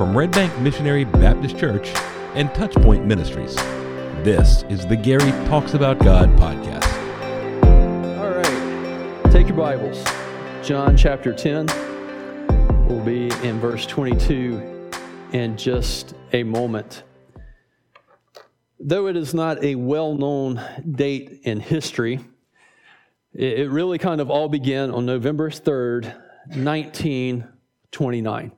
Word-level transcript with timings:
from 0.00 0.16
Red 0.16 0.30
Bank 0.30 0.58
Missionary 0.60 1.04
Baptist 1.04 1.58
Church 1.58 1.90
and 2.34 2.48
Touchpoint 2.52 3.04
Ministries. 3.04 3.54
This 4.24 4.62
is 4.70 4.86
the 4.86 4.96
Gary 4.96 5.30
Talks 5.46 5.74
About 5.74 5.98
God 5.98 6.30
podcast. 6.38 6.86
All 8.16 8.30
right, 8.30 9.30
take 9.30 9.46
your 9.46 9.58
Bibles. 9.58 10.02
John 10.66 10.96
chapter 10.96 11.34
10 11.34 11.66
will 12.88 13.04
be 13.04 13.24
in 13.46 13.60
verse 13.60 13.84
22 13.84 14.88
in 15.32 15.58
just 15.58 16.14
a 16.32 16.44
moment. 16.44 17.02
Though 18.78 19.06
it 19.06 19.18
is 19.18 19.34
not 19.34 19.62
a 19.62 19.74
well 19.74 20.14
known 20.14 20.62
date 20.90 21.40
in 21.42 21.60
history, 21.60 22.20
it 23.34 23.70
really 23.70 23.98
kind 23.98 24.22
of 24.22 24.30
all 24.30 24.48
began 24.48 24.92
on 24.92 25.04
November 25.04 25.50
3rd, 25.50 26.04
1929. 26.56 28.52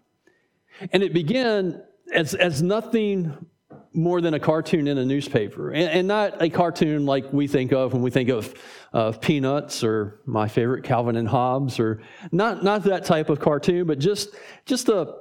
And 0.90 1.02
it 1.02 1.12
began 1.12 1.82
as, 2.12 2.34
as 2.34 2.62
nothing 2.62 3.46
more 3.94 4.20
than 4.20 4.34
a 4.34 4.40
cartoon 4.40 4.88
in 4.88 4.98
a 4.98 5.04
newspaper, 5.04 5.70
and, 5.70 5.88
and, 5.90 6.08
not 6.08 6.40
a 6.40 6.48
cartoon 6.48 7.04
like 7.04 7.30
we 7.32 7.46
think 7.46 7.72
of 7.72 7.92
when 7.92 8.00
we 8.00 8.10
think 8.10 8.30
of, 8.30 8.54
of 8.92 9.20
Peanuts 9.20 9.84
or 9.84 10.20
my 10.24 10.48
favorite 10.48 10.82
Calvin 10.82 11.16
and 11.16 11.28
Hobbes, 11.28 11.78
or 11.78 12.00
not, 12.30 12.64
not 12.64 12.84
that 12.84 13.04
type 13.04 13.28
of 13.28 13.38
cartoon, 13.38 13.86
but 13.86 13.98
just, 13.98 14.30
just 14.64 14.88
a, 14.88 15.14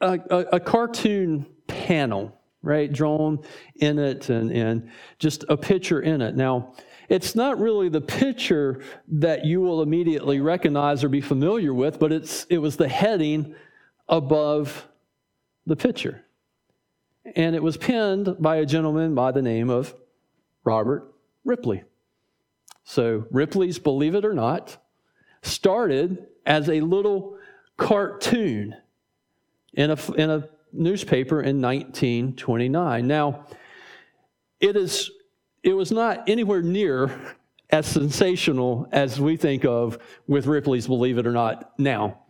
a, 0.00 0.20
a 0.52 0.60
cartoon 0.60 1.46
panel, 1.66 2.38
right, 2.62 2.92
drawn 2.92 3.40
in 3.76 3.98
it 3.98 4.28
and, 4.28 4.52
and 4.52 4.90
just 5.18 5.44
a 5.48 5.56
picture 5.56 6.00
in 6.00 6.20
it. 6.20 6.36
Now, 6.36 6.74
it's 7.08 7.34
not 7.34 7.58
really 7.58 7.88
the 7.88 8.00
picture 8.00 8.82
that 9.08 9.44
you 9.44 9.60
will 9.60 9.82
immediately 9.82 10.40
recognize 10.40 11.04
or 11.04 11.08
be 11.08 11.20
familiar 11.20 11.72
with, 11.72 11.98
but 11.98 12.12
it's, 12.12 12.46
it 12.50 12.58
was 12.58 12.76
the 12.76 12.88
heading 12.88 13.54
above 14.08 14.86
the 15.66 15.76
picture. 15.76 16.24
And 17.34 17.56
it 17.56 17.62
was 17.62 17.76
penned 17.76 18.36
by 18.38 18.56
a 18.56 18.66
gentleman 18.66 19.14
by 19.14 19.32
the 19.32 19.42
name 19.42 19.68
of 19.68 19.94
Robert 20.64 21.12
Ripley. 21.44 21.84
So, 22.84 23.26
Ripley's 23.30 23.78
Believe 23.80 24.14
It 24.14 24.24
or 24.24 24.32
Not 24.32 24.76
started 25.42 26.26
as 26.44 26.68
a 26.68 26.80
little 26.80 27.38
cartoon 27.76 28.76
in 29.74 29.90
a, 29.90 30.12
in 30.14 30.30
a 30.30 30.48
newspaper 30.72 31.40
in 31.40 31.60
1929. 31.60 33.06
Now, 33.06 33.46
it 34.60 34.76
is 34.76 35.10
it 35.62 35.74
was 35.74 35.90
not 35.90 36.28
anywhere 36.28 36.62
near 36.62 37.10
as 37.70 37.86
sensational 37.86 38.88
as 38.92 39.20
we 39.20 39.36
think 39.36 39.64
of 39.64 39.98
with 40.28 40.46
Ripley's 40.46 40.86
Believe 40.86 41.18
It 41.18 41.26
or 41.26 41.32
Not 41.32 41.72
now. 41.76 42.20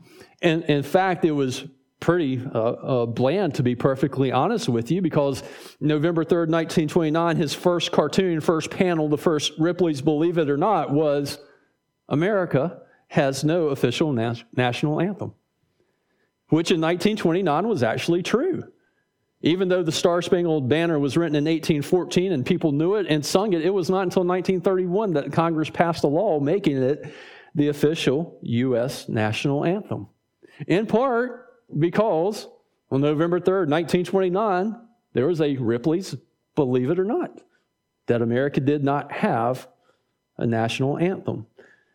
And 0.42 0.64
in 0.64 0.82
fact, 0.82 1.24
it 1.24 1.32
was 1.32 1.64
pretty 2.00 2.42
uh, 2.54 2.58
uh, 2.58 3.06
bland, 3.06 3.54
to 3.54 3.62
be 3.62 3.74
perfectly 3.74 4.30
honest 4.30 4.68
with 4.68 4.90
you, 4.90 5.00
because 5.00 5.42
November 5.80 6.24
3rd, 6.24 6.50
1929, 6.50 7.36
his 7.36 7.54
first 7.54 7.90
cartoon, 7.92 8.40
first 8.40 8.70
panel, 8.70 9.08
the 9.08 9.18
first 9.18 9.52
Ripley's 9.58 10.02
Believe 10.02 10.38
It 10.38 10.50
or 10.50 10.56
Not 10.56 10.90
was 10.90 11.38
America 12.08 12.82
has 13.08 13.44
no 13.44 13.68
official 13.68 14.12
national 14.12 15.00
anthem, 15.00 15.32
which 16.48 16.70
in 16.70 16.80
1929 16.80 17.68
was 17.68 17.82
actually 17.82 18.22
true. 18.22 18.64
Even 19.42 19.68
though 19.68 19.82
the 19.82 19.92
Star 19.92 20.22
Spangled 20.22 20.68
Banner 20.68 20.98
was 20.98 21.16
written 21.16 21.36
in 21.36 21.44
1814 21.44 22.32
and 22.32 22.44
people 22.44 22.72
knew 22.72 22.96
it 22.96 23.06
and 23.08 23.24
sung 23.24 23.52
it, 23.52 23.62
it 23.62 23.70
was 23.70 23.88
not 23.88 24.02
until 24.02 24.24
1931 24.24 25.12
that 25.12 25.32
Congress 25.32 25.70
passed 25.70 26.04
a 26.04 26.08
law 26.08 26.40
making 26.40 26.82
it 26.82 27.12
the 27.54 27.68
official 27.68 28.38
U.S. 28.42 29.08
national 29.08 29.64
anthem. 29.64 30.08
In 30.66 30.86
part 30.86 31.46
because 31.78 32.48
on 32.90 33.00
November 33.00 33.40
3rd, 33.40 33.68
1929, 33.68 34.76
there 35.12 35.26
was 35.26 35.40
a 35.40 35.56
Ripley's 35.56 36.14
Believe 36.54 36.90
It 36.90 36.98
or 36.98 37.04
Not 37.04 37.40
that 38.06 38.22
America 38.22 38.60
did 38.60 38.84
not 38.84 39.10
have 39.12 39.68
a 40.38 40.47
national 40.47 40.98
anthem. 40.98 41.47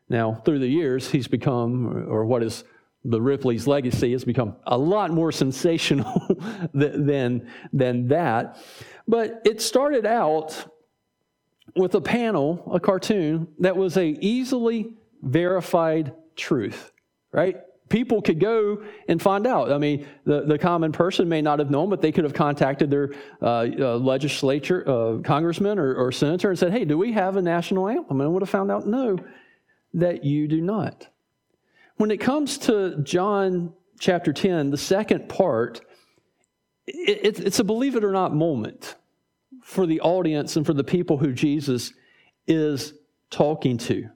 Now, 0.09 0.34
through 0.34 0.59
the 0.59 0.68
years, 0.68 1.09
he's 1.09 1.28
become, 1.28 2.06
or 2.09 2.25
what 2.25 2.44
is 2.44 2.63
the 3.03 3.22
Ripley's 3.22 3.66
legacy 3.66 4.12
has 4.12 4.25
become 4.25 4.56
a 4.68 4.78
lot 4.78 5.12
more 5.12 5.31
sensational 5.44 6.38
than, 6.74 7.47
than 7.72 8.07
that. 8.09 8.57
But 9.07 9.41
it 9.46 9.62
started 9.62 10.06
out 10.06 10.69
with 11.75 11.96
a 11.96 12.02
panel, 12.02 12.69
a 12.74 12.80
cartoon, 12.80 13.47
that 13.59 13.78
was 13.78 13.96
a 13.97 14.06
easily 14.06 14.94
verified 15.22 16.13
truth, 16.36 16.91
right? 17.31 17.62
People 17.91 18.22
could 18.22 18.40
go 18.40 18.84
and 19.09 19.22
find 19.22 19.46
out. 19.46 19.69
I 19.69 19.78
mean, 19.78 20.07
the, 20.24 20.46
the 20.46 20.57
common 20.57 20.94
person 20.94 21.28
may 21.28 21.41
not 21.41 21.59
have 21.59 21.69
known, 21.69 21.90
but 21.90 22.02
they 22.02 22.13
could 22.13 22.24
have 22.24 22.34
contacted 22.34 22.90
their 22.90 23.13
uh, 23.41 23.68
uh, 23.78 23.97
legislature, 23.97 24.88
uh, 24.88 25.18
congressman 25.22 25.78
or, 25.78 25.94
or 25.96 26.12
senator 26.13 26.50
and 26.50 26.57
said, 26.57 26.72
hey, 26.72 26.85
do 26.85 26.97
we 26.97 27.12
have 27.12 27.35
a 27.35 27.41
national 27.41 27.90
anthem? 27.90 28.22
And 28.22 28.34
would 28.34 28.41
have 28.41 28.50
found 28.50 28.72
out, 28.72 28.88
no, 28.88 29.18
that 29.94 30.24
you 30.24 30.47
do 30.47 30.62
not. 30.62 31.09
When 31.97 32.12
it 32.12 32.22
comes 32.22 32.57
to 32.59 32.97
John 33.03 33.74
chapter 34.00 34.31
10, 34.31 34.72
the 34.72 34.78
second 34.78 35.28
part, 35.28 35.81
it, 36.88 37.41
it's 37.41 37.59
a 37.59 37.63
believe 37.66 37.97
it 37.97 38.06
or 38.06 38.13
not 38.13 38.34
moment 38.34 38.96
for 39.62 39.85
the 39.85 40.00
audience 40.00 40.56
and 40.56 40.66
for 40.66 40.74
the 40.74 40.85
people 40.85 41.18
who 41.18 41.34
Jesus 41.34 41.91
is 42.47 42.94
talking 43.30 43.78
to. 43.80 44.09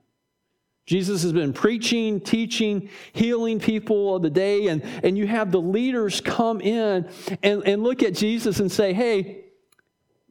Jesus 0.85 1.23
has 1.23 1.33
been 1.33 1.51
preaching, 1.51 2.19
teaching, 2.21 2.89
healing 3.13 3.59
people 3.59 4.15
of 4.15 4.21
the 4.21 4.29
day, 4.29 4.67
and, 4.67 4.83
and 5.03 5.17
you 5.17 5.25
have 5.25 5.51
the 5.51 5.61
leaders 5.61 6.21
come 6.21 6.61
in 6.61 7.09
and, 7.41 7.67
and 7.67 7.83
look 7.83 8.03
at 8.03 8.13
Jesus 8.13 8.59
and 8.59 8.71
say, 8.71 8.93
Hey, 8.93 9.45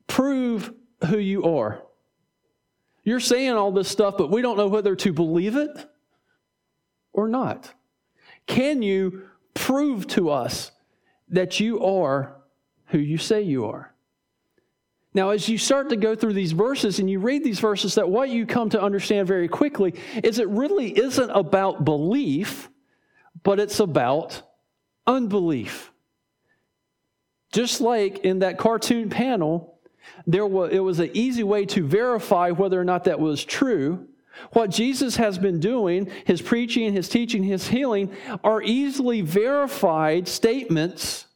prove 0.06 0.72
who 1.06 1.18
you 1.18 1.44
are. 1.44 1.82
You're 3.02 3.20
saying 3.20 3.52
all 3.52 3.72
this 3.72 3.88
stuff, 3.88 4.14
but 4.16 4.30
we 4.30 4.42
don't 4.42 4.56
know 4.56 4.68
whether 4.68 4.94
to 4.96 5.12
believe 5.12 5.56
it 5.56 5.90
or 7.14 7.28
not? 7.28 7.72
Can 8.46 8.82
you 8.82 9.28
prove 9.54 10.06
to 10.08 10.30
us 10.30 10.72
that 11.28 11.60
you 11.60 11.82
are 11.82 12.36
who 12.86 12.98
you 12.98 13.16
say 13.16 13.40
you 13.40 13.64
are? 13.66 13.93
Now, 15.14 15.30
as 15.30 15.48
you 15.48 15.58
start 15.58 15.90
to 15.90 15.96
go 15.96 16.16
through 16.16 16.32
these 16.32 16.50
verses 16.50 16.98
and 16.98 17.08
you 17.08 17.20
read 17.20 17.44
these 17.44 17.60
verses, 17.60 17.94
that 17.94 18.08
what 18.08 18.30
you 18.30 18.46
come 18.46 18.68
to 18.70 18.82
understand 18.82 19.28
very 19.28 19.46
quickly 19.46 19.94
is 20.24 20.40
it 20.40 20.48
really 20.48 20.90
isn't 20.98 21.30
about 21.30 21.84
belief, 21.84 22.68
but 23.44 23.60
it's 23.60 23.78
about 23.78 24.42
unbelief. 25.06 25.92
Just 27.52 27.80
like 27.80 28.18
in 28.18 28.40
that 28.40 28.58
cartoon 28.58 29.08
panel, 29.08 29.78
there 30.26 30.46
was, 30.46 30.72
it 30.72 30.80
was 30.80 30.98
an 30.98 31.10
easy 31.14 31.44
way 31.44 31.64
to 31.66 31.86
verify 31.86 32.50
whether 32.50 32.80
or 32.80 32.84
not 32.84 33.04
that 33.04 33.20
was 33.20 33.44
true. 33.44 34.08
What 34.52 34.70
Jesus 34.70 35.14
has 35.14 35.38
been 35.38 35.60
doing, 35.60 36.10
his 36.24 36.42
preaching, 36.42 36.92
his 36.92 37.08
teaching, 37.08 37.44
his 37.44 37.68
healing, 37.68 38.12
are 38.42 38.60
easily 38.60 39.20
verified 39.20 40.26
statements 40.26 41.26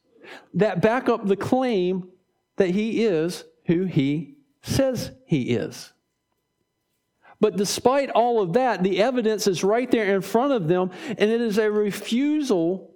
that 0.53 0.81
back 0.81 1.07
up 1.07 1.25
the 1.25 1.37
claim 1.37 2.09
that 2.57 2.71
he 2.71 3.05
is 3.05 3.45
who 3.69 3.83
he 3.83 4.33
says 4.63 5.11
he 5.27 5.51
is. 5.51 5.93
But 7.39 7.55
despite 7.55 8.09
all 8.09 8.41
of 8.41 8.53
that, 8.53 8.81
the 8.81 8.99
evidence 8.99 9.45
is 9.45 9.63
right 9.63 9.89
there 9.89 10.15
in 10.15 10.21
front 10.21 10.53
of 10.53 10.67
them, 10.67 10.89
and 11.07 11.29
it 11.29 11.39
is 11.39 11.59
a 11.59 11.71
refusal 11.71 12.95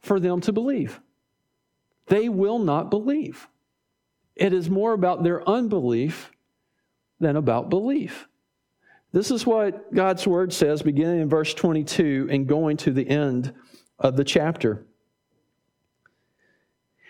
for 0.00 0.18
them 0.18 0.40
to 0.40 0.52
believe. 0.52 1.00
They 2.08 2.28
will 2.28 2.58
not 2.58 2.90
believe. 2.90 3.46
It 4.34 4.52
is 4.52 4.68
more 4.68 4.92
about 4.92 5.22
their 5.22 5.48
unbelief 5.48 6.32
than 7.20 7.36
about 7.36 7.70
belief. 7.70 8.26
This 9.12 9.30
is 9.30 9.46
what 9.46 9.94
God's 9.94 10.26
word 10.26 10.52
says, 10.52 10.82
beginning 10.82 11.20
in 11.20 11.28
verse 11.28 11.54
22 11.54 12.26
and 12.28 12.48
going 12.48 12.76
to 12.78 12.90
the 12.90 13.08
end 13.08 13.54
of 14.00 14.16
the 14.16 14.24
chapter. 14.24 14.84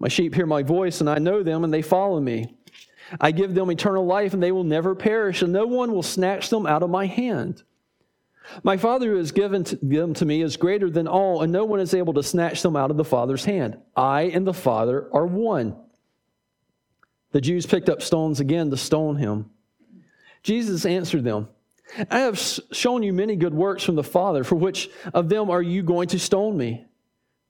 My 0.00 0.08
sheep 0.08 0.34
hear 0.34 0.46
my 0.46 0.62
voice, 0.62 1.00
and 1.00 1.08
I 1.08 1.18
know 1.18 1.42
them, 1.42 1.62
and 1.62 1.72
they 1.72 1.82
follow 1.82 2.20
me. 2.20 2.56
I 3.20 3.32
give 3.32 3.54
them 3.54 3.70
eternal 3.70 4.06
life, 4.06 4.34
and 4.34 4.42
they 4.42 4.52
will 4.52 4.64
never 4.64 4.94
perish, 4.94 5.42
and 5.42 5.52
no 5.52 5.66
one 5.66 5.92
will 5.92 6.02
snatch 6.02 6.48
them 6.48 6.66
out 6.66 6.82
of 6.82 6.90
my 6.90 7.06
hand. 7.06 7.62
My 8.62 8.76
Father 8.76 9.10
who 9.10 9.16
has 9.16 9.30
given 9.30 9.64
them 9.82 10.14
to 10.14 10.24
me 10.24 10.42
is 10.42 10.56
greater 10.56 10.90
than 10.90 11.06
all, 11.06 11.42
and 11.42 11.52
no 11.52 11.64
one 11.64 11.80
is 11.80 11.94
able 11.94 12.14
to 12.14 12.22
snatch 12.22 12.62
them 12.62 12.76
out 12.76 12.90
of 12.90 12.96
the 12.96 13.04
Father's 13.04 13.44
hand. 13.44 13.78
I 13.94 14.22
and 14.22 14.46
the 14.46 14.54
Father 14.54 15.08
are 15.12 15.26
one. 15.26 15.76
The 17.32 17.40
Jews 17.40 17.66
picked 17.66 17.88
up 17.88 18.02
stones 18.02 18.40
again 18.40 18.70
to 18.70 18.76
stone 18.76 19.16
him. 19.16 19.50
Jesus 20.42 20.84
answered 20.86 21.24
them, 21.24 21.48
I 22.10 22.20
have 22.20 22.38
shown 22.38 23.02
you 23.02 23.12
many 23.12 23.36
good 23.36 23.54
works 23.54 23.82
from 23.82 23.96
the 23.96 24.02
Father. 24.02 24.44
For 24.44 24.54
which 24.54 24.88
of 25.12 25.28
them 25.28 25.50
are 25.50 25.62
you 25.62 25.82
going 25.82 26.08
to 26.08 26.18
stone 26.18 26.56
me? 26.56 26.86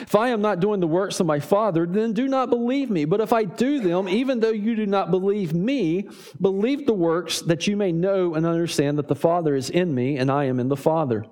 If 0.00 0.14
I 0.14 0.28
am 0.28 0.40
not 0.40 0.60
doing 0.60 0.80
the 0.80 0.86
works 0.86 1.20
of 1.20 1.26
my 1.26 1.38
Father, 1.38 1.86
then 1.86 2.12
do 2.12 2.26
not 2.26 2.50
believe 2.50 2.90
me. 2.90 3.04
But 3.04 3.20
if 3.20 3.32
I 3.32 3.44
do 3.44 3.80
them, 3.80 4.08
even 4.08 4.40
though 4.40 4.50
you 4.50 4.74
do 4.74 4.86
not 4.86 5.10
believe 5.10 5.54
me, 5.54 6.08
believe 6.40 6.86
the 6.86 6.92
works 6.92 7.40
that 7.42 7.66
you 7.66 7.76
may 7.76 7.92
know 7.92 8.34
and 8.34 8.44
understand 8.44 8.98
that 8.98 9.08
the 9.08 9.14
Father 9.14 9.54
is 9.54 9.70
in 9.70 9.94
me 9.94 10.16
and 10.16 10.30
I 10.30 10.44
am 10.44 10.58
in 10.58 10.68
the 10.68 10.76
Father. 10.76 11.24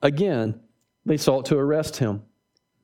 Again, 0.00 0.60
they 1.04 1.16
sought 1.16 1.46
to 1.46 1.58
arrest 1.58 1.96
him, 1.96 2.22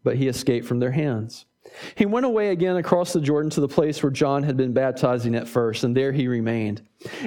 but 0.02 0.16
he 0.16 0.28
escaped 0.28 0.66
from 0.66 0.80
their 0.80 0.92
hands. 0.92 1.46
He 1.94 2.06
went 2.06 2.26
away 2.26 2.50
again 2.50 2.76
across 2.76 3.12
the 3.12 3.20
Jordan 3.20 3.50
to 3.50 3.60
the 3.60 3.68
place 3.68 4.02
where 4.02 4.12
John 4.12 4.42
had 4.42 4.56
been 4.56 4.72
baptizing 4.72 5.34
at 5.34 5.48
first, 5.48 5.82
and 5.82 5.96
there 5.96 6.12
he 6.12 6.28
remained. 6.28 6.82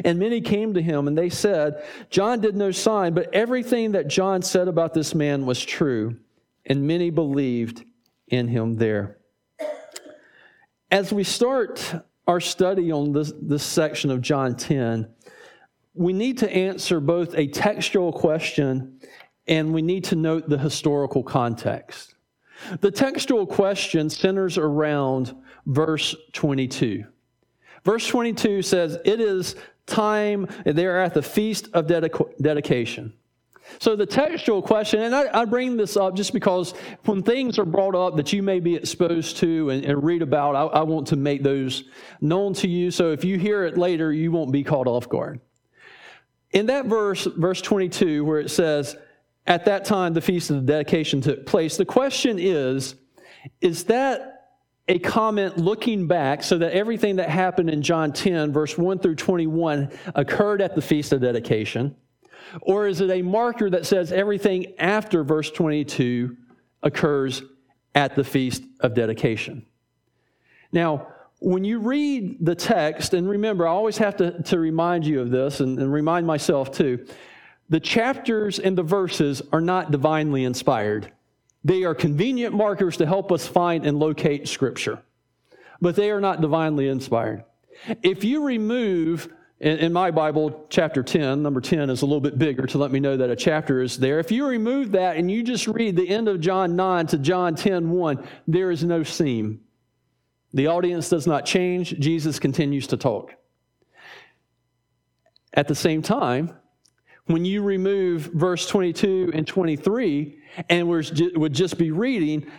And 0.06 0.20
many 0.20 0.42
came 0.42 0.74
to 0.76 0.82
him, 0.82 1.08
and 1.08 1.18
they 1.18 1.30
said, 1.30 1.84
John 2.10 2.40
did 2.40 2.56
no 2.56 2.72
sign, 2.72 3.14
but 3.14 3.34
everything 3.34 3.94
that 3.94 4.08
John 4.08 4.42
said 4.42 4.68
about 4.68 4.94
this 4.94 5.16
man 5.16 5.46
was 5.46 5.64
true, 5.64 6.18
and 6.68 6.86
many 6.86 7.10
believed 7.10 7.84
in 8.28 8.48
him 8.48 8.76
there. 8.76 9.18
As 10.92 11.12
we 11.12 11.24
start 11.24 11.96
our 12.28 12.40
study 12.40 12.92
on 12.92 13.14
this, 13.14 13.34
this 13.42 13.64
section 13.64 14.12
of 14.12 14.22
John 14.22 14.56
10, 14.56 15.10
we 15.94 16.14
need 16.14 16.38
to 16.40 16.50
answer 16.54 17.00
both 17.00 17.34
a 17.36 17.48
textual 17.48 18.14
question 18.14 19.00
and 19.48 19.74
we 19.74 19.82
need 19.82 20.04
to 20.06 20.16
note 20.16 20.50
the 20.50 20.58
historical 20.58 21.24
context. 21.24 22.16
The 22.82 22.92
textual 22.92 23.48
question 23.48 24.10
centers 24.10 24.58
around 24.58 25.36
verse 25.66 26.16
22. 26.34 27.06
Verse 27.84 28.08
22 28.08 28.62
says, 28.62 28.98
It 29.06 29.22
is 29.22 29.56
time, 29.86 30.48
they're 30.66 31.02
at 31.02 31.14
the 31.14 31.22
feast 31.22 31.70
of 31.74 31.88
dedic- 31.88 32.42
dedication. 32.42 33.14
So 33.80 33.96
the 33.96 34.06
textual 34.06 34.62
question, 34.62 35.02
and 35.02 35.14
I, 35.14 35.42
I, 35.42 35.46
bring 35.46 35.78
this 35.78 35.98
up 35.98 36.16
just 36.16 36.34
because 36.34 36.74
when 37.06 37.22
things 37.22 37.60
are 37.60 37.66
brought 37.66 37.96
up 37.96 38.16
that 38.16 38.34
you 38.34 38.42
may 38.42 38.60
be 38.60 38.76
exposed 38.76 39.38
to 39.38 39.70
and, 39.70 39.86
and 39.86 40.04
read 40.04 40.22
about, 40.22 40.56
I, 40.56 40.80
I 40.80 40.84
want 40.84 41.08
to 41.08 41.16
make 41.16 41.44
those 41.44 41.84
known 42.22 42.54
to 42.56 42.68
you. 42.68 42.92
So 42.92 43.12
if 43.12 43.24
you 43.24 43.38
hear 43.38 43.66
it 43.66 43.78
later, 43.78 44.12
you 44.12 44.32
won't 44.32 44.52
be 44.52 44.64
caught 44.64 44.88
off 44.88 45.08
guard. 45.10 45.40
In 46.52 46.68
that 46.68 46.86
verse, 46.86 47.26
verse 47.26 47.62
22, 47.62 48.24
where 48.24 48.40
it 48.40 48.50
says, 48.50 48.96
at 49.46 49.66
that 49.66 49.86
time 49.86 50.14
the 50.14 50.22
feast 50.22 50.50
of 50.50 50.58
the 50.58 50.62
dedication 50.74 51.22
took 51.22 51.46
place. 51.46 51.78
The 51.78 51.86
question 51.86 52.38
is 52.40 52.96
is 53.62 53.86
that 53.86 54.38
a 54.90 55.00
comment 55.00 55.58
looking 55.58 56.08
back 56.08 56.44
so 56.44 56.58
that 56.58 56.74
everything 56.74 57.18
that 57.18 57.30
happened 57.30 57.70
in 57.70 57.82
John 57.82 58.12
10, 58.12 58.52
verse 58.52 58.78
1 58.78 59.00
through 59.00 59.16
21, 59.16 59.92
occurred 60.16 60.62
at 60.62 60.76
the 60.76 60.82
feast 60.82 61.12
of 61.12 61.22
dedication? 61.22 61.96
Or 62.62 62.88
is 62.88 63.02
it 63.02 63.10
a 63.10 63.22
marker 63.22 63.70
that 63.70 63.86
says 63.86 64.12
everything 64.12 64.74
after 64.80 65.24
verse 65.24 65.52
22 65.52 66.36
occurs 66.84 67.42
at 67.96 68.16
the 68.16 68.24
feast 68.24 68.64
of 68.80 68.94
dedication? 68.94 69.66
Now, 70.72 71.08
when 71.40 71.64
you 71.64 71.80
read 71.80 72.44
the 72.44 72.56
text, 72.56 73.14
and 73.14 73.30
remember, 73.30 73.68
I 73.68 73.72
always 73.72 73.98
have 73.98 74.18
to, 74.18 74.42
to 74.44 74.60
remind 74.60 75.06
you 75.06 75.22
of 75.22 75.30
this 75.30 75.60
and, 75.60 75.78
and 75.78 75.92
remind 75.92 76.26
myself 76.26 76.72
too 76.72 77.06
the 77.70 77.80
chapters 77.80 78.60
and 78.60 78.78
the 78.78 78.84
verses 78.84 79.42
are 79.52 79.62
not 79.62 79.92
divinely 79.92 80.46
inspired. 80.46 81.12
They 81.66 81.84
are 81.84 81.94
convenient 81.94 82.56
markers 82.56 82.98
to 82.98 83.06
help 83.06 83.32
us 83.32 83.46
find 83.46 83.86
and 83.86 84.00
locate 84.00 84.48
Scripture, 84.48 85.00
but 85.82 85.96
they 85.96 86.10
are 86.10 86.22
not 86.22 86.40
divinely 86.40 86.88
inspired. 86.88 87.44
If 88.04 88.24
you 88.24 88.44
remove, 88.44 89.28
in, 89.60 89.92
my 89.92 90.12
Bible, 90.12 90.68
chapter 90.70 91.02
10, 91.02 91.42
number 91.42 91.60
10 91.60 91.90
is 91.90 92.04
a 92.04 92.06
little 92.06 92.22
bit 92.22 92.38
bigger 92.38 92.68
to 92.68 92.78
let 92.78 92.92
me 92.92 93.00
know 93.00 93.18
that 93.18 93.32
a 93.32 93.36
chapter 93.36 93.82
is 93.82 93.98
there. 93.98 94.20
If 94.20 94.32
you 94.32 94.46
remove 94.46 94.92
that 94.92 95.18
and 95.18 95.32
you 95.32 95.42
just 95.42 95.68
read 95.68 95.96
the 95.96 96.08
end 96.08 96.28
of 96.28 96.40
John 96.40 96.76
9 96.76 97.08
to 97.08 97.18
John 97.18 97.56
10 97.56 97.90
1, 97.90 98.28
there 98.48 98.70
is 98.70 98.84
no 98.84 99.02
seam. 99.02 99.62
The 100.54 100.68
audience 100.68 101.10
does 101.10 101.26
not 101.26 101.46
change, 101.46 101.98
Jesus 102.00 102.40
continues 102.40 102.88
to 102.88 102.98
talk. 102.98 103.34
At 105.54 105.68
the 105.68 105.76
same 105.76 106.04
time, 106.04 106.56
when 107.26 107.44
you 107.44 107.64
remove 107.64 108.30
verse 108.34 108.68
22 108.68 109.32
and 109.34 109.46
23 109.46 110.38
and 110.70 110.88
would 110.88 111.54
just 111.54 111.78
be 111.78 111.92
reading, 111.92 112.50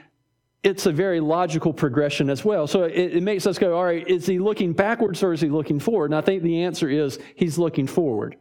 it's 0.63 0.87
a 0.87 0.93
very 0.93 1.21
logical 1.21 1.73
progression 1.73 2.29
as 2.29 2.45
well. 2.45 2.67
So 2.67 2.85
it, 2.85 3.17
it, 3.17 3.23
makes 3.23 3.47
us 3.47 3.59
go, 3.59 3.77
all 3.77 3.85
right, 3.85 4.07
is 4.07 4.27
he 4.27 4.39
looking 4.39 4.73
backwards 4.73 5.23
or 5.23 5.33
is 5.33 5.41
he 5.41 5.49
looking 5.49 5.79
forward? 5.79 6.07
And 6.07 6.17
I 6.17 6.21
think 6.21 6.43
the 6.43 6.63
answer 6.63 6.89
is 6.89 7.19
he's 7.37 7.59
looking 7.59 7.87
forward. 7.87 8.37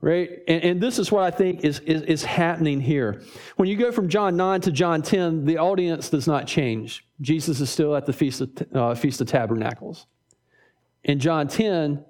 Right? 0.00 0.42
And, 0.46 0.62
and 0.62 0.80
this 0.80 0.98
is 0.98 1.10
what 1.12 1.24
I 1.24 1.30
think 1.30 1.64
is, 1.64 1.80
is, 1.80 2.02
is 2.02 2.24
happening 2.24 2.80
here. 2.80 3.22
When 3.56 3.68
you 3.68 3.76
go 3.76 3.92
from 3.92 4.08
John 4.08 4.36
9 4.36 4.60
to 4.62 4.70
John 4.70 5.02
10, 5.02 5.44
the 5.44 5.58
audience 5.58 6.08
does 6.08 6.26
not 6.26 6.46
change. 6.46 7.04
Jesus 7.20 7.60
is 7.60 7.68
still 7.68 7.94
at 7.96 8.06
the 8.06 8.12
Feast 8.12 8.40
of, 8.40 8.50
uh, 8.72 8.94
Feast 8.94 9.20
of 9.20 9.26
Tabernacles. 9.26 10.06
In 11.04 11.18
John 11.18 11.48
10, 11.48 12.04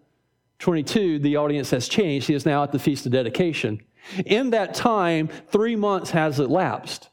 22, 0.58 1.18
the 1.20 1.36
audience 1.36 1.70
has 1.70 1.88
changed. 1.88 2.28
He 2.28 2.34
is 2.34 2.44
now 2.44 2.62
at 2.62 2.72
the 2.72 2.78
Feast 2.78 3.06
of 3.06 3.12
Dedication. 3.12 3.80
In 4.26 4.50
that 4.50 4.74
time, 4.74 5.28
three 5.50 5.76
months 5.76 6.10
has 6.10 6.38
elapsed. 6.38 7.08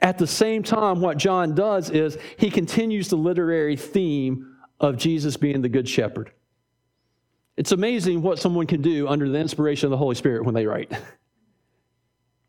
At 0.00 0.18
the 0.18 0.26
same 0.26 0.62
time, 0.62 1.00
what 1.00 1.16
John 1.16 1.54
does 1.54 1.90
is 1.90 2.18
he 2.36 2.50
continues 2.50 3.08
the 3.08 3.16
literary 3.16 3.76
theme 3.76 4.56
of 4.80 4.96
Jesus 4.96 5.36
being 5.36 5.62
the 5.62 5.68
Good 5.68 5.88
Shepherd. 5.88 6.32
It's 7.56 7.72
amazing 7.72 8.22
what 8.22 8.38
someone 8.38 8.66
can 8.66 8.82
do 8.82 9.08
under 9.08 9.28
the 9.28 9.38
inspiration 9.38 9.86
of 9.86 9.90
the 9.90 9.96
Holy 9.96 10.14
Spirit 10.14 10.44
when 10.44 10.54
they 10.54 10.66
write. 10.66 10.92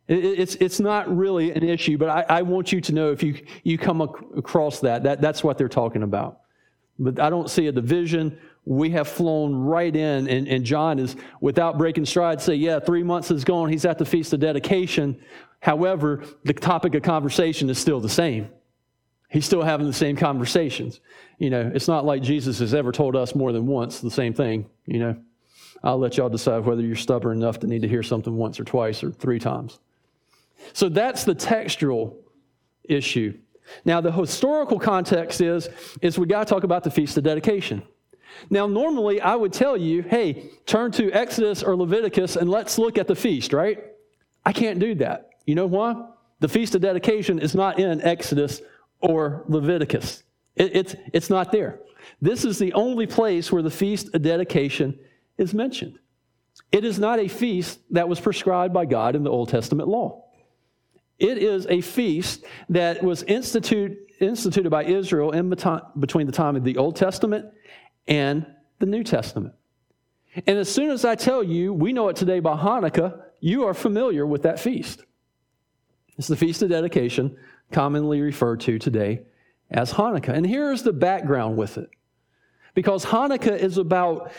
It's, 0.07 0.53
it's 0.57 0.79
not 0.79 1.17
really 1.17 1.51
an 1.51 1.63
issue, 1.63 1.97
but 1.97 2.09
I, 2.09 2.37
I 2.37 2.41
want 2.43 2.71
you 2.71 2.79
to 2.79 2.93
know 2.93 3.11
if 3.11 3.23
you, 3.23 3.43
you 3.63 3.79
come 3.79 4.01
across 4.01 4.79
that, 4.81 5.01
that, 5.01 5.19
that's 5.19 5.43
what 5.43 5.57
they're 5.57 5.67
talking 5.67 6.03
about. 6.03 6.41
But 6.99 7.19
I 7.19 7.31
don't 7.31 7.49
see 7.49 7.65
a 7.65 7.71
division 7.71 8.37
we 8.65 8.89
have 8.91 9.07
flown 9.07 9.55
right 9.55 9.95
in, 9.95 10.27
and, 10.27 10.47
and 10.47 10.65
John 10.65 10.99
is, 10.99 11.15
without 11.39 11.77
breaking 11.77 12.05
stride, 12.05 12.41
say, 12.41 12.55
Yeah, 12.55 12.79
three 12.79 13.03
months 13.03 13.31
is 13.31 13.43
gone. 13.43 13.69
He's 13.69 13.85
at 13.85 13.97
the 13.97 14.05
Feast 14.05 14.33
of 14.33 14.39
Dedication. 14.39 15.19
However, 15.65 16.23
the 16.43 16.53
topic 16.53 16.93
of 16.93 17.01
conversation 17.01 17.71
is 17.71 17.79
still 17.79 17.99
the 17.99 18.07
same. 18.07 18.49
He's 19.31 19.47
still 19.47 19.63
having 19.63 19.87
the 19.87 19.93
same 19.93 20.15
conversations. 20.15 20.99
You 21.39 21.49
know, 21.49 21.71
it's 21.73 21.87
not 21.87 22.05
like 22.05 22.21
Jesus 22.21 22.59
has 22.59 22.75
ever 22.75 22.91
told 22.91 23.15
us 23.15 23.33
more 23.33 23.51
than 23.51 23.65
once 23.65 23.99
the 23.99 24.11
same 24.11 24.31
thing. 24.31 24.69
You 24.85 24.99
know, 24.99 25.17
I'll 25.83 25.97
let 25.97 26.17
y'all 26.17 26.29
decide 26.29 26.65
whether 26.65 26.83
you're 26.83 26.95
stubborn 26.95 27.37
enough 27.37 27.61
to 27.61 27.67
need 27.67 27.81
to 27.81 27.87
hear 27.87 28.03
something 28.03 28.37
once 28.37 28.59
or 28.59 28.63
twice 28.63 29.03
or 29.03 29.09
three 29.09 29.39
times. 29.39 29.79
So 30.73 30.87
that's 30.87 31.23
the 31.23 31.33
textual 31.33 32.15
issue. 32.83 33.35
Now, 33.85 34.01
the 34.01 34.11
historical 34.11 34.77
context 34.77 35.41
is, 35.41 35.67
is 35.99 36.19
we 36.19 36.27
got 36.27 36.45
to 36.47 36.53
talk 36.53 36.63
about 36.63 36.83
the 36.83 36.91
Feast 36.91 37.17
of 37.17 37.23
Dedication. 37.23 37.81
Now, 38.51 38.67
normally 38.67 39.19
I 39.19 39.33
would 39.33 39.51
tell 39.51 39.75
you, 39.75 40.03
hey, 40.03 40.51
turn 40.67 40.91
to 40.91 41.11
Exodus 41.11 41.63
or 41.63 41.75
Leviticus 41.75 42.35
and 42.35 42.51
let's 42.51 42.77
look 42.77 42.99
at 42.99 43.07
the 43.07 43.15
feast, 43.15 43.51
right? 43.51 43.83
I 44.45 44.53
can't 44.53 44.77
do 44.77 44.93
that. 44.95 45.31
You 45.45 45.55
know 45.55 45.67
why? 45.67 45.95
The 46.39 46.49
Feast 46.49 46.75
of 46.75 46.81
Dedication 46.81 47.39
is 47.39 47.55
not 47.55 47.79
in 47.79 48.01
Exodus 48.01 48.61
or 48.99 49.43
Leviticus, 49.47 50.23
it, 50.55 50.75
it's, 50.75 50.95
it's 51.13 51.29
not 51.29 51.51
there. 51.51 51.79
This 52.21 52.45
is 52.45 52.59
the 52.59 52.73
only 52.73 53.07
place 53.07 53.51
where 53.51 53.61
the 53.61 53.69
Feast 53.71 54.13
of 54.13 54.21
Dedication 54.21 54.97
is 55.37 55.53
mentioned. 55.53 55.99
It 56.71 56.85
is 56.85 56.99
not 56.99 57.19
a 57.19 57.27
feast 57.27 57.79
that 57.91 58.07
was 58.07 58.19
prescribed 58.19 58.73
by 58.73 58.85
God 58.85 59.15
in 59.15 59.23
the 59.23 59.29
Old 59.29 59.49
Testament 59.49 59.89
law. 59.89 60.23
It 61.19 61.37
is 61.37 61.65
a 61.67 61.81
feast 61.81 62.43
that 62.69 63.03
was 63.03 63.23
institute, 63.23 63.97
instituted 64.19 64.69
by 64.69 64.83
Israel 64.85 65.31
in 65.31 65.49
between 65.49 66.25
the 66.25 66.33
time 66.33 66.55
of 66.55 66.63
the 66.63 66.77
Old 66.77 66.95
Testament 66.95 67.45
and 68.07 68.45
the 68.79 68.85
New 68.85 69.03
Testament. 69.03 69.53
And 70.47 70.57
as 70.57 70.69
soon 70.69 70.91
as 70.91 71.05
I 71.05 71.15
tell 71.15 71.43
you, 71.43 71.73
we 71.73 71.93
know 71.93 72.09
it 72.09 72.17
today 72.17 72.39
by 72.39 72.57
Hanukkah, 72.57 73.21
you 73.39 73.65
are 73.65 73.73
familiar 73.73 74.25
with 74.25 74.43
that 74.43 74.59
feast. 74.59 75.03
It's 76.17 76.27
the 76.27 76.35
Feast 76.35 76.61
of 76.61 76.69
Dedication 76.69 77.35
commonly 77.71 78.21
referred 78.21 78.61
to 78.61 78.79
today 78.79 79.21
as 79.71 79.93
Hanukkah. 79.93 80.29
And 80.29 80.45
here's 80.45 80.83
the 80.83 80.93
background 80.93 81.57
with 81.57 81.77
it. 81.77 81.89
Because 82.73 83.05
Hanukkah 83.05 83.57
is 83.57 83.77
about 83.77 84.31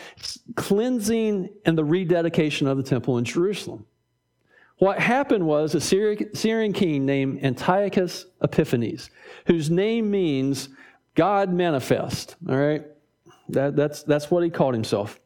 cleansing 0.55 1.49
and 1.65 1.77
the 1.77 1.83
rededication 1.83 2.67
of 2.67 2.77
the 2.77 2.83
temple 2.83 3.17
in 3.17 3.25
Jerusalem. 3.25 3.85
What 4.77 4.99
happened 4.99 5.45
was 5.45 5.73
a 5.73 5.81
Syrian 5.81 6.73
king 6.73 7.05
named 7.05 7.43
Antiochus 7.43 8.27
Epiphanes, 8.43 9.09
whose 9.47 9.71
name 9.71 10.11
means 10.11 10.69
God 11.15 11.51
manifest. 11.51 12.35
All 12.47 12.55
right? 12.55 12.85
That, 13.49 13.75
that's, 13.75 14.03
that's 14.03 14.29
what 14.29 14.43
he 14.43 14.51
called 14.51 14.75
himself. 14.75 15.19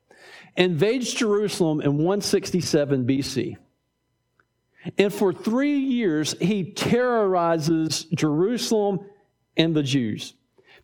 Invades 0.56 1.14
Jerusalem 1.14 1.82
in 1.82 1.98
167 1.98 3.06
BC. 3.06 3.58
And 4.98 5.14
for 5.14 5.32
three 5.32 5.78
years, 5.78 6.36
he 6.40 6.72
terrorizes 6.72 8.06
Jerusalem 8.06 9.02
and 9.58 9.76
the 9.76 9.84
Jews 9.84 10.34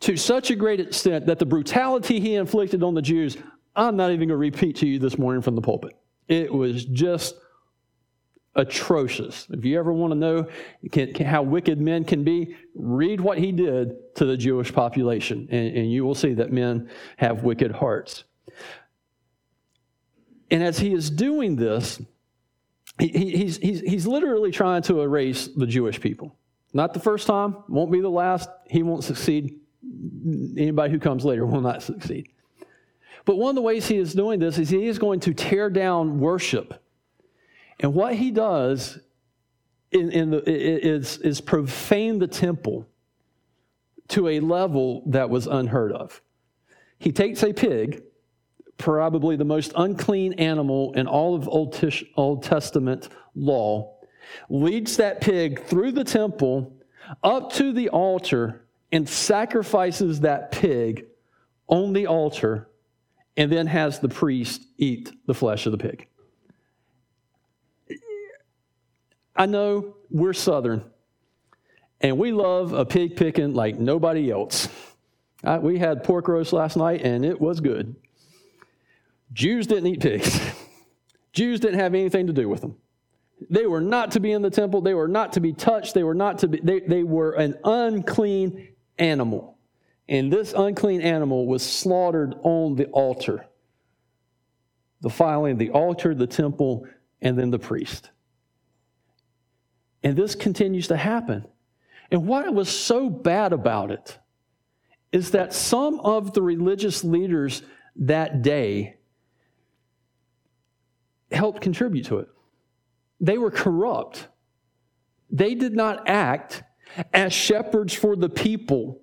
to 0.01 0.15
such 0.15 0.51
a 0.51 0.55
great 0.55 0.79
extent 0.79 1.25
that 1.25 1.39
the 1.39 1.45
brutality 1.45 2.19
he 2.19 2.35
inflicted 2.35 2.83
on 2.83 2.93
the 2.93 3.01
Jews, 3.01 3.37
I'm 3.75 3.95
not 3.95 4.11
even 4.11 4.27
going 4.27 4.29
to 4.29 4.37
repeat 4.37 4.77
to 4.77 4.87
you 4.87 4.99
this 4.99 5.17
morning 5.17 5.41
from 5.41 5.55
the 5.55 5.61
pulpit. 5.61 5.97
It 6.27 6.53
was 6.53 6.85
just 6.85 7.35
atrocious. 8.55 9.47
If 9.49 9.63
you 9.65 9.77
ever 9.79 9.93
want 9.93 10.11
to 10.11 10.19
know 10.19 10.47
can, 10.91 11.13
can, 11.13 11.25
how 11.25 11.43
wicked 11.43 11.79
men 11.79 12.03
can 12.03 12.23
be, 12.23 12.55
read 12.75 13.21
what 13.21 13.37
he 13.37 13.51
did 13.51 14.15
to 14.15 14.25
the 14.25 14.35
Jewish 14.35 14.73
population, 14.73 15.47
and, 15.51 15.75
and 15.75 15.91
you 15.91 16.03
will 16.03 16.15
see 16.15 16.33
that 16.33 16.51
men 16.51 16.89
have 17.17 17.43
wicked 17.43 17.71
hearts. 17.71 18.23
And 20.49 20.63
as 20.63 20.79
he 20.79 20.93
is 20.93 21.09
doing 21.09 21.55
this, 21.55 22.01
he, 22.99 23.07
he's, 23.07 23.57
he's, 23.57 23.81
he's 23.81 24.07
literally 24.07 24.51
trying 24.51 24.81
to 24.83 25.01
erase 25.01 25.47
the 25.47 25.67
Jewish 25.67 25.99
people. 26.01 26.35
Not 26.73 26.93
the 26.93 26.99
first 26.99 27.27
time, 27.27 27.57
won't 27.67 27.91
be 27.91 28.01
the 28.01 28.09
last. 28.09 28.49
He 28.69 28.83
won't 28.83 29.03
succeed. 29.03 29.59
Anybody 30.57 30.91
who 30.91 30.99
comes 30.99 31.23
later 31.23 31.45
will 31.45 31.61
not 31.61 31.83
succeed. 31.83 32.29
But 33.25 33.37
one 33.37 33.49
of 33.49 33.55
the 33.55 33.61
ways 33.61 33.87
he 33.87 33.97
is 33.97 34.13
doing 34.13 34.39
this 34.39 34.57
is 34.57 34.69
he 34.69 34.87
is 34.87 34.99
going 34.99 35.19
to 35.21 35.33
tear 35.33 35.69
down 35.69 36.19
worship. 36.19 36.81
And 37.79 37.93
what 37.93 38.15
he 38.15 38.31
does 38.31 38.99
in, 39.91 40.11
in 40.11 40.31
the, 40.31 40.43
is, 40.45 41.17
is 41.19 41.41
profane 41.41 42.19
the 42.19 42.27
temple 42.27 42.87
to 44.09 44.27
a 44.29 44.39
level 44.39 45.03
that 45.07 45.29
was 45.29 45.47
unheard 45.47 45.91
of. 45.91 46.21
He 46.99 47.11
takes 47.11 47.43
a 47.43 47.53
pig 47.53 48.03
probably 48.77 49.35
the 49.35 49.45
most 49.45 49.73
unclean 49.75 50.33
animal 50.33 50.93
in 50.93 51.07
all 51.07 51.35
of 51.35 51.47
Old, 51.47 52.43
Testament 52.43 53.09
law, 53.35 53.95
leads 54.49 54.97
that 54.97 55.21
pig 55.21 55.63
through 55.65 55.93
the 55.93 56.03
temple 56.03 56.73
up 57.23 57.51
to 57.53 57.71
the 57.71 57.89
altar 57.89 58.65
and 58.91 59.07
sacrifices 59.07 60.21
that 60.21 60.51
pig 60.51 61.05
on 61.67 61.93
the 61.93 62.07
altar 62.07 62.69
and 63.35 63.51
then 63.51 63.67
has 63.67 63.99
the 63.99 64.09
priest 64.09 64.63
eat 64.77 65.11
the 65.25 65.33
flesh 65.33 65.65
of 65.65 65.71
the 65.71 65.77
pig. 65.77 66.07
I 69.35 69.45
know 69.45 69.95
we're 70.09 70.33
Southern 70.33 70.83
and 72.01 72.17
we 72.17 72.31
love 72.31 72.73
a 72.73 72.85
pig 72.85 73.15
picking 73.15 73.53
like 73.53 73.79
nobody 73.79 74.31
else. 74.31 74.67
I, 75.43 75.59
we 75.59 75.77
had 75.77 76.03
pork 76.03 76.27
roast 76.27 76.53
last 76.53 76.77
night 76.77 77.01
and 77.03 77.23
it 77.23 77.39
was 77.39 77.59
good. 77.59 77.95
Jews 79.33 79.67
didn't 79.67 79.87
eat 79.87 80.01
pigs. 80.01 80.39
Jews 81.33 81.59
didn't 81.59 81.79
have 81.79 81.93
anything 81.93 82.27
to 82.27 82.33
do 82.33 82.49
with 82.49 82.61
them. 82.61 82.77
They 83.49 83.67
were 83.67 83.81
not 83.81 84.11
to 84.11 84.19
be 84.19 84.31
in 84.31 84.41
the 84.41 84.49
temple. 84.49 84.81
They 84.81 84.95
were 84.95 85.07
not 85.07 85.33
to 85.33 85.39
be 85.39 85.53
touched. 85.53 85.93
They 85.93 86.03
were 86.03 86.15
not 86.15 86.39
to 86.39 86.47
be, 86.47 86.59
they, 86.61 86.79
they 86.79 87.03
were 87.03 87.33
an 87.33 87.55
unclean 87.63 88.69
animal. 88.97 89.57
And 90.09 90.31
this 90.31 90.53
unclean 90.53 91.01
animal 91.01 91.45
was 91.45 91.61
slaughtered 91.61 92.35
on 92.41 92.75
the 92.75 92.85
altar. 92.85 93.45
Defiling 95.01 95.57
the 95.57 95.69
altar, 95.69 96.15
the 96.15 96.25
temple, 96.25 96.87
and 97.21 97.37
then 97.37 97.51
the 97.51 97.59
priest. 97.59 98.09
And 100.03 100.15
this 100.15 100.33
continues 100.33 100.87
to 100.87 100.97
happen. 100.97 101.45
And 102.09 102.25
what 102.25 102.51
was 102.53 102.69
so 102.69 103.09
bad 103.09 103.53
about 103.53 103.91
it 103.91 104.17
is 105.11 105.31
that 105.31 105.53
some 105.53 105.99
of 105.99 106.33
the 106.33 106.41
religious 106.41 107.03
leaders 107.03 107.61
that 107.97 108.41
day 108.41 108.96
helped 111.31 111.61
contribute 111.61 112.05
to 112.07 112.19
it. 112.19 112.27
They 113.19 113.37
were 113.37 113.51
corrupt. 113.51 114.27
They 115.29 115.55
did 115.55 115.73
not 115.73 116.07
act 116.07 116.63
as 117.13 117.33
shepherds 117.33 117.93
for 117.93 118.15
the 118.15 118.29
people 118.29 119.01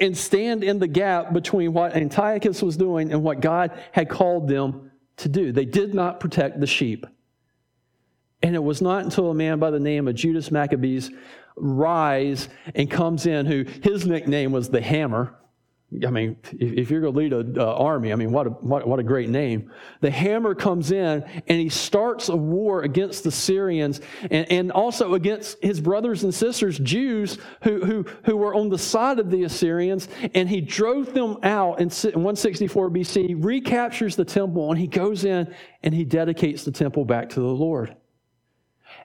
and 0.00 0.16
stand 0.16 0.64
in 0.64 0.78
the 0.78 0.88
gap 0.88 1.32
between 1.32 1.72
what 1.72 1.96
Antiochus 1.96 2.62
was 2.62 2.76
doing 2.76 3.12
and 3.12 3.22
what 3.22 3.40
God 3.40 3.70
had 3.92 4.08
called 4.08 4.48
them 4.48 4.90
to 5.18 5.28
do. 5.28 5.52
They 5.52 5.64
did 5.64 5.94
not 5.94 6.20
protect 6.20 6.60
the 6.60 6.66
sheep. 6.66 7.06
And 8.42 8.56
it 8.56 8.62
was 8.62 8.82
not 8.82 9.04
until 9.04 9.30
a 9.30 9.34
man 9.34 9.60
by 9.60 9.70
the 9.70 9.78
name 9.78 10.08
of 10.08 10.16
Judas 10.16 10.50
Maccabeus 10.50 11.10
rise 11.56 12.48
and 12.74 12.90
comes 12.90 13.26
in 13.26 13.46
who 13.46 13.64
his 13.82 14.04
nickname 14.04 14.52
was 14.52 14.68
the 14.68 14.80
hammer 14.80 15.36
I 16.06 16.10
mean, 16.10 16.36
if, 16.52 16.90
you're 16.90 17.00
going 17.00 17.12
to 17.12 17.18
lead 17.18 17.32
an 17.32 17.58
uh, 17.58 17.74
army, 17.74 18.12
I 18.12 18.16
mean, 18.16 18.32
what 18.32 18.46
a, 18.46 18.50
what, 18.50 18.86
what 18.86 18.98
a 18.98 19.02
great 19.02 19.28
name. 19.28 19.70
The 20.00 20.10
hammer 20.10 20.54
comes 20.54 20.90
in 20.90 21.22
and 21.46 21.60
he 21.60 21.68
starts 21.68 22.28
a 22.28 22.36
war 22.36 22.82
against 22.82 23.24
the 23.24 23.30
Syrians 23.30 24.00
and, 24.30 24.50
and 24.50 24.72
also 24.72 25.14
against 25.14 25.62
his 25.62 25.80
brothers 25.80 26.24
and 26.24 26.34
sisters, 26.34 26.78
Jews, 26.78 27.38
who, 27.62 27.84
who, 27.84 28.06
who 28.24 28.36
were 28.36 28.54
on 28.54 28.70
the 28.70 28.78
side 28.78 29.18
of 29.18 29.30
the 29.30 29.44
Assyrians. 29.44 30.08
And 30.34 30.48
he 30.48 30.60
drove 30.60 31.12
them 31.12 31.38
out 31.42 31.80
in 31.80 31.88
164 31.90 32.90
BC, 32.90 33.44
recaptures 33.44 34.16
the 34.16 34.24
temple, 34.24 34.70
and 34.70 34.80
he 34.80 34.86
goes 34.86 35.24
in 35.24 35.54
and 35.82 35.94
he 35.94 36.04
dedicates 36.04 36.64
the 36.64 36.72
temple 36.72 37.04
back 37.04 37.28
to 37.30 37.40
the 37.40 37.46
Lord. 37.46 37.96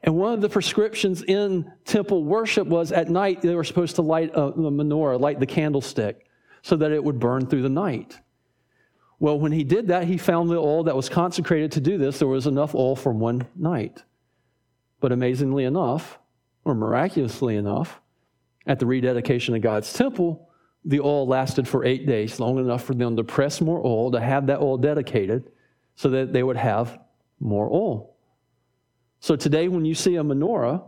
And 0.04 0.16
one 0.16 0.34
of 0.34 0.42
the 0.42 0.50
prescriptions 0.50 1.24
in 1.24 1.72
temple 1.84 2.24
worship 2.24 2.68
was 2.68 2.92
at 2.92 3.10
night 3.10 3.42
they 3.42 3.56
were 3.56 3.64
supposed 3.64 3.96
to 3.96 4.02
light 4.04 4.32
a 4.34 4.52
menorah, 4.52 5.20
light 5.20 5.40
the 5.40 5.46
candlestick 5.46 6.27
so 6.62 6.76
that 6.76 6.92
it 6.92 7.04
would 7.04 7.20
burn 7.20 7.46
through 7.46 7.62
the 7.62 7.70
night. 7.70 8.20
Well, 9.20 9.40
when 9.40 9.52
he 9.52 9.64
did 9.64 9.88
that, 9.88 10.06
he 10.06 10.18
found 10.18 10.50
the 10.50 10.58
oil 10.58 10.84
that 10.84 10.96
was 10.96 11.10
consecrated 11.10 11.72
to 11.74 11.82
do 11.82 11.98
this. 11.98 12.20
There 12.20 12.28
was 12.28 12.48
enough 12.48 12.76
oil 12.76 12.96
for 12.96 13.12
one 13.12 13.48
night. 13.56 14.04
But 15.00 15.12
amazingly 15.12 15.64
enough, 15.64 16.20
or 16.66 16.76
miraculously 16.76 17.56
enough, 17.56 18.00
at 18.66 18.80
the 18.80 18.86
rededication 18.86 19.56
of 19.56 19.62
God's 19.62 19.92
temple, 19.92 20.50
the 20.86 21.00
oil 21.00 21.28
lasted 21.28 21.68
for 21.68 21.84
eight 21.84 22.06
days, 22.06 22.40
long 22.40 22.60
enough 22.60 22.84
for 22.84 22.94
them 22.94 23.16
to 23.18 23.24
press 23.24 23.60
more 23.60 23.86
oil, 23.86 24.12
to 24.12 24.20
have 24.20 24.48
that 24.48 24.60
oil 24.60 24.78
dedicated, 24.78 25.52
so 25.96 26.10
that 26.10 26.32
they 26.32 26.44
would 26.44 26.58
have 26.58 27.00
more 27.40 27.70
oil. 27.72 28.16
So 29.20 29.36
today, 29.36 29.68
when 29.68 29.86
you 29.86 29.96
see 29.96 30.16
a 30.16 30.24
menorah, 30.24 30.84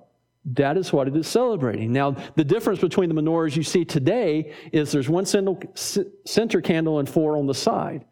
that 0.46 0.77
is 0.77 0.93
what 0.93 1.08
it 1.08 1.15
is 1.15 1.27
celebrating. 1.27 1.91
Now, 1.91 2.12
the 2.36 2.43
difference 2.43 2.79
between 2.79 3.13
the 3.13 3.22
menorahs 3.22 3.55
you 3.55 3.63
see 3.63 3.86
today 3.86 4.53
is 4.72 4.91
there's 4.91 5.10
one 5.10 5.25
center 5.25 6.62
candle 6.62 7.00
and 7.00 7.10
four 7.10 7.38
on 7.38 7.46
the 7.46 7.53
side. 7.53 8.05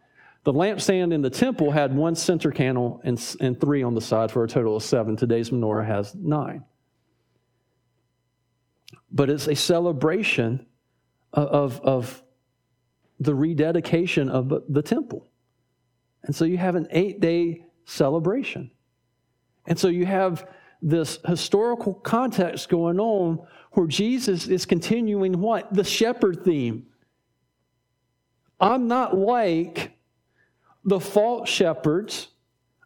The 0.44 0.54
lampstand 0.54 1.14
in 1.14 1.22
the 1.22 1.30
temple 1.30 1.72
had 1.72 1.96
one 1.96 2.16
center 2.16 2.52
candle 2.52 3.02
and, 3.04 3.20
and 3.40 3.60
three 3.60 3.84
on 3.84 3.96
the 3.96 4.02
side 4.02 4.32
for 4.32 4.44
a 4.44 4.48
total 4.48 4.78
of 4.78 4.84
seven. 4.84 5.16
Today's 5.16 5.50
menorah 5.50 5.86
has 5.86 6.16
nine. 6.16 6.64
But 9.12 9.30
it's 9.30 9.48
a 9.48 9.56
celebration 9.56 10.66
of, 11.34 11.82
of 11.82 12.24
the 13.20 13.34
rededication 13.34 14.30
of 14.30 14.54
the 14.70 14.82
temple. 14.82 15.28
And 16.24 16.36
so 16.36 16.46
you 16.46 16.58
have 16.58 16.76
an 16.76 16.88
eight 16.92 17.20
day 17.20 17.66
celebration. 17.86 18.72
And 19.66 19.78
so 19.78 19.88
you 19.88 20.06
have 20.06 20.48
this 20.82 21.20
historical 21.26 21.94
context 21.94 22.70
going 22.70 23.00
on 23.00 23.46
where 23.72 23.88
Jesus 23.88 24.48
is 24.48 24.66
continuing 24.66 25.40
what? 25.40 25.74
The 25.74 25.84
shepherd 25.84 26.44
theme. 26.44 26.88
I'm 28.60 28.88
not 28.88 29.16
like 29.16 29.92
the 30.84 31.00
false 31.00 31.50
shepherds. 31.50 32.30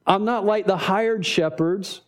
I'm 0.05 0.25
not 0.25 0.45
like 0.45 0.65
the 0.65 0.75
hired 0.75 1.25
shepherds, 1.25 2.01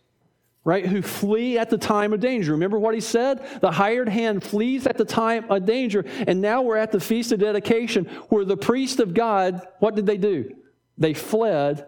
right, 0.64 0.84
who 0.84 1.00
flee 1.00 1.56
at 1.58 1.70
the 1.70 1.78
time 1.78 2.12
of 2.12 2.20
danger. 2.20 2.52
Remember 2.52 2.78
what 2.78 2.94
he 2.94 3.00
said? 3.00 3.46
The 3.60 3.70
hired 3.70 4.08
hand 4.08 4.42
flees 4.42 4.86
at 4.86 4.98
the 4.98 5.04
time 5.04 5.50
of 5.50 5.64
danger. 5.64 6.04
And 6.26 6.42
now 6.42 6.62
we're 6.62 6.76
at 6.76 6.92
the 6.92 7.00
Feast 7.00 7.32
of 7.32 7.40
Dedication 7.40 8.06
where 8.28 8.44
the 8.44 8.56
priest 8.56 9.00
of 9.00 9.14
God, 9.14 9.66
what 9.78 9.94
did 9.94 10.06
they 10.06 10.18
do? 10.18 10.54
They 10.98 11.14
fled 11.14 11.86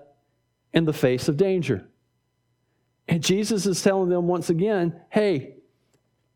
in 0.73 0.85
the 0.85 0.93
face 0.93 1.29
of 1.29 1.37
danger. 1.37 1.87
And 3.09 3.23
Jesus 3.23 3.67
is 3.67 3.83
telling 3.83 4.09
them 4.09 4.27
once 4.27 4.51
again 4.51 5.01
hey, 5.11 5.55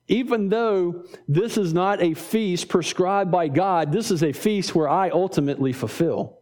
even 0.08 0.48
though 0.48 1.04
this 1.28 1.56
is 1.56 1.72
not 1.72 2.02
a 2.02 2.14
feast 2.14 2.68
prescribed 2.68 3.30
by 3.30 3.46
God, 3.46 3.92
this 3.92 4.10
is 4.10 4.24
a 4.24 4.32
feast 4.32 4.74
where 4.74 4.88
I 4.88 5.10
ultimately 5.10 5.72
fulfill. 5.72 6.38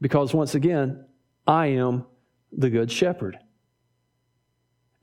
Because 0.00 0.34
once 0.34 0.54
again, 0.54 1.06
I 1.46 1.68
am 1.68 2.04
the 2.52 2.68
good 2.68 2.90
shepherd. 2.90 3.38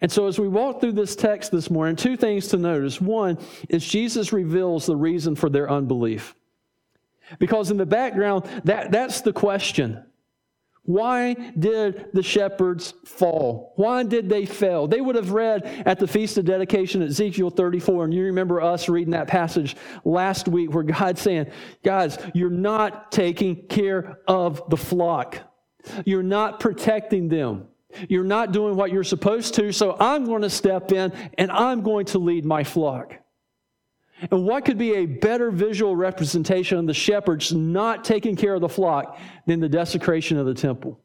And 0.01 0.11
so, 0.11 0.27
as 0.27 0.39
we 0.39 0.47
walk 0.47 0.79
through 0.79 0.93
this 0.93 1.15
text 1.15 1.51
this 1.51 1.69
morning, 1.69 1.95
two 1.95 2.15
things 2.15 2.47
to 2.49 2.57
notice. 2.57 3.01
One 3.01 3.37
is 3.67 3.85
Jesus 3.85 4.31
reveals 4.31 4.85
the 4.85 4.95
reason 4.95 5.35
for 5.35 5.49
their 5.49 5.69
unbelief. 5.69 6.35
Because 7.37 7.69
in 7.69 7.77
the 7.77 7.85
background, 7.85 8.45
that, 8.63 8.91
that's 8.91 9.21
the 9.21 9.33
question. 9.33 10.03
Why 10.89 11.35
did 11.35 12.07
the 12.13 12.23
shepherds 12.23 12.95
fall? 13.05 13.73
Why 13.75 14.01
did 14.01 14.27
they 14.27 14.47
fail? 14.47 14.87
They 14.87 15.01
would 15.01 15.15
have 15.15 15.29
read 15.29 15.63
at 15.85 15.99
the 15.99 16.07
Feast 16.07 16.39
of 16.39 16.45
Dedication 16.45 17.03
at 17.03 17.09
Ezekiel 17.09 17.51
34, 17.51 18.05
and 18.05 18.13
you 18.13 18.23
remember 18.23 18.59
us 18.59 18.89
reading 18.89 19.11
that 19.11 19.27
passage 19.27 19.75
last 20.03 20.47
week 20.47 20.73
where 20.73 20.81
God's 20.81 21.21
saying, 21.21 21.51
Guys, 21.83 22.17
you're 22.33 22.49
not 22.49 23.11
taking 23.11 23.67
care 23.67 24.17
of 24.27 24.67
the 24.71 24.77
flock, 24.77 25.37
you're 26.05 26.23
not 26.23 26.59
protecting 26.59 27.29
them. 27.29 27.67
You're 28.07 28.23
not 28.23 28.51
doing 28.51 28.75
what 28.75 28.91
you're 28.91 29.03
supposed 29.03 29.53
to, 29.55 29.71
so 29.71 29.95
I'm 29.99 30.25
going 30.25 30.41
to 30.41 30.49
step 30.49 30.91
in 30.91 31.11
and 31.37 31.51
I'm 31.51 31.81
going 31.81 32.05
to 32.07 32.19
lead 32.19 32.45
my 32.45 32.63
flock. 32.63 33.15
And 34.31 34.45
what 34.45 34.65
could 34.65 34.77
be 34.77 34.95
a 34.95 35.05
better 35.05 35.51
visual 35.51 35.95
representation 35.95 36.77
of 36.77 36.87
the 36.87 36.93
shepherds 36.93 37.53
not 37.53 38.03
taking 38.03 38.35
care 38.35 38.53
of 38.53 38.61
the 38.61 38.69
flock 38.69 39.17
than 39.45 39.59
the 39.59 39.69
desecration 39.69 40.37
of 40.37 40.45
the 40.45 40.53
temple? 40.53 40.99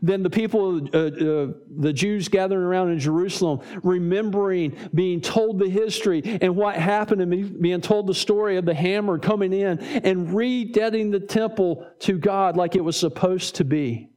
Than 0.00 0.22
the 0.22 0.30
people, 0.30 0.88
uh, 0.94 0.98
uh, 0.98 1.52
the 1.78 1.92
Jews 1.92 2.28
gathering 2.28 2.62
around 2.64 2.92
in 2.92 2.98
Jerusalem, 2.98 3.60
remembering 3.82 4.76
being 4.94 5.20
told 5.20 5.58
the 5.58 5.68
history 5.68 6.22
and 6.40 6.56
what 6.56 6.76
happened 6.76 7.20
and 7.20 7.60
being 7.60 7.80
told 7.82 8.06
the 8.06 8.14
story 8.14 8.56
of 8.56 8.64
the 8.64 8.74
hammer 8.74 9.18
coming 9.18 9.52
in 9.52 9.78
and 9.78 10.28
rededicating 10.28 11.12
the 11.12 11.20
temple 11.20 11.86
to 12.00 12.18
God 12.18 12.56
like 12.56 12.74
it 12.74 12.82
was 12.82 12.98
supposed 12.98 13.56
to 13.56 13.64
be. 13.64 14.08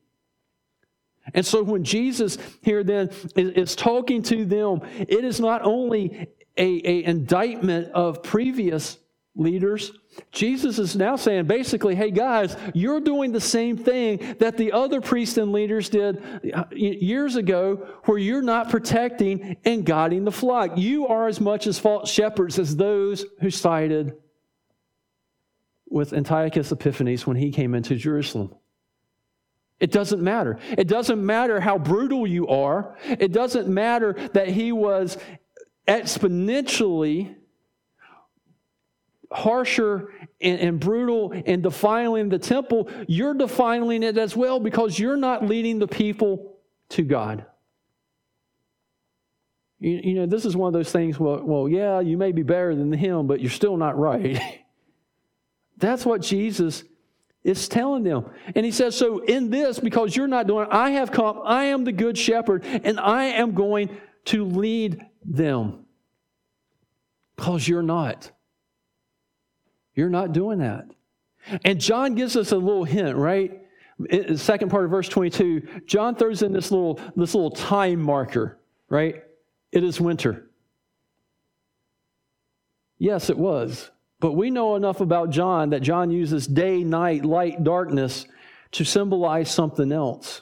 And 1.33 1.45
so 1.45 1.61
when 1.61 1.83
Jesus 1.83 2.37
here 2.61 2.83
then 2.83 3.09
is, 3.35 3.49
is 3.51 3.75
talking 3.75 4.23
to 4.23 4.45
them, 4.45 4.81
it 4.97 5.23
is 5.23 5.39
not 5.39 5.61
only 5.63 6.29
a, 6.59 6.81
a 6.85 7.03
indictment 7.05 7.91
of 7.93 8.21
previous 8.21 8.97
leaders. 9.35 9.91
Jesus 10.31 10.77
is 10.79 10.95
now 10.95 11.15
saying 11.15 11.45
basically, 11.45 11.95
hey 11.95 12.11
guys, 12.11 12.55
you're 12.73 12.99
doing 12.99 13.31
the 13.31 13.39
same 13.39 13.77
thing 13.77 14.35
that 14.39 14.57
the 14.57 14.73
other 14.73 14.99
priests 14.99 15.37
and 15.37 15.53
leaders 15.53 15.87
did 15.87 16.21
uh, 16.53 16.65
years 16.71 17.37
ago, 17.37 17.87
where 18.03 18.17
you're 18.17 18.41
not 18.41 18.69
protecting 18.69 19.55
and 19.63 19.85
guiding 19.85 20.25
the 20.25 20.31
flock. 20.31 20.77
You 20.77 21.07
are 21.07 21.27
as 21.27 21.39
much 21.39 21.67
as 21.67 21.79
false 21.79 22.11
shepherds 22.11 22.59
as 22.59 22.75
those 22.75 23.25
who 23.39 23.49
sided 23.49 24.17
with 25.87 26.11
Antiochus 26.11 26.71
Epiphanes 26.71 27.25
when 27.25 27.37
he 27.37 27.51
came 27.51 27.73
into 27.73 27.95
Jerusalem. 27.95 28.53
It 29.79 29.91
doesn't 29.91 30.21
matter. 30.21 30.59
It 30.77 30.89
doesn't 30.89 31.25
matter 31.25 31.61
how 31.61 31.77
brutal 31.77 32.27
you 32.27 32.47
are. 32.49 32.97
It 33.05 33.31
doesn't 33.31 33.69
matter 33.69 34.13
that 34.33 34.49
he 34.49 34.73
was 34.73 35.17
exponentially 35.89 37.35
harsher 39.31 40.09
and, 40.39 40.59
and, 40.59 40.79
brutal 40.79 41.33
and 41.45 41.63
defiling 41.63 42.29
the 42.29 42.39
temple. 42.39 42.89
You're 43.07 43.33
defiling 43.33 44.03
it 44.03 44.17
as 44.17 44.35
well 44.35 44.59
because 44.59 44.97
you're 44.97 45.17
not 45.17 45.45
leading 45.45 45.79
the 45.79 45.87
people 45.87 46.57
to 46.89 47.03
God. 47.03 47.45
You, 49.79 50.01
you 50.03 50.13
know, 50.13 50.25
this 50.25 50.45
is 50.45 50.55
one 50.55 50.67
of 50.67 50.73
those 50.73 50.91
things, 50.91 51.19
well, 51.19 51.41
well, 51.43 51.67
yeah, 51.67 51.99
you 51.99 52.17
may 52.17 52.31
be 52.31 52.43
better 52.43 52.75
than 52.75 52.91
him, 52.91 53.27
but 53.27 53.39
you're 53.39 53.49
still 53.49 53.77
not 53.77 53.97
right. 53.97 54.63
That's 55.77 56.05
what 56.05 56.21
Jesus 56.21 56.83
is 57.43 57.67
telling 57.67 58.03
them. 58.03 58.25
And 58.53 58.65
he 58.65 58.71
says, 58.71 58.95
So 58.95 59.19
in 59.19 59.49
this, 59.49 59.79
because 59.79 60.15
you're 60.15 60.27
not 60.27 60.45
doing 60.45 60.65
it, 60.65 60.73
I 60.73 60.91
have 60.91 61.11
come, 61.11 61.41
I 61.45 61.65
am 61.65 61.85
the 61.85 61.93
good 61.93 62.17
shepherd, 62.17 62.63
and 62.65 62.99
I 62.99 63.25
am 63.25 63.53
going 63.53 63.97
to 64.25 64.45
lead 64.45 65.05
them. 65.29 65.85
Because 67.35 67.67
you're 67.67 67.81
not. 67.81 68.31
You're 69.95 70.09
not 70.09 70.33
doing 70.33 70.59
that. 70.59 70.85
And 71.63 71.79
John 71.79 72.15
gives 72.15 72.35
us 72.35 72.51
a 72.51 72.57
little 72.57 72.83
hint, 72.83 73.15
right? 73.15 73.61
In 74.09 74.33
the 74.33 74.37
second 74.37 74.69
part 74.69 74.85
of 74.85 74.91
verse 74.91 75.09
22, 75.09 75.81
John 75.85 76.15
throws 76.15 76.41
in 76.41 76.51
this 76.51 76.71
little, 76.71 76.99
this 77.15 77.33
little 77.33 77.51
time 77.51 78.01
marker, 78.01 78.57
right? 78.89 79.23
It 79.71 79.83
is 79.83 79.99
winter. 80.01 80.49
Yes, 82.97 83.29
it 83.29 83.37
was. 83.37 83.89
But 84.19 84.33
we 84.33 84.51
know 84.51 84.75
enough 84.75 84.99
about 84.99 85.29
John 85.29 85.69
that 85.69 85.81
John 85.81 86.11
uses 86.11 86.45
day, 86.45 86.83
night, 86.83 87.23
light, 87.23 87.63
darkness 87.63 88.25
to 88.71 88.83
symbolize 88.83 89.49
something 89.49 89.91
else. 89.91 90.41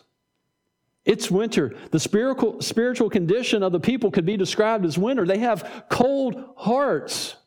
It's 1.08 1.32
winter. 1.32 1.74
The 1.92 2.00
spiritual, 2.00 2.62
spiritual 2.62 3.10
condition 3.10 3.64
of 3.64 3.72
the 3.72 3.80
people 3.80 4.12
could 4.12 4.26
be 4.26 4.36
described 4.36 4.86
as 4.86 4.98
winter. 4.98 5.26
They 5.26 5.40
have 5.40 5.86
cold 5.90 6.44
hearts. 6.58 7.38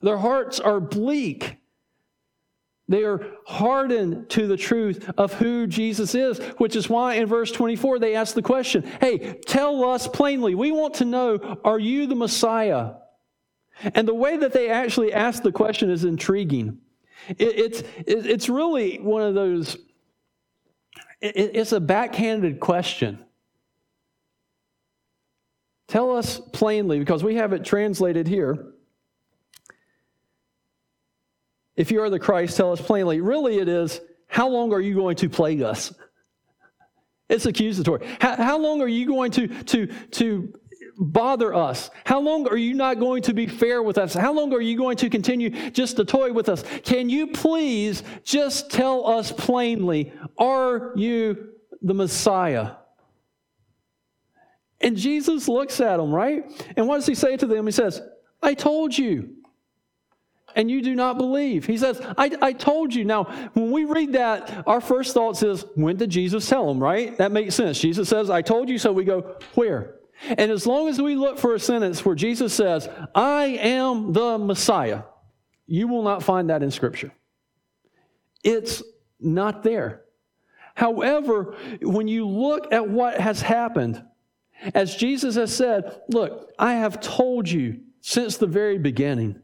Their 0.00 0.16
hearts 0.16 0.58
are 0.58 0.80
bleak. 0.80 1.58
They 2.88 3.04
are 3.04 3.24
hardened 3.46 4.30
to 4.30 4.46
the 4.46 4.56
truth 4.56 5.08
of 5.18 5.34
who 5.34 5.66
Jesus 5.66 6.14
is, 6.14 6.38
which 6.56 6.74
is 6.74 6.88
why 6.88 7.14
in 7.14 7.26
verse 7.26 7.52
24 7.52 7.98
they 7.98 8.16
ask 8.16 8.34
the 8.34 8.42
question 8.42 8.82
Hey, 9.00 9.38
tell 9.46 9.84
us 9.84 10.08
plainly. 10.08 10.54
We 10.54 10.72
want 10.72 10.94
to 10.94 11.04
know, 11.04 11.60
are 11.62 11.78
you 11.78 12.06
the 12.06 12.16
Messiah? 12.16 12.94
And 13.94 14.08
the 14.08 14.14
way 14.14 14.38
that 14.38 14.54
they 14.54 14.70
actually 14.70 15.12
ask 15.12 15.42
the 15.42 15.52
question 15.52 15.90
is 15.90 16.04
intriguing. 16.04 16.78
It, 17.28 17.58
it's, 17.58 17.80
it, 17.80 18.26
it's 18.26 18.48
really 18.48 18.96
one 18.98 19.22
of 19.22 19.34
those, 19.34 19.76
it's 21.20 21.72
a 21.72 21.80
backhanded 21.80 22.60
question. 22.60 23.18
Tell 25.88 26.16
us 26.16 26.40
plainly, 26.52 26.98
because 26.98 27.24
we 27.24 27.34
have 27.34 27.52
it 27.52 27.64
translated 27.64 28.28
here. 28.28 28.72
If 31.76 31.90
you 31.90 32.02
are 32.02 32.10
the 32.10 32.18
Christ, 32.18 32.56
tell 32.56 32.72
us 32.72 32.80
plainly. 32.80 33.20
Really, 33.20 33.58
it 33.58 33.68
is, 33.68 34.00
how 34.28 34.48
long 34.48 34.72
are 34.72 34.80
you 34.80 34.94
going 34.94 35.16
to 35.16 35.28
plague 35.28 35.62
us? 35.62 35.92
It's 37.28 37.46
accusatory. 37.46 38.06
How, 38.20 38.36
how 38.36 38.58
long 38.58 38.80
are 38.82 38.88
you 38.88 39.06
going 39.06 39.30
to, 39.32 39.48
to, 39.64 39.86
to 39.86 40.59
bother 41.00 41.54
us? 41.54 41.90
How 42.04 42.20
long 42.20 42.46
are 42.46 42.58
you 42.58 42.74
not 42.74 43.00
going 43.00 43.22
to 43.22 43.32
be 43.32 43.46
fair 43.46 43.82
with 43.82 43.96
us? 43.96 44.12
How 44.12 44.34
long 44.34 44.52
are 44.52 44.60
you 44.60 44.76
going 44.76 44.98
to 44.98 45.08
continue 45.08 45.70
just 45.70 45.96
to 45.96 46.04
toy 46.04 46.32
with 46.32 46.50
us? 46.50 46.62
Can 46.84 47.08
you 47.08 47.28
please 47.28 48.02
just 48.22 48.70
tell 48.70 49.08
us 49.08 49.32
plainly, 49.32 50.12
are 50.38 50.92
you 50.94 51.54
the 51.80 51.94
Messiah? 51.94 52.72
And 54.82 54.96
Jesus 54.96 55.48
looks 55.48 55.80
at 55.80 55.96
them, 55.96 56.14
right? 56.14 56.44
And 56.76 56.86
what 56.86 56.96
does 56.96 57.06
he 57.06 57.14
say 57.14 57.36
to 57.38 57.46
them? 57.46 57.66
He 57.66 57.72
says, 57.72 58.02
I 58.42 58.54
told 58.54 58.96
you. 58.96 59.36
And 60.56 60.70
you 60.70 60.82
do 60.82 60.94
not 60.96 61.16
believe. 61.16 61.64
He 61.64 61.78
says, 61.78 62.00
I, 62.18 62.36
I 62.42 62.52
told 62.52 62.92
you. 62.92 63.04
Now, 63.04 63.24
when 63.54 63.70
we 63.70 63.84
read 63.84 64.14
that, 64.14 64.64
our 64.66 64.80
first 64.80 65.14
thoughts 65.14 65.42
is, 65.42 65.64
when 65.76 65.96
did 65.96 66.10
Jesus 66.10 66.48
tell 66.48 66.66
them, 66.66 66.82
right? 66.82 67.16
That 67.18 67.30
makes 67.30 67.54
sense. 67.54 67.78
Jesus 67.78 68.08
says, 68.08 68.30
I 68.30 68.42
told 68.42 68.68
you, 68.68 68.76
so 68.76 68.92
we 68.92 69.04
go, 69.04 69.36
where? 69.54 69.99
And 70.22 70.50
as 70.50 70.66
long 70.66 70.88
as 70.88 71.00
we 71.00 71.14
look 71.16 71.38
for 71.38 71.54
a 71.54 71.60
sentence 71.60 72.04
where 72.04 72.14
Jesus 72.14 72.52
says, 72.52 72.88
I 73.14 73.44
am 73.60 74.12
the 74.12 74.38
Messiah, 74.38 75.02
you 75.66 75.88
will 75.88 76.02
not 76.02 76.22
find 76.22 76.50
that 76.50 76.62
in 76.62 76.70
Scripture. 76.70 77.12
It's 78.42 78.82
not 79.18 79.62
there. 79.62 80.02
However, 80.74 81.56
when 81.82 82.08
you 82.08 82.26
look 82.26 82.72
at 82.72 82.88
what 82.88 83.20
has 83.20 83.42
happened, 83.42 84.02
as 84.74 84.94
Jesus 84.94 85.36
has 85.36 85.54
said, 85.54 86.00
Look, 86.08 86.52
I 86.58 86.74
have 86.74 87.00
told 87.00 87.48
you 87.48 87.80
since 88.00 88.36
the 88.36 88.46
very 88.46 88.78
beginning. 88.78 89.40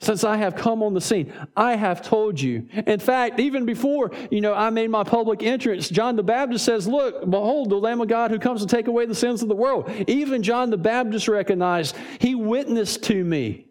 Since 0.00 0.22
I 0.22 0.36
have 0.36 0.54
come 0.54 0.82
on 0.82 0.94
the 0.94 1.00
scene, 1.00 1.32
I 1.56 1.74
have 1.74 2.02
told 2.02 2.40
you. 2.40 2.68
In 2.86 3.00
fact, 3.00 3.40
even 3.40 3.66
before, 3.66 4.12
you 4.30 4.40
know, 4.40 4.54
I 4.54 4.70
made 4.70 4.90
my 4.90 5.02
public 5.02 5.42
entrance, 5.42 5.88
John 5.88 6.14
the 6.14 6.22
Baptist 6.22 6.64
says, 6.64 6.86
Look, 6.86 7.28
behold, 7.28 7.70
the 7.70 7.76
Lamb 7.76 8.00
of 8.00 8.06
God 8.06 8.30
who 8.30 8.38
comes 8.38 8.60
to 8.60 8.68
take 8.68 8.86
away 8.86 9.06
the 9.06 9.14
sins 9.14 9.42
of 9.42 9.48
the 9.48 9.56
world. 9.56 9.90
Even 10.06 10.42
John 10.44 10.70
the 10.70 10.76
Baptist 10.76 11.26
recognized, 11.26 11.96
he 12.20 12.36
witnessed 12.36 13.02
to 13.04 13.24
me. 13.24 13.66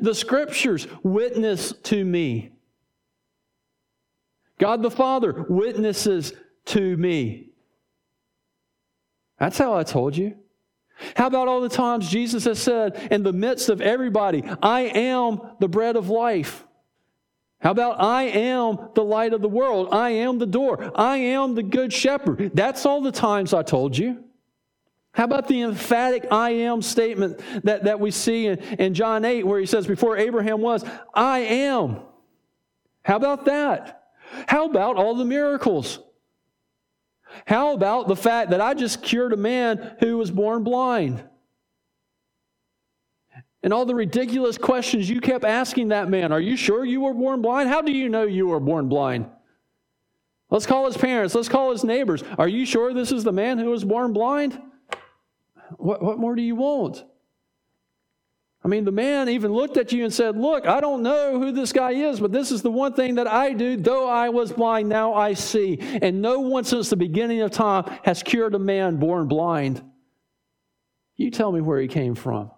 The 0.00 0.14
scriptures 0.14 0.86
witness 1.02 1.72
to 1.84 2.04
me. 2.04 2.52
God 4.58 4.82
the 4.82 4.90
Father 4.90 5.46
witnesses 5.48 6.34
to 6.66 6.96
me. 6.96 7.50
That's 9.38 9.58
how 9.58 9.74
I 9.74 9.82
told 9.82 10.16
you. 10.16 10.36
How 11.14 11.26
about 11.26 11.48
all 11.48 11.60
the 11.60 11.68
times 11.68 12.08
Jesus 12.08 12.44
has 12.44 12.58
said, 12.58 13.08
in 13.10 13.22
the 13.22 13.32
midst 13.32 13.68
of 13.68 13.80
everybody, 13.80 14.42
I 14.62 14.82
am 14.82 15.40
the 15.60 15.68
bread 15.68 15.96
of 15.96 16.08
life? 16.08 16.66
How 17.60 17.70
about 17.70 18.00
I 18.00 18.24
am 18.24 18.90
the 18.94 19.04
light 19.04 19.32
of 19.32 19.42
the 19.42 19.48
world? 19.48 19.88
I 19.92 20.10
am 20.10 20.38
the 20.38 20.46
door. 20.46 20.92
I 20.94 21.16
am 21.16 21.54
the 21.54 21.62
good 21.62 21.92
shepherd. 21.92 22.52
That's 22.54 22.86
all 22.86 23.00
the 23.00 23.12
times 23.12 23.52
I 23.52 23.62
told 23.62 23.96
you. 23.96 24.22
How 25.12 25.24
about 25.24 25.48
the 25.48 25.62
emphatic 25.62 26.26
I 26.30 26.50
am 26.50 26.82
statement 26.82 27.40
that, 27.64 27.84
that 27.84 27.98
we 27.98 28.10
see 28.10 28.46
in, 28.46 28.58
in 28.58 28.92
John 28.92 29.24
8, 29.24 29.46
where 29.46 29.58
he 29.58 29.64
says, 29.64 29.86
Before 29.86 30.18
Abraham 30.18 30.60
was, 30.60 30.84
I 31.14 31.38
am? 31.38 32.00
How 33.02 33.16
about 33.16 33.46
that? 33.46 34.10
How 34.46 34.66
about 34.66 34.96
all 34.96 35.14
the 35.14 35.24
miracles? 35.24 36.00
How 37.44 37.74
about 37.74 38.08
the 38.08 38.16
fact 38.16 38.50
that 38.50 38.60
I 38.60 38.74
just 38.74 39.02
cured 39.02 39.32
a 39.32 39.36
man 39.36 39.96
who 40.00 40.18
was 40.18 40.30
born 40.30 40.64
blind? 40.64 41.22
And 43.62 43.72
all 43.72 43.84
the 43.84 43.94
ridiculous 43.94 44.56
questions 44.56 45.10
you 45.10 45.20
kept 45.20 45.44
asking 45.44 45.88
that 45.88 46.08
man. 46.08 46.32
Are 46.32 46.40
you 46.40 46.56
sure 46.56 46.84
you 46.84 47.00
were 47.00 47.14
born 47.14 47.42
blind? 47.42 47.68
How 47.68 47.82
do 47.82 47.92
you 47.92 48.08
know 48.08 48.22
you 48.22 48.46
were 48.46 48.60
born 48.60 48.88
blind? 48.88 49.28
Let's 50.50 50.66
call 50.66 50.86
his 50.86 50.96
parents. 50.96 51.34
Let's 51.34 51.48
call 51.48 51.72
his 51.72 51.82
neighbors. 51.82 52.22
Are 52.38 52.48
you 52.48 52.64
sure 52.64 52.94
this 52.94 53.10
is 53.10 53.24
the 53.24 53.32
man 53.32 53.58
who 53.58 53.70
was 53.70 53.84
born 53.84 54.12
blind? 54.12 54.60
What, 55.76 56.02
what 56.02 56.18
more 56.18 56.36
do 56.36 56.42
you 56.42 56.54
want? 56.54 57.04
I 58.66 58.68
mean, 58.68 58.84
the 58.84 58.90
man 58.90 59.28
even 59.28 59.52
looked 59.52 59.76
at 59.76 59.92
you 59.92 60.02
and 60.02 60.12
said, 60.12 60.36
Look, 60.36 60.66
I 60.66 60.80
don't 60.80 61.04
know 61.04 61.38
who 61.38 61.52
this 61.52 61.72
guy 61.72 61.92
is, 61.92 62.18
but 62.18 62.32
this 62.32 62.50
is 62.50 62.62
the 62.62 62.70
one 62.70 62.94
thing 62.94 63.14
that 63.14 63.28
I 63.28 63.52
do. 63.52 63.76
Though 63.76 64.08
I 64.08 64.30
was 64.30 64.52
blind, 64.52 64.88
now 64.88 65.14
I 65.14 65.34
see. 65.34 65.78
And 66.02 66.20
no 66.20 66.40
one 66.40 66.64
since 66.64 66.90
the 66.90 66.96
beginning 66.96 67.42
of 67.42 67.52
time 67.52 67.84
has 68.02 68.24
cured 68.24 68.56
a 68.56 68.58
man 68.58 68.96
born 68.96 69.28
blind. 69.28 69.84
You 71.14 71.30
tell 71.30 71.52
me 71.52 71.60
where 71.60 71.80
he 71.80 71.86
came 71.86 72.16
from. 72.16 72.50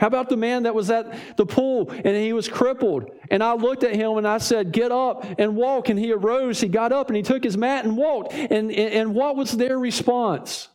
How 0.00 0.08
about 0.08 0.28
the 0.28 0.36
man 0.36 0.64
that 0.64 0.74
was 0.74 0.90
at 0.90 1.36
the 1.36 1.46
pool 1.46 1.88
and 1.88 2.16
he 2.16 2.32
was 2.32 2.48
crippled? 2.48 3.08
And 3.30 3.40
I 3.40 3.52
looked 3.54 3.84
at 3.84 3.94
him 3.94 4.16
and 4.16 4.26
I 4.26 4.38
said, 4.38 4.72
Get 4.72 4.90
up 4.90 5.24
and 5.38 5.54
walk. 5.54 5.90
And 5.90 5.98
he 5.98 6.10
arose, 6.10 6.60
he 6.60 6.66
got 6.66 6.90
up 6.90 7.06
and 7.06 7.16
he 7.16 7.22
took 7.22 7.44
his 7.44 7.56
mat 7.56 7.84
and 7.84 7.96
walked. 7.96 8.32
And, 8.32 8.72
and 8.72 9.14
what 9.14 9.36
was 9.36 9.52
their 9.52 9.78
response? 9.78 10.66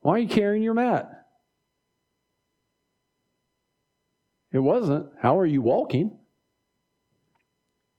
Why 0.00 0.16
are 0.16 0.18
you 0.18 0.28
carrying 0.28 0.64
your 0.64 0.74
mat? 0.74 1.19
It 4.52 4.58
wasn't, 4.58 5.06
How 5.20 5.38
are 5.38 5.46
you 5.46 5.62
walking? 5.62 6.18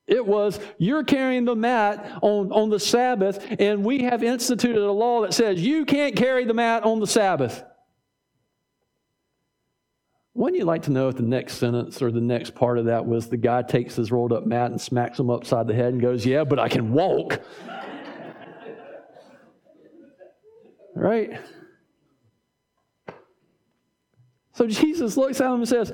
It 0.08 0.26
was, 0.26 0.60
you're 0.78 1.06
carrying 1.06 1.46
the 1.46 1.56
mat 1.56 2.20
on, 2.22 2.52
on 2.52 2.70
the 2.70 2.80
Sabbath, 2.80 3.46
and 3.60 3.86
we 3.86 4.04
have 4.04 4.24
instituted 4.24 4.84
a 4.84 4.92
law 4.92 5.22
that 5.22 5.34
says 5.34 5.62
you 5.62 5.86
can't 5.86 6.18
carry 6.18 6.44
the 6.44 6.54
mat 6.54 6.84
on 6.84 7.00
the 7.00 7.08
Sabbath. 7.08 7.64
Wouldn't 10.34 10.58
you 10.58 10.66
like 10.66 10.84
to 10.84 10.92
know 10.92 11.08
if 11.08 11.16
the 11.16 11.24
next 11.24 11.60
sentence 11.60 12.02
or 12.02 12.12
the 12.12 12.20
next 12.20 12.56
part 12.56 12.78
of 12.78 12.86
that 12.86 13.06
was 13.06 13.30
the 13.30 13.38
guy 13.38 13.62
takes 13.62 13.96
his 13.96 14.12
rolled 14.12 14.34
up 14.34 14.46
mat 14.46 14.72
and 14.72 14.82
smacks 14.82 15.20
him 15.20 15.30
upside 15.30 15.68
the 15.68 15.74
head 15.74 15.94
and 15.94 16.02
goes, 16.02 16.26
Yeah, 16.26 16.44
but 16.44 16.60
I 16.60 16.68
can 16.68 16.92
walk? 16.92 17.40
right? 20.96 21.40
So 24.54 24.68
Jesus 24.68 25.16
looks 25.16 25.40
at 25.40 25.48
him 25.48 25.60
and 25.60 25.68
says, 25.68 25.94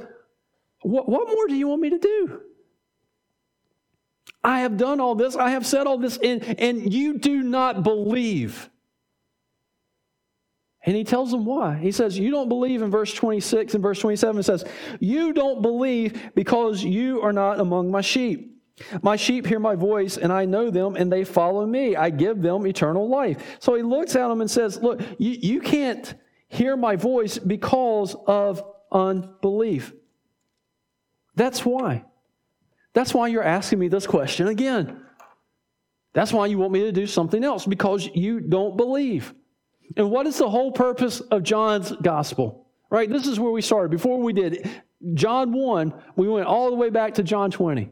what, 0.82 1.10
what 1.10 1.28
more 1.28 1.48
do 1.48 1.56
you 1.56 1.68
want 1.68 1.82
me 1.82 1.90
to 1.92 2.00
do? 2.00 2.42
I 4.44 4.62
have 4.62 4.78
done 4.78 5.00
all 5.00 5.16
this, 5.16 5.36
I 5.36 5.52
have 5.52 5.66
said 5.66 5.88
all 5.88 5.98
this, 5.98 6.18
and, 6.18 6.44
and 6.60 6.94
you 6.94 7.18
do 7.18 7.44
not 7.44 7.84
believe. 7.84 8.70
And 10.86 10.96
he 10.96 11.04
tells 11.04 11.32
them 11.32 11.44
why. 11.44 11.76
He 11.76 11.92
says, 11.92 12.18
You 12.18 12.32
don't 12.32 12.48
believe 12.48 12.82
in 12.82 12.90
verse 12.90 13.14
26 13.14 13.74
and 13.74 13.84
verse 13.84 14.00
27. 14.00 14.40
It 14.40 14.44
says, 14.44 14.64
You 15.02 15.34
don't 15.34 15.62
believe 15.62 16.32
because 16.34 16.82
you 16.82 17.22
are 17.22 17.34
not 17.34 17.60
among 17.60 17.92
my 17.92 18.00
sheep. 18.00 18.54
My 19.02 19.16
sheep 19.16 19.46
hear 19.46 19.60
my 19.60 19.76
voice, 19.76 20.18
and 20.18 20.32
I 20.32 20.46
know 20.46 20.70
them, 20.70 20.96
and 20.96 21.12
they 21.12 21.24
follow 21.24 21.66
me. 21.66 21.96
I 21.96 22.10
give 22.10 22.42
them 22.42 22.66
eternal 22.66 23.10
life. 23.10 23.58
So 23.60 23.74
he 23.74 23.82
looks 23.82 24.16
at 24.16 24.28
them 24.30 24.40
and 24.40 24.50
says, 24.50 24.82
Look, 24.82 25.02
you, 25.18 25.32
you 25.32 25.60
can't 25.60 26.14
hear 26.48 26.78
my 26.78 26.96
voice 26.96 27.38
because 27.38 28.16
of 28.26 28.64
unbelief. 28.92 29.94
That's 31.38 31.64
why. 31.64 32.04
That's 32.94 33.14
why 33.14 33.28
you're 33.28 33.44
asking 33.44 33.78
me 33.78 33.88
this 33.88 34.08
question 34.08 34.48
again. 34.48 35.02
That's 36.14 36.34
why 36.34 36.48
you 36.48 36.58
want 36.58 36.74
me 36.74 36.82
to 36.82 36.92
do 36.92 37.06
something 37.06 37.44
else, 37.44 37.66
because 37.66 38.10
you 38.16 38.40
don't 38.40 38.76
believe. 38.76 39.36
And 39.96 40.10
what 40.10 40.26
is 40.26 40.40
the 40.40 40.50
whole 40.50 40.72
purpose 40.72 41.20
of 41.20 41.44
John's 41.44 41.92
gospel? 42.02 42.68
Right? 42.90 43.08
This 43.08 43.28
is 43.28 43.40
where 43.40 43.52
we 43.52 43.62
started. 43.62 43.92
Before 43.92 44.20
we 44.20 44.34
did 44.34 44.68
John 45.14 45.54
1, 45.54 45.94
we 46.16 46.28
went 46.28 46.48
all 46.48 46.72
the 46.72 46.76
way 46.76 46.90
back 46.90 47.14
to 47.16 47.24
John 47.24 47.52
20 47.52 47.88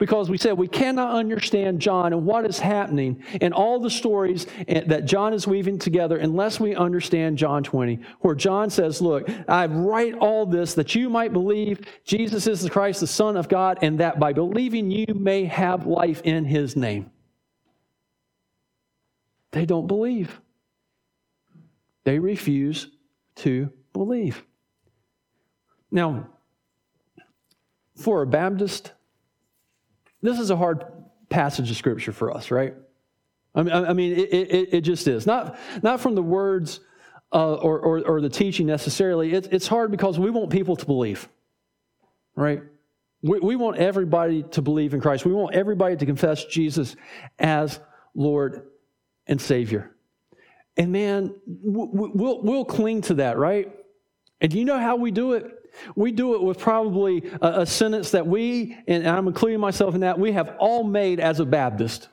because 0.00 0.30
we 0.30 0.38
said 0.38 0.56
we 0.56 0.66
cannot 0.66 1.14
understand 1.14 1.78
John 1.78 2.14
and 2.14 2.24
what 2.24 2.46
is 2.46 2.58
happening 2.58 3.22
in 3.42 3.52
all 3.52 3.78
the 3.78 3.90
stories 3.90 4.46
that 4.66 5.04
John 5.04 5.34
is 5.34 5.46
weaving 5.46 5.78
together 5.78 6.16
unless 6.16 6.58
we 6.58 6.74
understand 6.74 7.36
John 7.36 7.62
20, 7.62 8.00
where 8.20 8.34
John 8.34 8.70
says, 8.70 9.02
Look, 9.02 9.28
I 9.46 9.66
write 9.66 10.14
all 10.14 10.46
this 10.46 10.72
that 10.74 10.94
you 10.94 11.10
might 11.10 11.34
believe 11.34 11.82
Jesus 12.04 12.46
is 12.46 12.62
the 12.62 12.70
Christ, 12.70 13.00
the 13.00 13.06
Son 13.06 13.36
of 13.36 13.50
God, 13.50 13.78
and 13.82 14.00
that 14.00 14.18
by 14.18 14.32
believing 14.32 14.90
you 14.90 15.06
may 15.14 15.44
have 15.44 15.86
life 15.86 16.22
in 16.24 16.46
his 16.46 16.76
name. 16.76 17.10
They 19.50 19.66
don't 19.66 19.86
believe. 19.86 20.40
They 22.04 22.18
refuse 22.18 22.88
to 23.36 23.70
believe. 23.92 24.42
Now, 25.90 26.30
for 27.96 28.22
a 28.22 28.26
Baptist, 28.26 28.92
this 30.22 30.38
is 30.38 30.50
a 30.50 30.56
hard 30.56 30.84
passage 31.28 31.70
of 31.70 31.76
scripture 31.76 32.12
for 32.12 32.34
us, 32.36 32.50
right? 32.50 32.74
I 33.54 33.62
mean, 33.62 33.74
I 33.74 33.92
mean 33.92 34.12
it, 34.12 34.32
it, 34.32 34.74
it 34.74 34.80
just 34.82 35.08
is. 35.08 35.26
Not, 35.26 35.58
not 35.82 36.00
from 36.00 36.14
the 36.14 36.22
words 36.22 36.80
uh, 37.32 37.54
or, 37.54 37.78
or, 37.78 38.06
or, 38.06 38.20
the 38.20 38.28
teaching 38.28 38.66
necessarily. 38.66 39.32
It, 39.32 39.48
it's 39.52 39.68
hard 39.68 39.92
because 39.92 40.18
we 40.18 40.30
want 40.30 40.50
people 40.50 40.74
to 40.74 40.84
believe, 40.84 41.28
right? 42.34 42.60
We, 43.22 43.38
we 43.38 43.56
want 43.56 43.76
everybody 43.76 44.42
to 44.42 44.62
believe 44.62 44.94
in 44.94 45.00
Christ. 45.00 45.24
We 45.24 45.32
want 45.32 45.54
everybody 45.54 45.96
to 45.96 46.06
confess 46.06 46.44
Jesus 46.44 46.96
as 47.38 47.78
Lord 48.14 48.66
and 49.28 49.40
Savior. 49.40 49.92
And 50.76 50.90
man, 50.90 51.34
we'll, 51.46 52.42
we'll 52.42 52.64
cling 52.64 53.02
to 53.02 53.14
that, 53.14 53.38
right? 53.38 53.72
And 54.40 54.50
do 54.50 54.58
you 54.58 54.64
know 54.64 54.78
how 54.78 54.96
we 54.96 55.10
do 55.10 55.34
it? 55.34 55.59
We 55.94 56.12
do 56.12 56.34
it 56.34 56.42
with 56.42 56.58
probably 56.58 57.30
a, 57.40 57.60
a 57.60 57.66
sentence 57.66 58.10
that 58.12 58.26
we, 58.26 58.76
and 58.86 59.06
I'm 59.06 59.26
including 59.28 59.60
myself 59.60 59.94
in 59.94 60.00
that, 60.02 60.18
we 60.18 60.32
have 60.32 60.56
all 60.58 60.84
made 60.84 61.20
as 61.20 61.40
a 61.40 61.44
Baptist. 61.44 62.08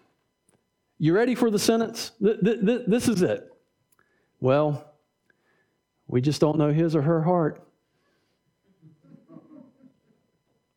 You 1.00 1.14
ready 1.14 1.36
for 1.36 1.52
the 1.52 1.60
sentence? 1.60 2.12
Th- 2.22 2.40
th- 2.44 2.66
th- 2.66 2.82
this 2.88 3.08
is 3.08 3.22
it. 3.22 3.52
Well, 4.40 4.84
we 6.08 6.22
just 6.22 6.42
don't 6.42 6.58
know 6.58 6.72
his 6.72 6.96
or 6.96 7.02
her 7.02 7.22
heart. 7.22 7.62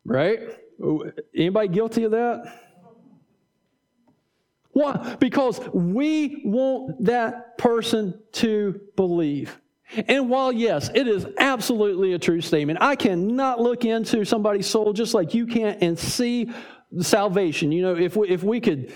Right? 0.05 0.39
Anybody 1.35 1.67
guilty 1.67 2.03
of 2.03 2.11
that? 2.11 2.59
Why? 4.73 5.15
Because 5.19 5.59
we 5.73 6.41
want 6.45 7.03
that 7.05 7.57
person 7.57 8.19
to 8.33 8.79
believe. 8.95 9.59
And 10.07 10.29
while, 10.29 10.51
yes, 10.51 10.89
it 10.95 11.07
is 11.07 11.25
absolutely 11.37 12.13
a 12.13 12.19
true 12.19 12.41
statement, 12.41 12.79
I 12.81 12.95
cannot 12.95 13.59
look 13.59 13.83
into 13.83 14.23
somebody's 14.23 14.67
soul 14.67 14.93
just 14.93 15.13
like 15.13 15.33
you 15.33 15.45
can't 15.45 15.81
and 15.81 15.97
see 15.99 16.49
salvation. 16.99 17.71
You 17.71 17.81
know, 17.81 17.95
if 17.95 18.15
we, 18.15 18.29
if 18.29 18.43
we 18.43 18.59
could, 18.59 18.93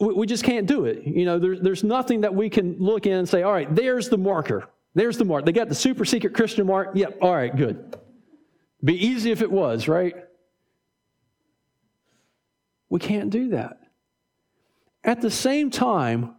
we 0.00 0.26
just 0.26 0.44
can't 0.44 0.66
do 0.66 0.84
it. 0.84 1.06
You 1.06 1.24
know, 1.24 1.38
there, 1.38 1.58
there's 1.58 1.84
nothing 1.84 2.22
that 2.22 2.34
we 2.34 2.50
can 2.50 2.76
look 2.78 3.06
in 3.06 3.12
and 3.12 3.28
say, 3.28 3.42
all 3.42 3.52
right, 3.52 3.74
there's 3.74 4.08
the 4.08 4.18
marker. 4.18 4.68
There's 4.94 5.16
the 5.16 5.24
mark. 5.24 5.44
They 5.44 5.52
got 5.52 5.68
the 5.68 5.74
super 5.74 6.04
secret 6.04 6.34
Christian 6.34 6.66
mark. 6.66 6.90
Yep, 6.94 7.18
all 7.20 7.34
right, 7.34 7.54
good. 7.54 7.96
Be 8.82 8.94
easy 8.94 9.30
if 9.30 9.42
it 9.42 9.50
was, 9.50 9.88
right? 9.88 10.14
We 12.88 12.98
can't 13.00 13.30
do 13.30 13.50
that. 13.50 13.78
At 15.04 15.20
the 15.20 15.30
same 15.30 15.70
time, 15.70 16.34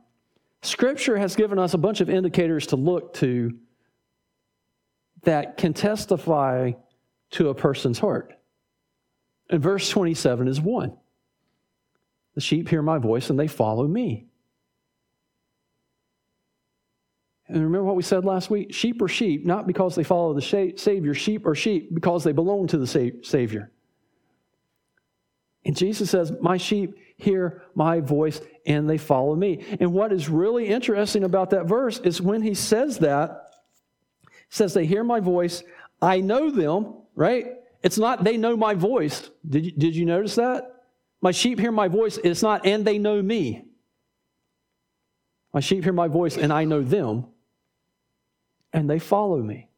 Scripture 0.62 1.18
has 1.18 1.36
given 1.36 1.58
us 1.58 1.74
a 1.74 1.78
bunch 1.78 2.02
of 2.02 2.10
indicators 2.10 2.68
to 2.68 2.76
look 2.76 3.14
to 3.16 3.58
that 5.24 5.58
can 5.58 5.74
testify 5.74 6.72
to 7.32 7.50
a 7.50 7.56
person's 7.56 8.00
heart. 8.00 8.34
And 9.50 9.62
verse 9.62 9.90
27 9.90 10.48
is 10.48 10.62
one. 10.62 10.96
The 12.36 12.42
sheep 12.42 12.70
hear 12.70 12.82
my 12.82 13.00
voice 13.00 13.30
and 13.30 13.40
they 13.40 13.48
follow 13.48 13.88
me. 13.88 14.28
And 17.48 17.64
remember 17.64 17.84
what 17.84 17.96
we 17.96 18.04
said 18.04 18.26
last 18.26 18.52
week? 18.52 18.74
Sheep 18.74 19.02
are 19.02 19.08
sheep, 19.08 19.46
not 19.46 19.66
because 19.66 19.96
they 19.96 20.04
follow 20.04 20.34
the 20.34 20.74
Savior. 20.78 21.16
Sheep 21.16 21.48
are 21.48 21.56
sheep 21.56 21.94
because 21.94 22.24
they 22.24 22.32
belong 22.32 22.68
to 22.68 22.78
the 22.78 22.86
Savior. 23.24 23.72
And 25.66 25.76
Jesus 25.76 26.12
says, 26.12 26.32
My 26.40 26.58
sheep 26.58 26.96
hear 27.18 27.64
my 27.76 28.00
voice 28.00 28.40
and 28.66 28.90
they 28.90 29.00
follow 29.00 29.36
me. 29.36 29.66
And 29.80 29.94
what 29.94 30.14
is 30.14 30.30
really 30.30 30.68
interesting 30.68 31.24
about 31.24 31.50
that 31.50 31.66
verse 31.66 32.00
is 32.00 32.22
when 32.22 32.44
he 32.44 32.54
says 32.54 33.00
that, 33.00 33.49
says 34.50 34.74
they 34.74 34.86
hear 34.86 35.04
my 35.04 35.20
voice, 35.20 35.64
I 36.02 36.22
know 36.22 36.50
them, 36.50 36.96
right? 37.16 37.56
It's 37.84 37.98
not 37.98 38.24
they 38.24 38.38
know 38.38 38.58
my 38.58 38.74
voice. 38.74 39.30
Did 39.48 39.66
you, 39.66 39.72
did 39.72 39.96
you 39.96 40.06
notice 40.06 40.36
that? 40.36 40.84
My 41.22 41.32
sheep 41.32 41.60
hear 41.60 41.72
my 41.72 41.88
voice. 41.88 42.18
It's 42.24 42.42
not 42.42 42.66
and 42.66 42.86
they 42.86 42.98
know 42.98 43.22
me. 43.22 43.66
My 45.54 45.60
sheep 45.60 45.84
hear 45.84 45.94
my 45.94 46.08
voice 46.08 46.38
and 46.38 46.52
I 46.54 46.66
know 46.66 46.82
them 46.82 47.28
and 48.74 48.90
they 48.90 49.00
follow 49.00 49.38
me. 49.38 49.70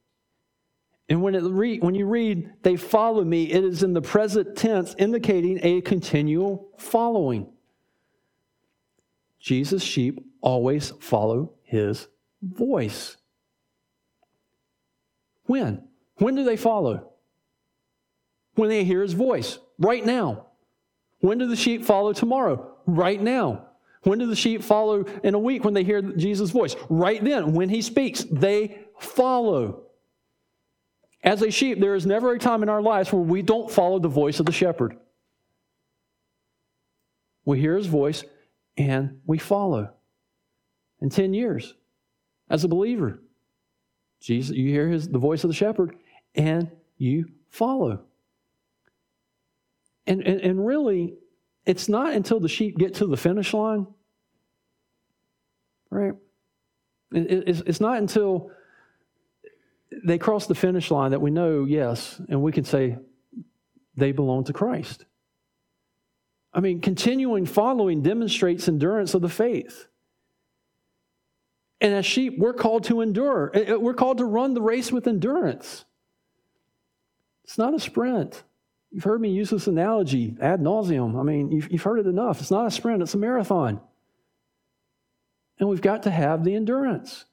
And 1.09 1.21
when, 1.21 1.35
it 1.35 1.43
re- 1.43 1.79
when 1.79 1.93
you 1.93 2.05
read, 2.05 2.49
they 2.63 2.77
follow 2.77 3.23
me, 3.23 3.51
it 3.51 3.65
is 3.65 3.83
in 3.83 3.93
the 3.93 4.01
present 4.01 4.55
tense 4.55 4.95
indicating 4.97 5.59
a 5.61 5.81
continual 5.81 6.69
following. 6.77 7.51
Jesus' 9.39 9.83
sheep 9.83 10.25
always 10.39 10.91
follow 11.01 11.53
his 11.63 12.07
voice. 12.41 13.17
When? 15.51 15.83
When 16.15 16.35
do 16.35 16.45
they 16.45 16.55
follow? 16.55 17.11
When 18.55 18.69
they 18.69 18.85
hear 18.85 19.01
his 19.01 19.11
voice, 19.11 19.59
right 19.77 20.05
now. 20.05 20.45
When 21.19 21.39
do 21.39 21.45
the 21.45 21.57
sheep 21.57 21.83
follow 21.83 22.13
tomorrow? 22.13 22.73
Right 22.85 23.21
now. 23.21 23.65
When 24.03 24.17
do 24.17 24.27
the 24.27 24.35
sheep 24.37 24.63
follow 24.63 25.03
in 25.25 25.33
a 25.33 25.39
week 25.39 25.65
when 25.65 25.73
they 25.73 25.83
hear 25.83 26.01
Jesus' 26.01 26.51
voice? 26.51 26.77
Right 26.89 27.21
then. 27.21 27.51
When 27.51 27.67
he 27.67 27.81
speaks, 27.81 28.23
they 28.31 28.79
follow. 28.97 29.87
As 31.21 31.41
a 31.41 31.51
sheep, 31.51 31.81
there 31.81 31.95
is 31.95 32.05
never 32.05 32.31
a 32.31 32.39
time 32.39 32.63
in 32.63 32.69
our 32.69 32.81
lives 32.81 33.11
where 33.11 33.21
we 33.21 33.41
don't 33.41 33.69
follow 33.69 33.99
the 33.99 34.07
voice 34.07 34.39
of 34.39 34.45
the 34.45 34.53
shepherd. 34.53 34.95
We 37.43 37.59
hear 37.59 37.75
his 37.75 37.87
voice 37.87 38.23
and 38.77 39.19
we 39.25 39.37
follow. 39.37 39.89
In 41.01 41.09
10 41.09 41.33
years, 41.33 41.73
as 42.49 42.63
a 42.63 42.69
believer, 42.69 43.19
Jesus, 44.21 44.55
you 44.55 44.69
hear 44.69 44.87
his, 44.87 45.09
the 45.09 45.17
voice 45.17 45.43
of 45.43 45.49
the 45.49 45.55
shepherd 45.55 45.95
and 46.35 46.69
you 46.97 47.25
follow. 47.49 47.99
And, 50.07 50.21
and, 50.21 50.39
and 50.41 50.65
really, 50.65 51.15
it's 51.65 51.89
not 51.89 52.13
until 52.13 52.39
the 52.39 52.47
sheep 52.47 52.77
get 52.77 52.95
to 52.95 53.07
the 53.07 53.17
finish 53.17 53.53
line, 53.53 53.87
right? 55.89 56.13
It, 57.11 57.43
it's, 57.47 57.61
it's 57.65 57.81
not 57.81 57.97
until 57.97 58.51
they 60.05 60.17
cross 60.17 60.47
the 60.47 60.55
finish 60.55 60.91
line 60.91 61.11
that 61.11 61.19
we 61.19 61.31
know, 61.31 61.65
yes, 61.65 62.21
and 62.29 62.41
we 62.41 62.51
can 62.51 62.63
say 62.63 62.97
they 63.97 64.11
belong 64.11 64.45
to 64.45 64.53
Christ. 64.53 65.05
I 66.53 66.59
mean, 66.59 66.81
continuing 66.81 67.45
following 67.45 68.01
demonstrates 68.01 68.67
endurance 68.67 69.13
of 69.13 69.21
the 69.21 69.29
faith. 69.29 69.87
And 71.81 71.95
as 71.95 72.05
sheep, 72.05 72.37
we're 72.37 72.53
called 72.53 72.83
to 72.85 73.01
endure. 73.01 73.51
Uh, 73.55 73.73
uh, 73.73 73.79
we're 73.79 73.95
called 73.95 74.19
to 74.19 74.25
run 74.25 74.53
the 74.53 74.61
race 74.61 74.91
with 74.91 75.07
endurance. 75.07 75.83
It's 77.43 77.57
not 77.57 77.73
a 77.73 77.79
sprint. 77.79 78.43
You've 78.91 79.03
heard 79.03 79.19
me 79.19 79.29
use 79.29 79.49
this 79.49 79.67
analogy 79.67 80.37
ad 80.39 80.61
nauseum. 80.61 81.19
I 81.19 81.23
mean, 81.23 81.51
you've, 81.51 81.71
you've 81.71 81.81
heard 81.81 81.99
it 81.99 82.07
enough. 82.07 82.39
It's 82.39 82.51
not 82.51 82.67
a 82.67 82.71
sprint, 82.71 83.01
it's 83.01 83.15
a 83.15 83.17
marathon. 83.17 83.81
And 85.59 85.69
we've 85.69 85.81
got 85.81 86.03
to 86.03 86.11
have 86.11 86.43
the 86.43 86.55
endurance. 86.55 87.25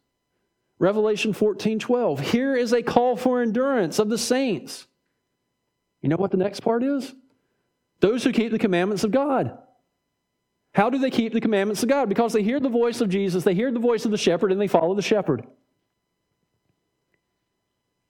Revelation 0.79 1.33
14 1.33 1.79
12. 1.79 2.21
Here 2.21 2.57
is 2.57 2.73
a 2.73 2.83
call 2.83 3.17
for 3.17 3.43
endurance 3.43 3.99
of 3.99 4.09
the 4.09 4.19
saints. 4.19 4.87
You 6.01 6.09
know 6.09 6.17
what 6.17 6.31
the 6.31 6.37
next 6.37 6.61
part 6.61 6.83
is? 6.83 7.13
Those 8.01 8.23
who 8.23 8.33
keep 8.33 8.53
the 8.53 8.59
commandments 8.59 9.03
of 9.03 9.11
God. 9.11 9.59
How 10.75 10.91
do 10.91 10.99
they 10.99 11.11
keep 11.11 11.33
the 11.33 11.41
commandments 11.41 11.83
of 11.83 11.89
God? 11.89 12.09
Because 12.09 12.33
they 12.33 12.43
hear 12.43 12.61
the 12.61 12.69
voice 12.69 13.01
of 13.01 13.09
Jesus, 13.09 13.45
they 13.45 13.55
hear 13.55 13.73
the 13.73 13.79
voice 13.79 14.05
of 14.05 14.11
the 14.11 14.19
shepherd, 14.19 14.53
and 14.53 14.61
they 14.61 14.69
follow 14.69 14.95
the 14.95 15.03
shepherd. 15.03 15.45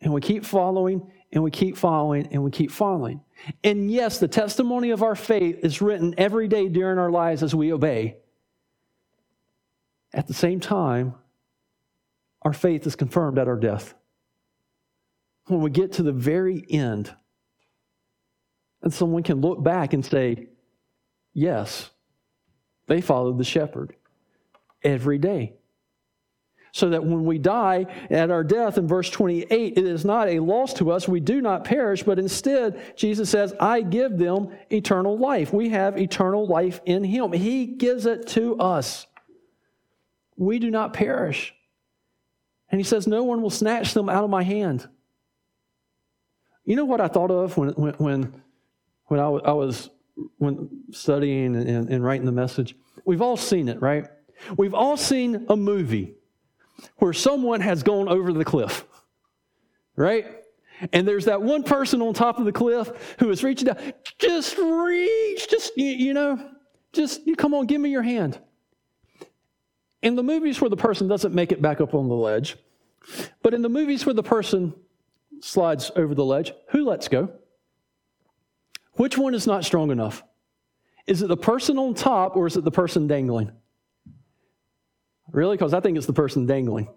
And 0.01 0.13
we 0.13 0.21
keep 0.21 0.45
following, 0.45 1.11
and 1.33 1.43
we 1.43 1.51
keep 1.51 1.77
following, 1.77 2.29
and 2.33 2.43
we 2.43 2.51
keep 2.51 2.71
following. 2.71 3.21
And 3.65 3.91
yes, 3.91 4.19
the 4.19 4.29
testimony 4.29 4.91
of 4.91 5.03
our 5.03 5.15
faith 5.15 5.59
is 5.63 5.81
written 5.81 6.15
every 6.19 6.49
day 6.49 6.69
during 6.69 6.99
our 6.99 7.11
lives 7.11 7.43
as 7.43 7.55
we 7.55 7.73
obey. 7.73 8.19
At 10.13 10.27
the 10.27 10.35
same 10.35 10.61
time, 10.61 11.15
our 12.43 12.53
faith 12.53 12.87
is 12.87 12.97
confirmed 12.97 13.39
at 13.39 13.49
our 13.49 13.57
death. 13.57 13.95
When 15.47 15.61
we 15.61 15.71
get 15.71 15.93
to 15.93 16.03
the 16.03 16.13
very 16.13 16.65
end, 16.69 17.15
and 18.83 18.93
someone 18.93 19.23
can 19.23 19.41
look 19.41 19.63
back 19.63 19.93
and 19.93 20.05
say, 20.05 20.47
yes, 21.35 21.91
they 22.89 23.01
followed 23.01 23.39
the 23.39 23.45
shepherd 23.45 23.95
every 24.83 25.19
day. 25.19 25.55
So 26.73 26.91
that 26.91 27.05
when 27.05 27.25
we 27.25 27.39
die 27.39 27.87
at 28.11 28.31
our 28.31 28.45
death 28.45 28.77
in 28.77 28.87
verse 28.87 29.09
28, 29.09 29.79
it 29.79 29.85
is 29.85 30.05
not 30.05 30.29
a 30.29 30.41
loss 30.41 30.75
to 30.75 30.91
us. 30.91 31.09
We 31.09 31.21
do 31.21 31.41
not 31.41 31.65
perish, 31.65 32.03
but 32.03 32.19
instead, 32.19 32.95
Jesus 32.97 33.31
says, 33.31 33.55
I 33.59 33.81
give 33.81 34.19
them 34.19 34.51
eternal 34.71 35.17
life. 35.17 35.53
We 35.53 35.71
have 35.71 35.99
eternal 35.99 36.47
life 36.47 36.81
in 36.85 37.05
Him. 37.05 37.33
He 37.33 37.67
gives 37.67 38.05
it 38.05 38.27
to 38.29 38.59
us. 38.59 39.07
We 40.37 40.59
do 40.59 40.71
not 40.71 40.93
perish. 40.93 41.55
And 42.71 42.79
He 42.79 42.85
says, 42.85 43.07
No 43.07 43.25
one 43.25 43.41
will 43.41 43.51
snatch 43.51 43.95
them 43.95 44.11
out 44.11 44.25
of 44.25 44.31
my 44.31 44.43
hand. 44.43 44.87
You 46.67 46.77
know 46.77 46.85
what 46.85 47.01
I 47.01 47.09
thought 47.09 47.31
of 47.31 47.57
when, 47.57 47.71
when, 47.71 48.43
when 49.07 49.21
I 49.21 49.29
was 49.29 49.89
when 50.39 50.69
studying 50.93 51.57
and, 51.57 51.89
and 51.89 52.05
writing 52.05 52.27
the 52.27 52.33
message, 52.33 52.77
we've 53.05 53.23
all 53.23 53.37
seen 53.37 53.69
it, 53.69 53.81
right? 53.81 54.07
We've 54.57 54.75
all 54.75 54.97
seen 54.97 55.47
a 55.49 55.57
movie 55.57 56.15
where 56.97 57.13
someone 57.13 57.61
has 57.61 57.83
gone 57.83 58.09
over 58.09 58.33
the 58.33 58.45
cliff, 58.45 58.85
right? 59.97 60.27
And 60.93 61.09
there's 61.09 61.25
that 61.25 61.43
one 61.43 61.65
person 61.65 62.01
on 62.03 62.15
top 62.15 62.39
of 62.39 62.45
the 62.45 62.53
cliff 62.53 63.17
who 63.19 63.31
is 63.31 63.43
reaching 63.43 63.67
down. 63.67 63.93
Just 64.19 64.57
reach, 64.57 65.49
just, 65.49 65.77
you, 65.77 65.87
you 65.87 66.15
know, 66.15 66.51
just, 66.93 67.27
you 67.27 67.35
come 67.35 67.53
on, 67.55 67.67
give 67.67 67.81
me 67.81 67.91
your 67.91 68.03
hand. 68.03 68.39
In 70.03 70.15
the 70.15 70.23
movies 70.23 70.61
where 70.61 70.71
the 70.71 70.77
person 70.77 71.09
doesn't 71.09 71.35
make 71.35 71.51
it 71.51 71.61
back 71.61 71.81
up 71.81 71.95
on 71.95 72.09
the 72.09 72.15
ledge, 72.15 72.57
but 73.43 73.55
in 73.55 73.63
the 73.63 73.69
movies 73.69 74.07
where 74.07 74.15
the 74.15 74.23
person 74.23 74.73
slides 75.41 75.91
over 75.97 76.15
the 76.15 76.25
ledge, 76.25 76.53
who 76.69 76.85
lets 76.85 77.09
go? 77.09 77.31
Which 78.99 79.17
one 79.17 79.33
is 79.33 79.47
not 79.47 79.65
strong 79.65 79.93
enough? 79.93 80.25
Is 81.07 81.23
it 81.23 81.29
the 81.29 81.37
person 81.37 81.79
on 81.79 81.95
top 81.95 82.37
or 82.37 82.49
is 82.49 82.57
it 82.57 82.65
the 82.65 82.73
person 82.73 83.07
dangling? 83.07 83.53
Really? 85.31 85.57
Because 85.57 85.73
I 85.73 85.79
think 85.79 85.97
it's 85.97 86.07
the 86.07 86.13
person 86.13 86.47
dangling. 86.47 86.89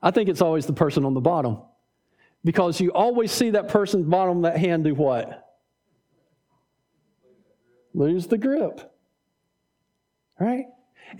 I 0.00 0.12
think 0.12 0.28
it's 0.28 0.40
always 0.40 0.66
the 0.66 0.72
person 0.72 1.04
on 1.04 1.14
the 1.14 1.20
bottom. 1.20 1.58
Because 2.44 2.80
you 2.80 2.92
always 2.92 3.32
see 3.32 3.50
that 3.50 3.68
person's 3.68 4.06
bottom 4.06 4.42
that 4.42 4.56
hand 4.56 4.84
do 4.84 4.94
what? 4.94 5.44
Lose 7.92 8.28
the 8.28 8.38
grip. 8.38 8.94
Right? 10.38 10.66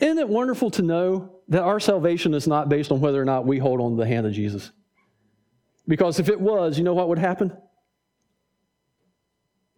Isn't 0.00 0.18
it 0.18 0.28
wonderful 0.28 0.70
to 0.72 0.82
know 0.82 1.40
that 1.48 1.62
our 1.62 1.80
salvation 1.80 2.32
is 2.32 2.46
not 2.46 2.68
based 2.68 2.92
on 2.92 3.00
whether 3.00 3.20
or 3.20 3.24
not 3.24 3.44
we 3.44 3.58
hold 3.58 3.80
on 3.80 3.90
to 3.90 3.96
the 3.96 4.06
hand 4.06 4.24
of 4.24 4.32
Jesus? 4.32 4.70
Because 5.88 6.20
if 6.20 6.28
it 6.28 6.40
was, 6.40 6.78
you 6.78 6.84
know 6.84 6.94
what 6.94 7.08
would 7.08 7.18
happen? 7.18 7.56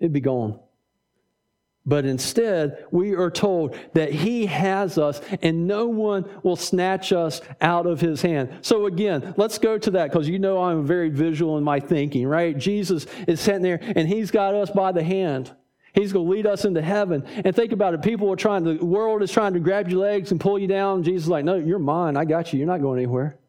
It'd 0.01 0.13
be 0.13 0.21
gone. 0.21 0.59
But 1.87 2.05
instead, 2.05 2.85
we 2.91 3.15
are 3.15 3.31
told 3.31 3.75
that 3.95 4.13
He 4.13 4.47
has 4.47 4.99
us 4.99 5.21
and 5.41 5.67
no 5.67 5.87
one 5.87 6.29
will 6.43 6.57
snatch 6.57 7.13
us 7.13 7.41
out 7.61 7.87
of 7.87 8.01
His 8.01 8.21
hand. 8.21 8.59
So, 8.61 8.87
again, 8.87 9.35
let's 9.37 9.59
go 9.59 9.79
to 9.79 9.91
that 9.93 10.13
because 10.13 10.29
you 10.29 10.39
know 10.39 10.63
I'm 10.63 10.87
very 10.87 11.09
visual 11.09 11.57
in 11.57 11.65
my 11.65 11.81
thinking, 11.81 12.27
right? 12.27 12.57
Jesus 12.57 13.07
is 13.27 13.41
sitting 13.41 13.63
there 13.63 13.81
and 13.83 14.07
He's 14.07 14.31
got 14.31 14.55
us 14.55 14.71
by 14.71 14.93
the 14.93 15.03
hand. 15.03 15.51
He's 15.93 16.13
going 16.13 16.27
to 16.27 16.33
lead 16.33 16.47
us 16.47 16.65
into 16.65 16.83
heaven. 16.83 17.25
And 17.45 17.57
think 17.57 17.73
about 17.73 17.95
it. 17.95 18.03
People 18.03 18.31
are 18.31 18.37
trying, 18.37 18.63
the 18.63 18.85
world 18.85 19.23
is 19.23 19.33
trying 19.33 19.55
to 19.55 19.61
grab 19.61 19.89
your 19.89 20.01
legs 20.01 20.31
and 20.31 20.41
pull 20.41 20.59
you 20.59 20.69
down. 20.69 21.03
Jesus 21.03 21.25
is 21.25 21.29
like, 21.29 21.45
no, 21.45 21.57
you're 21.57 21.81
mine. 21.81 22.17
I 22.17 22.25
got 22.25 22.53
you. 22.53 22.59
You're 22.61 22.69
not 22.69 22.81
going 22.81 23.01
anywhere. 23.01 23.40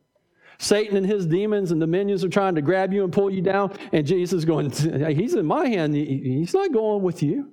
Satan 0.62 0.95
and 0.95 1.06
his 1.08 1.26
demons 1.26 1.71
and 1.71 1.82
dominions 1.82 2.24
are 2.24 2.30
trying 2.30 2.54
to 2.54 2.62
grab 2.62 2.93
you 2.93 3.04
and 3.04 3.12
pull 3.12 3.32
you 3.32 3.41
down, 3.41 3.76
and 3.91 4.06
Jesus 4.06 4.39
is 4.39 4.45
going, 4.45 4.69
He's 5.15 5.34
in 5.34 5.43
my 5.43 5.67
hand. 5.67 5.95
He's 5.95 6.54
not 6.54 6.71
going 6.71 7.02
with 7.02 7.24
you. 7.24 7.52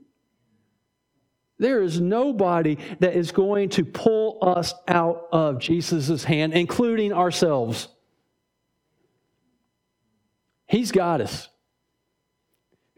There 1.58 1.82
is 1.82 2.02
nobody 2.02 2.76
that 3.00 3.16
is 3.16 3.32
going 3.32 3.70
to 3.70 3.84
pull 3.84 4.38
us 4.42 4.74
out 4.86 5.26
of 5.32 5.58
Jesus' 5.58 6.22
hand, 6.22 6.52
including 6.52 7.14
ourselves. 7.14 7.88
He's 10.66 10.92
got 10.92 11.22
us. 11.22 11.48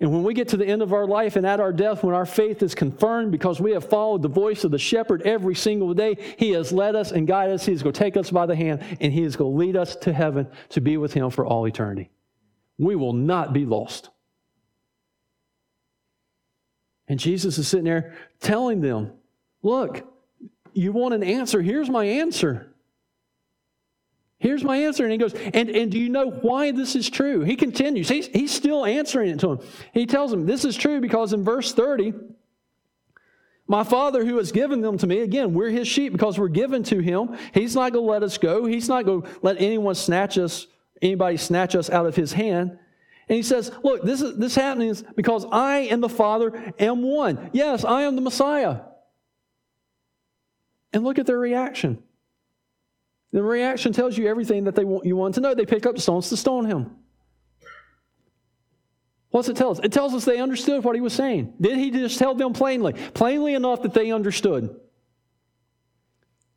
And 0.01 0.11
when 0.11 0.23
we 0.23 0.33
get 0.33 0.49
to 0.49 0.57
the 0.57 0.67
end 0.67 0.81
of 0.81 0.95
our 0.95 1.07
life 1.07 1.37
and 1.37 1.47
at 1.47 1.61
our 1.61 1.75
death, 1.75 2.03
when 2.03 2.15
our 2.15 2.25
faith 2.25 2.63
is 2.63 2.75
confirmed 2.75 3.31
because 3.31 3.61
we 3.61 3.73
have 3.73 3.85
followed 3.85 4.23
the 4.23 4.29
voice 4.29 4.65
of 4.65 4.71
the 4.71 4.79
shepherd 4.79 5.21
every 5.23 5.55
single 5.55 5.93
day, 5.93 6.17
he 6.39 6.53
has 6.53 6.73
led 6.73 6.97
us 6.97 7.13
and 7.13 7.27
guided 7.27 7.57
us. 7.57 7.67
He's 7.67 7.83
going 7.83 7.93
to 7.93 7.99
take 7.99 8.17
us 8.17 8.31
by 8.31 8.47
the 8.47 8.57
hand 8.57 8.83
and 8.99 9.13
he 9.13 9.23
is 9.23 9.37
going 9.37 9.53
to 9.53 9.59
lead 9.59 9.77
us 9.77 9.97
to 9.97 10.13
heaven 10.13 10.49
to 10.71 10.81
be 10.81 10.97
with 10.97 11.13
him 11.13 11.29
for 11.29 11.45
all 11.45 11.67
eternity. 11.67 12.11
We 12.79 12.97
will 12.97 13.13
not 13.13 13.53
be 13.53 13.67
lost. 13.67 14.09
And 17.07 17.21
Jesus 17.21 17.59
is 17.59 17.69
sitting 17.69 17.85
there 17.85 18.15
telling 18.41 18.81
them, 18.81 19.13
Look, 19.63 20.07
you 20.73 20.93
want 20.93 21.13
an 21.13 21.23
answer? 21.23 21.61
Here's 21.61 21.91
my 21.91 22.05
answer. 22.05 22.70
Here's 24.41 24.65
my 24.65 24.79
answer. 24.79 25.05
And 25.05 25.13
he 25.13 25.19
goes, 25.19 25.35
and, 25.35 25.69
and 25.69 25.93
do 25.93 25.99
you 25.99 26.09
know 26.09 26.31
why 26.31 26.73
this 26.73 26.97
is 26.97 27.11
true? 27.11 27.43
He 27.43 27.57
continues. 27.57 28.09
He's, 28.09 28.27
he's 28.27 28.51
still 28.51 28.87
answering 28.87 29.29
it 29.31 29.41
to 29.41 29.53
him. 29.53 29.59
He 29.93 30.07
tells 30.07 30.33
him, 30.33 30.47
This 30.47 30.65
is 30.65 30.77
true 30.77 30.99
because 31.01 31.35
in 31.35 31.45
verse 31.45 31.75
30, 31.75 32.15
my 33.67 33.85
Father 33.85 34.25
who 34.25 34.39
has 34.39 34.51
given 34.51 34.81
them 34.81 34.97
to 34.97 35.07
me, 35.07 35.21
again, 35.21 35.53
we're 35.53 35.69
his 35.69 35.87
sheep 35.87 36.13
because 36.13 36.39
we're 36.39 36.49
given 36.49 36.83
to 36.85 37.01
him. 37.01 37.37
He's 37.53 37.75
not 37.75 37.93
going 37.93 38.07
to 38.07 38.11
let 38.11 38.23
us 38.23 38.39
go. 38.39 38.65
He's 38.65 38.89
not 38.89 39.05
going 39.05 39.23
to 39.23 39.29
let 39.43 39.61
anyone 39.61 39.95
snatch 39.95 40.39
us, 40.39 40.67
anybody 41.03 41.37
snatch 41.37 41.77
us 41.77 41.91
out 41.91 42.07
of 42.07 42.17
his 42.17 42.33
hand. 42.33 42.71
And 43.29 43.37
he 43.37 43.43
says, 43.43 43.71
Look, 43.85 44.03
this 44.03 44.23
is 44.23 44.39
this 44.39 44.55
happens 44.55 45.05
because 45.17 45.45
I 45.53 45.81
and 45.91 46.03
the 46.03 46.09
Father 46.09 46.75
am 46.79 47.03
one. 47.03 47.51
Yes, 47.53 47.85
I 47.85 48.03
am 48.03 48.17
the 48.17 48.23
Messiah. 48.23 48.81
And 50.95 51.05
look 51.05 51.19
at 51.19 51.27
their 51.27 51.39
reaction. 51.39 52.03
The 53.33 53.43
reaction 53.43 53.93
tells 53.93 54.19
you 54.19 54.29
everything 54.29 54.65
that 54.65 54.75
they 54.75 54.85
want 54.85 55.05
you 55.05 55.17
want 55.17 55.37
to 55.37 55.41
know. 55.41 55.55
They 55.55 55.67
pick 55.67 55.87
up 55.87 55.99
stones 55.99 56.29
to 56.31 56.37
stone 56.37 56.67
him. 56.67 56.97
What's 59.31 59.49
it 59.49 59.57
tell 59.57 59.71
us? 59.71 59.81
It 59.83 59.93
tells 59.93 60.13
us 60.13 60.25
they 60.25 60.41
understood 60.41 60.83
what 60.83 60.97
he 60.97 61.01
was 61.01 61.13
saying. 61.13 61.55
Did 61.61 61.79
he 61.79 61.93
just 61.93 62.19
tell 62.19 62.35
them 62.35 62.53
plainly? 62.53 62.95
Plainly 63.15 63.55
enough 63.55 63.83
that 63.83 63.95
they 63.95 64.11
understood. 64.11 64.75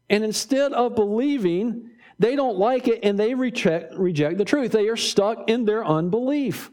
And 0.10 0.24
instead 0.24 0.74
of 0.74 0.96
believing, 0.96 1.92
they 2.18 2.36
don't 2.36 2.58
like 2.58 2.88
it 2.88 3.02
and 3.04 3.20
they 3.20 3.36
reject, 3.36 3.94
reject 3.94 4.40
the 4.40 4.46
truth. 4.46 4.72
They 4.72 4.88
are 4.88 4.98
stuck 4.98 5.50
in 5.50 5.66
their 5.66 5.86
unbelief. 5.86 6.72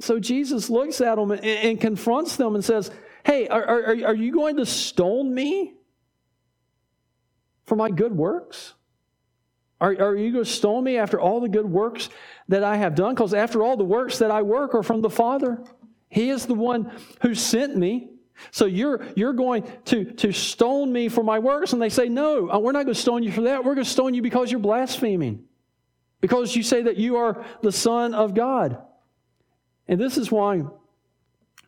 So 0.00 0.18
Jesus 0.18 0.70
looks 0.70 1.02
at 1.02 1.16
them 1.16 1.30
and, 1.30 1.44
and 1.44 1.80
confronts 1.80 2.36
them 2.36 2.54
and 2.54 2.64
says, 2.64 2.90
Hey, 3.22 3.48
are, 3.48 3.62
are, 3.62 3.84
are 4.06 4.14
you 4.14 4.32
going 4.32 4.56
to 4.56 4.64
stone 4.64 5.34
me 5.34 5.74
for 7.70 7.76
my 7.76 7.88
good 7.88 8.10
works? 8.12 8.74
Are, 9.80 9.92
are 9.92 10.16
you 10.16 10.32
going 10.32 10.44
to 10.44 10.50
stone 10.50 10.82
me 10.82 10.96
after 10.96 11.20
all 11.20 11.40
the 11.40 11.48
good 11.48 11.64
works 11.64 12.08
that 12.48 12.64
I 12.64 12.76
have 12.76 12.96
done? 12.96 13.14
Because 13.14 13.32
after 13.32 13.62
all, 13.62 13.76
the 13.76 13.84
works 13.84 14.18
that 14.18 14.32
I 14.32 14.42
work 14.42 14.74
are 14.74 14.82
from 14.82 15.02
the 15.02 15.08
Father. 15.08 15.62
He 16.08 16.30
is 16.30 16.46
the 16.46 16.54
one 16.54 16.90
who 17.22 17.32
sent 17.32 17.76
me. 17.76 18.08
So 18.50 18.66
you're, 18.66 19.06
you're 19.14 19.34
going 19.34 19.70
to, 19.84 20.04
to 20.04 20.32
stone 20.32 20.92
me 20.92 21.08
for 21.08 21.22
my 21.22 21.38
works. 21.38 21.72
And 21.72 21.80
they 21.80 21.90
say, 21.90 22.08
No, 22.08 22.50
uh, 22.50 22.58
we're 22.58 22.72
not 22.72 22.86
going 22.86 22.94
to 22.94 23.00
stone 23.00 23.22
you 23.22 23.30
for 23.30 23.42
that. 23.42 23.64
We're 23.64 23.76
going 23.76 23.84
to 23.84 23.90
stone 23.90 24.14
you 24.14 24.22
because 24.22 24.50
you're 24.50 24.58
blaspheming, 24.58 25.44
because 26.20 26.56
you 26.56 26.64
say 26.64 26.82
that 26.82 26.96
you 26.96 27.18
are 27.18 27.44
the 27.62 27.70
Son 27.70 28.14
of 28.14 28.34
God. 28.34 28.82
And 29.86 30.00
this 30.00 30.18
is 30.18 30.32
why 30.32 30.62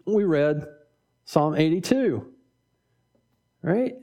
we 0.04 0.24
read 0.24 0.66
Psalm 1.26 1.54
82, 1.54 2.26
right? 3.62 3.94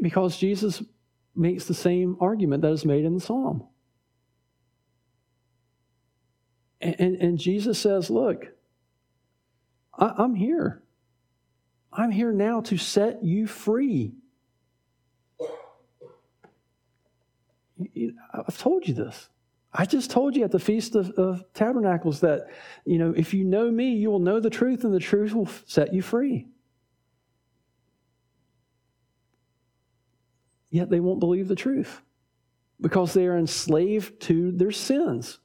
Because 0.00 0.36
Jesus 0.36 0.82
makes 1.34 1.66
the 1.66 1.74
same 1.74 2.16
argument 2.20 2.62
that 2.62 2.72
is 2.72 2.84
made 2.84 3.04
in 3.04 3.14
the 3.14 3.20
psalm. 3.20 3.66
And, 6.80 6.96
and, 6.98 7.16
and 7.16 7.38
Jesus 7.38 7.78
says, 7.78 8.10
Look, 8.10 8.46
I, 9.98 10.12
I'm 10.18 10.34
here. 10.34 10.82
I'm 11.92 12.10
here 12.10 12.32
now 12.32 12.60
to 12.62 12.76
set 12.76 13.24
you 13.24 13.46
free. 13.46 14.14
I've 18.32 18.58
told 18.58 18.86
you 18.86 18.94
this. 18.94 19.28
I 19.72 19.84
just 19.84 20.10
told 20.10 20.36
you 20.36 20.44
at 20.44 20.52
the 20.52 20.58
Feast 20.58 20.94
of, 20.94 21.10
of, 21.12 21.44
Tabernacles 21.52 22.20
that, 22.20 22.46
you 22.86 22.98
know, 22.98 23.12
if 23.14 23.34
you 23.34 23.44
know 23.44 23.70
me, 23.70 23.92
you 23.92 24.10
will 24.10 24.18
know 24.18 24.40
the 24.40 24.48
truth, 24.48 24.84
and 24.84 24.94
the 24.94 25.00
truth 25.00 25.34
will 25.34 25.48
set 25.66 25.92
you 25.92 26.00
free. 26.00 26.46
Yet 30.76 30.90
they 30.90 31.00
won't 31.00 31.20
believe 31.20 31.48
the 31.48 31.56
truth 31.56 32.02
because 32.78 33.14
they 33.14 33.26
are 33.26 33.38
enslaved 33.38 34.20
to 34.20 34.52
their 34.52 34.70
sins 34.70 35.38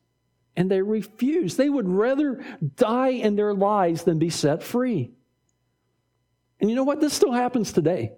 and 0.58 0.70
they 0.70 0.82
refuse. 0.82 1.56
They 1.56 1.70
would 1.70 1.88
rather 1.88 2.44
die 2.76 3.12
in 3.12 3.38
their 3.38 3.54
lies 3.54 4.04
than 4.04 4.20
be 4.20 4.30
set 4.30 4.62
free. 4.62 5.14
And 6.60 6.70
you 6.70 6.76
know 6.76 6.84
what? 6.84 7.00
This 7.00 7.14
still 7.14 7.32
happens 7.32 7.72
today. 7.72 8.12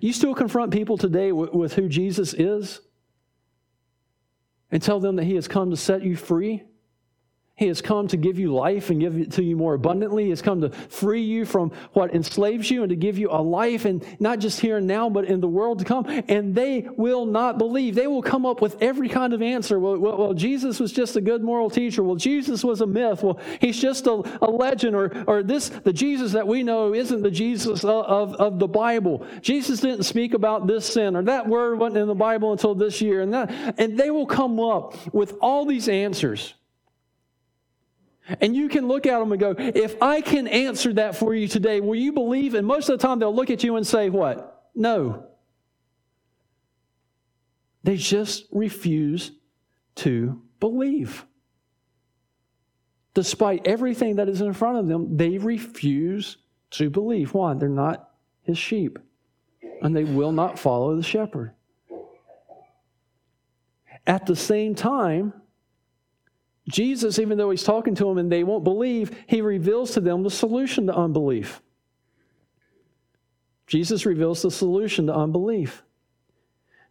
You 0.00 0.12
still 0.12 0.32
confront 0.32 0.72
people 0.72 0.96
today 0.96 1.32
with, 1.32 1.52
with 1.52 1.74
who 1.74 1.88
Jesus 1.88 2.34
is 2.34 2.80
and 4.70 4.80
tell 4.80 5.00
them 5.00 5.16
that 5.16 5.24
He 5.24 5.34
has 5.34 5.48
come 5.48 5.70
to 5.70 5.76
set 5.76 6.04
you 6.04 6.14
free. 6.14 6.62
He 7.58 7.66
has 7.66 7.82
come 7.82 8.06
to 8.06 8.16
give 8.16 8.38
you 8.38 8.54
life 8.54 8.88
and 8.90 9.00
give 9.00 9.18
it 9.18 9.32
to 9.32 9.42
you 9.42 9.56
more 9.56 9.74
abundantly. 9.74 10.22
He 10.24 10.30
has 10.30 10.40
come 10.40 10.60
to 10.60 10.70
free 10.70 11.22
you 11.22 11.44
from 11.44 11.72
what 11.92 12.14
enslaves 12.14 12.70
you 12.70 12.84
and 12.84 12.90
to 12.90 12.94
give 12.94 13.18
you 13.18 13.30
a 13.32 13.42
life, 13.42 13.84
and 13.84 14.04
not 14.20 14.38
just 14.38 14.60
here 14.60 14.76
and 14.76 14.86
now, 14.86 15.10
but 15.10 15.24
in 15.24 15.40
the 15.40 15.48
world 15.48 15.80
to 15.80 15.84
come. 15.84 16.06
And 16.28 16.54
they 16.54 16.86
will 16.96 17.26
not 17.26 17.58
believe. 17.58 17.96
They 17.96 18.06
will 18.06 18.22
come 18.22 18.46
up 18.46 18.62
with 18.62 18.80
every 18.80 19.08
kind 19.08 19.32
of 19.32 19.42
answer. 19.42 19.80
Well, 19.80 19.98
well, 19.98 20.16
well 20.16 20.34
Jesus 20.34 20.78
was 20.78 20.92
just 20.92 21.16
a 21.16 21.20
good 21.20 21.42
moral 21.42 21.68
teacher. 21.68 22.04
Well, 22.04 22.14
Jesus 22.14 22.62
was 22.62 22.80
a 22.80 22.86
myth. 22.86 23.24
Well, 23.24 23.40
he's 23.60 23.80
just 23.80 24.06
a, 24.06 24.22
a 24.40 24.48
legend. 24.48 24.94
Or, 24.94 25.24
or 25.26 25.42
this, 25.42 25.68
the 25.68 25.92
Jesus 25.92 26.30
that 26.32 26.46
we 26.46 26.62
know 26.62 26.94
isn't 26.94 27.22
the 27.22 27.30
Jesus 27.30 27.82
of, 27.82 28.04
of, 28.04 28.34
of 28.36 28.58
the 28.60 28.68
Bible. 28.68 29.26
Jesus 29.42 29.80
didn't 29.80 30.04
speak 30.04 30.32
about 30.32 30.68
this 30.68 30.86
sin, 30.86 31.16
or 31.16 31.24
that 31.24 31.48
word 31.48 31.80
wasn't 31.80 31.98
in 31.98 32.06
the 32.06 32.14
Bible 32.14 32.52
until 32.52 32.76
this 32.76 33.00
year. 33.00 33.20
And, 33.20 33.34
that, 33.34 33.50
and 33.78 33.98
they 33.98 34.12
will 34.12 34.26
come 34.26 34.60
up 34.60 35.12
with 35.12 35.34
all 35.40 35.66
these 35.66 35.88
answers. 35.88 36.54
And 38.40 38.54
you 38.54 38.68
can 38.68 38.88
look 38.88 39.06
at 39.06 39.18
them 39.18 39.32
and 39.32 39.40
go, 39.40 39.54
if 39.58 40.00
I 40.02 40.20
can 40.20 40.46
answer 40.46 40.92
that 40.94 41.16
for 41.16 41.34
you 41.34 41.48
today, 41.48 41.80
will 41.80 41.94
you 41.94 42.12
believe? 42.12 42.54
And 42.54 42.66
most 42.66 42.88
of 42.88 42.98
the 42.98 43.06
time 43.06 43.18
they'll 43.18 43.34
look 43.34 43.50
at 43.50 43.64
you 43.64 43.76
and 43.76 43.86
say, 43.86 44.10
what? 44.10 44.66
No. 44.74 45.26
They 47.84 47.96
just 47.96 48.44
refuse 48.52 49.32
to 49.96 50.42
believe. 50.60 51.24
Despite 53.14 53.66
everything 53.66 54.16
that 54.16 54.28
is 54.28 54.40
in 54.42 54.52
front 54.52 54.78
of 54.78 54.86
them, 54.86 55.16
they 55.16 55.38
refuse 55.38 56.36
to 56.72 56.90
believe. 56.90 57.34
Why? 57.34 57.54
They're 57.54 57.68
not 57.68 58.10
his 58.42 58.58
sheep, 58.58 58.98
and 59.82 59.96
they 59.96 60.04
will 60.04 60.32
not 60.32 60.58
follow 60.58 60.94
the 60.94 61.02
shepherd. 61.02 61.52
At 64.06 64.26
the 64.26 64.36
same 64.36 64.74
time, 64.74 65.32
Jesus, 66.68 67.18
even 67.18 67.38
though 67.38 67.50
he's 67.50 67.64
talking 67.64 67.94
to 67.96 68.04
them 68.04 68.18
and 68.18 68.30
they 68.30 68.44
won't 68.44 68.62
believe, 68.62 69.16
he 69.26 69.40
reveals 69.40 69.92
to 69.92 70.00
them 70.00 70.22
the 70.22 70.30
solution 70.30 70.86
to 70.86 70.94
unbelief. 70.94 71.62
Jesus 73.66 74.06
reveals 74.06 74.42
the 74.42 74.50
solution 74.50 75.06
to 75.06 75.14
unbelief. 75.14 75.82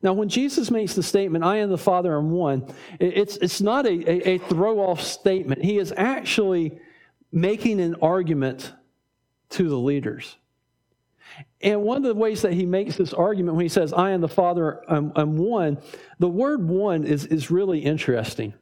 Now, 0.01 0.13
when 0.13 0.29
Jesus 0.29 0.69
makes 0.69 0.93
the 0.93 1.01
statement, 1.01 1.43
I 1.43 1.57
and 1.57 1.71
the 1.71 1.77
Father 1.77 2.13
are 2.13 2.21
one, 2.21 2.71
it's, 2.99 3.37
it's 3.37 3.61
not 3.61 3.85
a, 3.85 3.89
a, 3.89 4.35
a 4.35 4.37
throw 4.37 4.79
off 4.79 5.01
statement. 5.01 5.63
He 5.63 5.77
is 5.77 5.93
actually 5.95 6.79
making 7.31 7.79
an 7.81 7.95
argument 8.01 8.73
to 9.49 9.69
the 9.69 9.77
leaders. 9.77 10.37
And 11.61 11.81
one 11.81 11.97
of 11.97 12.03
the 12.03 12.15
ways 12.15 12.41
that 12.43 12.53
he 12.53 12.65
makes 12.65 12.95
this 12.95 13.13
argument 13.13 13.57
when 13.57 13.65
he 13.65 13.69
says, 13.69 13.91
I 13.91 14.11
and 14.11 14.23
the 14.23 14.27
Father 14.27 14.81
am, 14.89 15.11
am 15.15 15.35
one, 15.35 15.79
the 16.19 16.29
word 16.29 16.67
one 16.67 17.03
is, 17.03 17.25
is 17.25 17.51
really 17.51 17.79
interesting 17.79 18.53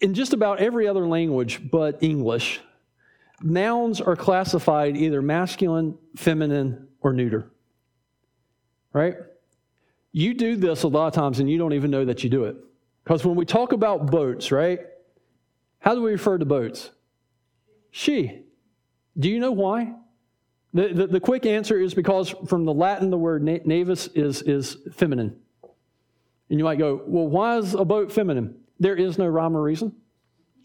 in 0.00 0.14
just 0.14 0.32
about 0.32 0.60
every 0.60 0.86
other 0.86 1.06
language 1.06 1.60
but 1.70 2.02
English, 2.02 2.60
nouns 3.42 4.00
are 4.00 4.16
classified 4.16 4.96
either 4.96 5.22
masculine, 5.22 5.96
feminine, 6.16 6.88
or 7.00 7.12
neuter. 7.12 7.50
Right? 8.92 9.16
You 10.12 10.34
do 10.34 10.56
this 10.56 10.82
a 10.82 10.88
lot 10.88 11.08
of 11.08 11.12
times 11.12 11.40
and 11.40 11.50
you 11.50 11.58
don't 11.58 11.74
even 11.74 11.90
know 11.90 12.04
that 12.04 12.24
you 12.24 12.30
do 12.30 12.44
it. 12.44 12.56
Because 13.04 13.24
when 13.24 13.36
we 13.36 13.44
talk 13.44 13.72
about 13.72 14.10
boats, 14.10 14.50
right? 14.50 14.80
How 15.78 15.94
do 15.94 16.02
we 16.02 16.12
refer 16.12 16.38
to 16.38 16.44
boats? 16.44 16.90
She. 17.90 18.42
Do 19.18 19.28
you 19.28 19.38
know 19.38 19.52
why? 19.52 19.94
The, 20.74 20.88
the, 20.88 21.06
the 21.06 21.20
quick 21.20 21.46
answer 21.46 21.80
is 21.80 21.94
because 21.94 22.34
from 22.48 22.64
the 22.64 22.74
Latin, 22.74 23.10
the 23.10 23.16
word 23.16 23.42
navis 23.42 24.08
is, 24.08 24.42
is 24.42 24.76
feminine. 24.92 25.36
And 26.50 26.58
you 26.58 26.64
might 26.64 26.78
go, 26.78 27.02
well, 27.06 27.26
why 27.28 27.58
is 27.58 27.74
a 27.74 27.84
boat 27.84 28.12
feminine? 28.12 28.56
There 28.78 28.96
is 28.96 29.18
no 29.18 29.26
rhyme 29.26 29.56
or 29.56 29.62
reason. 29.62 29.94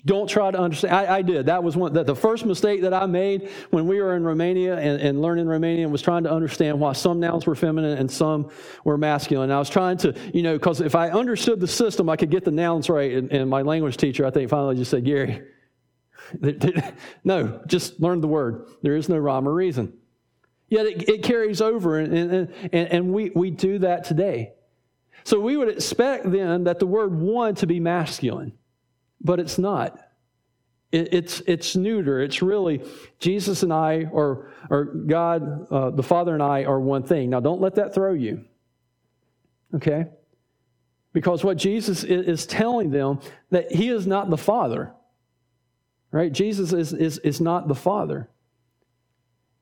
Don't 0.04 0.28
try 0.28 0.50
to 0.50 0.60
understand. 0.60 0.96
I, 0.96 1.18
I 1.18 1.22
did. 1.22 1.46
That 1.46 1.64
was 1.64 1.78
one. 1.78 1.94
That 1.94 2.08
the 2.08 2.16
first 2.16 2.44
mistake 2.44 2.82
that 2.82 2.94
I 2.94 3.06
made 3.06 3.50
when 3.70 3.88
we 3.88 4.02
were 4.02 4.16
in 4.16 4.24
Romania 4.24 4.76
and, 4.78 5.00
and 5.00 5.22
learning 5.22 5.46
Romanian 5.46 5.92
was 5.92 6.02
trying 6.02 6.24
to 6.24 6.32
understand 6.32 6.80
why 6.80 6.94
some 6.94 7.20
nouns 7.20 7.46
were 7.46 7.54
feminine 7.54 7.98
and 8.00 8.10
some 8.10 8.50
were 8.84 8.98
masculine. 8.98 9.52
And 9.52 9.54
I 9.54 9.60
was 9.60 9.70
trying 9.70 9.98
to, 9.98 10.16
you 10.34 10.42
know, 10.42 10.58
because 10.58 10.82
if 10.82 10.96
I 10.96 11.12
understood 11.12 11.60
the 11.60 11.68
system, 11.68 12.10
I 12.10 12.16
could 12.16 12.32
get 12.32 12.44
the 12.44 12.52
nouns 12.52 12.90
right. 12.90 13.12
And, 13.12 13.32
and 13.32 13.48
my 13.48 13.62
language 13.62 13.98
teacher, 13.98 14.26
I 14.26 14.32
think, 14.32 14.50
finally 14.50 14.76
just 14.76 14.90
said, 14.90 15.06
Gary, 15.06 15.44
no, 17.24 17.62
just 17.68 18.00
learn 18.00 18.22
the 18.22 18.28
word. 18.28 18.70
There 18.82 18.96
is 18.96 19.08
no 19.08 19.18
rhyme 19.18 19.48
or 19.48 19.54
reason. 19.54 19.94
Yet 20.68 20.86
it, 20.86 21.10
it 21.10 21.24
carries 21.24 21.60
over, 21.62 22.00
and, 22.00 22.14
and, 22.14 22.74
and, 22.74 23.14
we, 23.14 23.30
we 23.36 23.52
do 23.52 23.80
that 23.80 24.06
today. 24.06 24.54
So 25.24 25.40
we 25.40 25.58
would 25.58 25.70
expect 25.70 26.32
then 26.32 26.64
that 26.66 26.80
the 26.80 26.88
word 26.88 27.14
one 27.14 27.56
to 27.56 27.68
be 27.68 27.80
masculine, 27.80 28.54
but 29.22 29.40
it's 29.40 29.58
not. 29.58 30.00
It, 30.92 31.14
it's, 31.14 31.42
it's 31.48 31.76
neuter. 31.76 32.22
It's 32.22 32.42
really 32.42 32.84
Jesus 33.20 33.64
and 33.64 33.72
I, 33.72 34.08
or, 34.12 34.52
or 34.70 34.86
God, 34.86 35.68
uh, 35.72 35.90
the 35.92 36.04
Father 36.04 36.34
and 36.34 36.44
I, 36.44 36.66
are 36.66 36.80
one 36.80 37.04
thing. 37.04 37.30
Now, 37.30 37.40
don't 37.40 37.62
let 37.62 37.76
that 37.76 37.94
throw 37.94 38.14
you. 38.14 38.44
Okay? 39.74 40.06
Because 41.14 41.44
what 41.44 41.58
Jesus 41.58 42.04
is, 42.04 42.28
is 42.28 42.46
telling 42.46 42.92
them 42.92 43.20
that 43.52 43.72
He 43.72 43.90
is 43.90 44.06
not 44.06 44.30
the 44.30 44.38
Father. 44.38 44.94
Right? 46.12 46.32
Jesus 46.32 46.74
is, 46.74 46.94
is, 46.94 47.20
is 47.20 47.40
not 47.40 47.68
the 47.68 47.76
Father. 47.76 48.30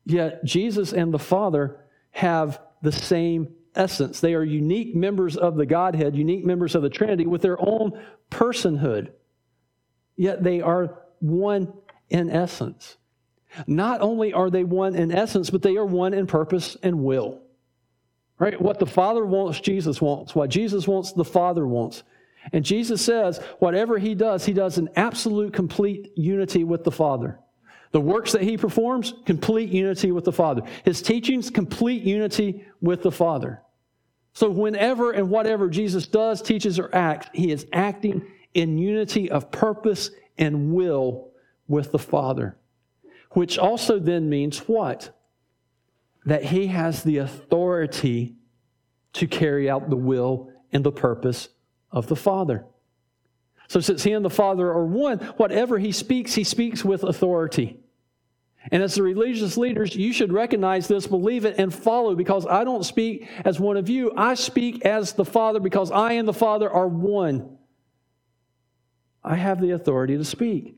Yet 0.04 0.44
Jesus 0.44 0.92
and 0.92 1.14
the 1.14 1.18
Father 1.18 1.78
have 2.10 2.60
the 2.82 2.90
same 2.90 3.54
essence. 3.74 4.20
They 4.20 4.34
are 4.34 4.44
unique 4.44 4.94
members 4.94 5.36
of 5.36 5.56
the 5.56 5.66
Godhead, 5.66 6.16
unique 6.16 6.44
members 6.44 6.74
of 6.74 6.82
the 6.82 6.90
Trinity 6.90 7.26
with 7.26 7.42
their 7.42 7.60
own 7.60 8.00
personhood. 8.30 9.12
Yet 10.16 10.42
they 10.42 10.60
are 10.60 10.98
one 11.20 11.72
in 12.08 12.30
essence. 12.30 12.96
Not 13.66 14.00
only 14.00 14.32
are 14.32 14.50
they 14.50 14.64
one 14.64 14.94
in 14.94 15.10
essence, 15.12 15.50
but 15.50 15.62
they 15.62 15.76
are 15.76 15.84
one 15.84 16.14
in 16.14 16.26
purpose 16.26 16.76
and 16.82 17.02
will. 17.02 17.40
Right? 18.38 18.60
What 18.60 18.78
the 18.78 18.86
Father 18.86 19.24
wants, 19.24 19.60
Jesus 19.60 20.00
wants. 20.00 20.34
What 20.34 20.50
Jesus 20.50 20.88
wants, 20.88 21.12
the 21.12 21.24
Father 21.24 21.66
wants. 21.66 22.02
And 22.52 22.64
Jesus 22.64 23.04
says, 23.04 23.38
whatever 23.58 23.98
he 23.98 24.14
does, 24.14 24.46
he 24.46 24.52
does 24.52 24.78
in 24.78 24.88
absolute, 24.96 25.52
complete 25.52 26.12
unity 26.16 26.64
with 26.64 26.84
the 26.84 26.90
Father. 26.90 27.38
The 27.92 28.00
works 28.00 28.32
that 28.32 28.42
he 28.42 28.56
performs, 28.56 29.14
complete 29.24 29.70
unity 29.70 30.12
with 30.12 30.24
the 30.24 30.32
Father. 30.32 30.62
His 30.84 31.02
teachings, 31.02 31.50
complete 31.50 32.02
unity 32.02 32.64
with 32.80 33.02
the 33.02 33.10
Father. 33.10 33.62
So, 34.32 34.48
whenever 34.48 35.10
and 35.10 35.28
whatever 35.28 35.68
Jesus 35.68 36.06
does, 36.06 36.40
teaches, 36.40 36.78
or 36.78 36.94
acts, 36.94 37.28
he 37.32 37.50
is 37.50 37.66
acting 37.72 38.24
in 38.54 38.78
unity 38.78 39.30
of 39.30 39.50
purpose 39.50 40.10
and 40.38 40.72
will 40.72 41.30
with 41.66 41.90
the 41.90 41.98
Father. 41.98 42.56
Which 43.32 43.58
also 43.58 43.98
then 43.98 44.28
means 44.28 44.58
what? 44.60 45.16
That 46.26 46.44
he 46.44 46.68
has 46.68 47.02
the 47.02 47.18
authority 47.18 48.36
to 49.14 49.26
carry 49.26 49.68
out 49.68 49.90
the 49.90 49.96
will 49.96 50.52
and 50.72 50.84
the 50.84 50.92
purpose 50.92 51.48
of 51.90 52.06
the 52.06 52.16
Father. 52.16 52.64
So, 53.70 53.78
since 53.78 54.02
he 54.02 54.10
and 54.10 54.24
the 54.24 54.30
Father 54.30 54.68
are 54.68 54.84
one, 54.84 55.18
whatever 55.36 55.78
he 55.78 55.92
speaks, 55.92 56.34
he 56.34 56.42
speaks 56.42 56.84
with 56.84 57.04
authority. 57.04 57.78
And 58.72 58.82
as 58.82 58.96
the 58.96 59.04
religious 59.04 59.56
leaders, 59.56 59.94
you 59.94 60.12
should 60.12 60.32
recognize 60.32 60.88
this, 60.88 61.06
believe 61.06 61.44
it, 61.44 61.54
and 61.56 61.72
follow 61.72 62.16
because 62.16 62.48
I 62.48 62.64
don't 62.64 62.84
speak 62.84 63.28
as 63.44 63.60
one 63.60 63.76
of 63.76 63.88
you. 63.88 64.12
I 64.16 64.34
speak 64.34 64.84
as 64.84 65.12
the 65.12 65.24
Father 65.24 65.60
because 65.60 65.92
I 65.92 66.14
and 66.14 66.26
the 66.26 66.32
Father 66.32 66.68
are 66.68 66.88
one. 66.88 67.58
I 69.22 69.36
have 69.36 69.60
the 69.60 69.70
authority 69.70 70.16
to 70.16 70.24
speak. 70.24 70.74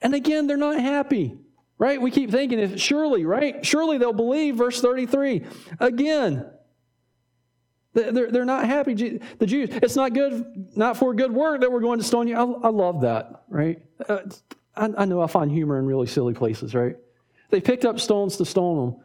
And 0.00 0.16
again, 0.16 0.48
they're 0.48 0.56
not 0.56 0.80
happy, 0.80 1.38
right? 1.78 2.02
We 2.02 2.10
keep 2.10 2.32
thinking, 2.32 2.74
surely, 2.76 3.24
right? 3.24 3.64
Surely 3.64 3.98
they'll 3.98 4.12
believe, 4.12 4.56
verse 4.56 4.80
33. 4.80 5.46
Again, 5.78 6.44
they're, 7.94 8.30
they're 8.30 8.44
not 8.44 8.64
happy. 8.64 8.94
The 8.94 9.46
Jews, 9.46 9.68
it's 9.70 9.96
not 9.96 10.14
good, 10.14 10.76
not 10.76 10.96
for 10.96 11.14
good 11.14 11.32
work 11.32 11.60
that 11.60 11.70
we're 11.70 11.80
going 11.80 11.98
to 11.98 12.04
stone 12.04 12.26
you. 12.26 12.36
I, 12.36 12.66
I 12.66 12.70
love 12.70 13.02
that, 13.02 13.42
right? 13.48 13.82
Uh, 14.08 14.20
I, 14.74 14.88
I, 14.98 15.04
know 15.04 15.20
I 15.20 15.26
find 15.26 15.50
humor 15.50 15.78
in 15.78 15.84
really 15.84 16.06
silly 16.06 16.32
places, 16.32 16.74
right? 16.74 16.96
They 17.50 17.60
picked 17.60 17.84
up 17.84 18.00
stones 18.00 18.38
to 18.38 18.46
stone 18.46 18.86
them. 18.86 19.00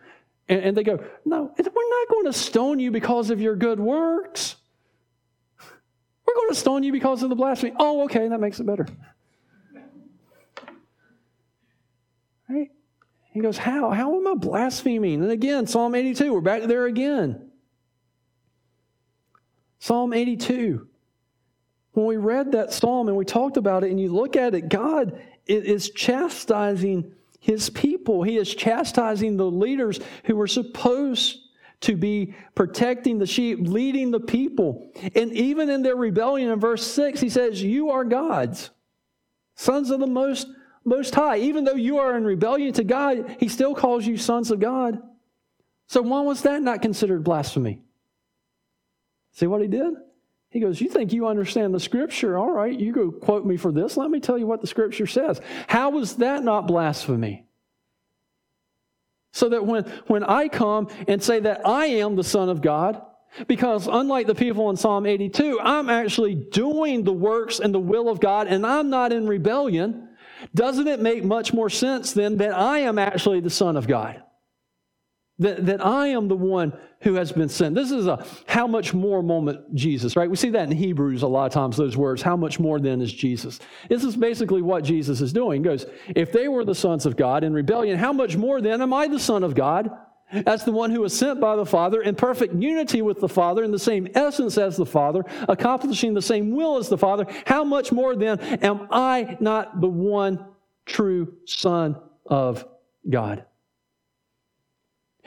And, 0.48 0.62
and 0.64 0.78
they 0.78 0.84
go, 0.84 1.04
No, 1.26 1.52
we're 1.58 1.64
not 1.66 2.10
going 2.10 2.26
to 2.26 2.34
stone 2.34 2.80
you 2.80 2.92
because 2.92 3.30
of 3.30 3.42
your 3.42 3.58
good 3.58 3.80
works. 3.80 4.56
We're 6.26 6.36
going 6.36 6.50
to 6.50 6.56
stone 6.56 6.84
you 6.84 6.94
because 6.94 7.24
of 7.24 7.30
the 7.30 7.36
blasphemy. 7.36 7.74
Oh, 7.78 8.06
okay, 8.06 8.28
that 8.30 8.40
makes 8.40 8.60
it 8.62 8.66
better. 8.66 8.88
Right? 12.50 12.72
He 13.32 13.42
goes, 13.42 13.58
How? 13.58 13.92
How 13.92 14.16
am 14.16 14.28
I 14.28 14.36
blaspheming? 14.36 15.22
And 15.22 15.32
again, 15.32 15.68
Psalm 15.68 15.94
82, 15.94 16.34
we're 16.34 16.40
back 16.40 16.64
there 16.64 16.86
again. 16.86 17.47
Psalm 19.80 20.13
82. 20.13 20.88
When 21.93 22.05
we 22.05 22.17
read 22.17 22.51
that 22.51 22.73
psalm 22.73 23.07
and 23.07 23.17
we 23.17 23.25
talked 23.25 23.57
about 23.57 23.84
it, 23.84 23.89
and 23.89 23.99
you 23.99 24.13
look 24.13 24.36
at 24.36 24.53
it, 24.53 24.69
God 24.69 25.19
is 25.47 25.89
chastising 25.91 27.11
his 27.39 27.69
people. 27.69 28.23
He 28.23 28.38
is 28.38 28.53
chastising 28.53 29.38
the 29.38 29.49
leaders 29.49 29.99
who 30.25 30.36
were 30.36 30.47
supposed 30.47 31.39
to 31.82 31.95
be 31.95 32.34
protecting 32.55 33.19
the 33.19 33.25
sheep, 33.25 33.59
leading 33.61 34.11
the 34.11 34.19
people. 34.19 34.91
And 35.15 35.32
even 35.34 35.69
in 35.69 35.84
their 35.84 35.95
rebellion 35.95 36.51
in 36.51 36.59
verse 36.59 36.86
6, 36.86 37.19
he 37.19 37.30
says, 37.30 37.61
You 37.61 37.91
are 37.91 38.03
gods, 38.03 38.71
sons 39.55 39.91
of 39.91 39.99
the 39.99 40.07
most, 40.07 40.47
most 40.84 41.13
high. 41.13 41.38
Even 41.38 41.63
though 41.63 41.75
you 41.75 41.99
are 41.99 42.17
in 42.17 42.25
rebellion 42.25 42.73
to 42.73 42.84
God, 42.84 43.38
he 43.39 43.47
still 43.47 43.75
calls 43.75 44.05
you 44.05 44.17
sons 44.17 44.51
of 44.51 44.59
God. 44.59 45.01
So 45.88 46.01
why 46.01 46.21
was 46.21 46.41
that 46.41 46.61
not 46.61 46.82
considered 46.82 47.23
blasphemy? 47.23 47.82
See 49.38 49.46
what 49.46 49.62
he 49.62 49.68
did? 49.68 49.94
He 50.50 50.60
goes, 50.60 50.82
You 50.82 50.90
think 50.90 51.14
you 51.14 51.28
understand 51.28 51.72
the 51.72 51.80
scripture? 51.80 52.40
All 52.40 52.50
right, 52.50 52.78
you 52.78 52.92
go 52.92 53.12
quote 53.12 53.46
me 53.46 53.56
for 53.56 53.72
this. 53.72 53.96
Let 53.96 54.10
me 54.10 54.20
tell 54.20 54.36
you 54.36 54.48
what 54.48 54.62
the 54.62 54.68
scripture 54.68 55.06
says. 55.06 55.40
How 55.68 55.92
was 55.92 56.16
that 56.16 56.44
not 56.44 56.66
blasphemy? 56.66 57.46
So 59.34 59.50
that 59.50 59.64
when, 59.64 59.84
when 60.08 60.24
I 60.24 60.48
come 60.48 60.88
and 61.08 61.22
say 61.22 61.40
that 61.42 61.68
I 61.68 61.86
am 61.86 62.16
the 62.16 62.24
Son 62.24 62.50
of 62.50 62.64
God, 62.64 63.00
because 63.48 63.86
unlike 63.86 64.26
the 64.26 64.34
people 64.34 64.72
in 64.72 64.76
Psalm 64.76 65.06
82, 65.06 65.60
I'm 65.62 65.92
actually 65.92 66.34
doing 66.34 67.04
the 67.04 67.14
works 67.14 67.60
and 67.60 67.72
the 67.72 67.80
will 67.80 68.10
of 68.10 68.20
God 68.20 68.48
and 68.48 68.66
I'm 68.66 68.90
not 68.90 69.14
in 69.14 69.28
rebellion, 69.28 70.10
doesn't 70.56 70.88
it 70.88 71.00
make 71.00 71.24
much 71.24 71.54
more 71.54 71.70
sense 71.70 72.12
then 72.12 72.38
that 72.38 72.58
I 72.58 72.80
am 72.80 72.98
actually 72.98 73.42
the 73.42 73.52
Son 73.52 73.78
of 73.78 73.88
God? 73.88 74.24
That, 75.40 75.68
that 75.68 75.86
I 75.86 76.08
am 76.08 76.28
the 76.28 76.36
one 76.36 76.74
who 77.02 77.14
has 77.14 77.32
been 77.32 77.48
sent. 77.48 77.76
This 77.76 77.92
is 77.92 78.08
a 78.08 78.26
how 78.48 78.66
much 78.66 78.96
more 78.96 79.22
moment, 79.22 79.76
Jesus, 79.76 80.16
right? 80.16 80.30
We 80.30 80.36
see 80.36 80.50
that 80.50 80.70
in 80.70 80.76
Hebrews 80.76 81.22
a 81.22 81.28
lot 81.28 81.46
of 81.46 81.52
times, 81.52 81.78
those 81.78 81.96
words, 81.96 82.24
how 82.24 82.36
much 82.36 82.60
more 82.60 82.80
then 82.80 83.02
is 83.02 83.14
Jesus? 83.14 83.60
This 83.88 84.04
is 84.04 84.16
basically 84.16 84.64
what 84.64 84.84
Jesus 84.84 85.22
is 85.22 85.32
doing. 85.32 85.62
He 85.62 85.70
goes, 85.70 85.86
if 86.16 86.32
they 86.32 86.48
were 86.48 86.66
the 86.66 86.74
sons 86.74 87.06
of 87.06 87.16
God 87.16 87.44
in 87.44 87.54
rebellion, 87.54 88.00
how 88.00 88.12
much 88.14 88.36
more 88.36 88.62
then 88.62 88.82
am 88.82 88.94
I 88.94 89.08
the 89.08 89.20
Son 89.20 89.44
of 89.44 89.54
God? 89.54 89.92
As 90.32 90.66
the 90.66 90.74
one 90.74 90.92
who 90.92 91.02
was 91.02 91.18
sent 91.18 91.40
by 91.40 91.56
the 91.56 91.66
Father 91.66 92.02
in 92.02 92.16
perfect 92.16 92.54
unity 92.56 93.02
with 93.02 93.22
the 93.22 93.30
Father, 93.30 93.64
in 93.64 93.72
the 93.72 93.80
same 93.80 94.10
essence 94.14 94.58
as 94.58 94.76
the 94.76 94.86
Father, 94.86 95.24
accomplishing 95.48 96.14
the 96.14 96.22
same 96.22 96.54
will 96.54 96.78
as 96.78 96.90
the 96.90 96.98
Father, 96.98 97.26
how 97.46 97.64
much 97.64 97.94
more 97.94 98.16
then 98.16 98.40
am 98.40 98.88
I 98.92 99.38
not 99.40 99.80
the 99.80 99.88
one 99.88 100.44
true 100.86 101.34
Son 101.46 101.96
of 102.26 102.66
God? 103.10 103.46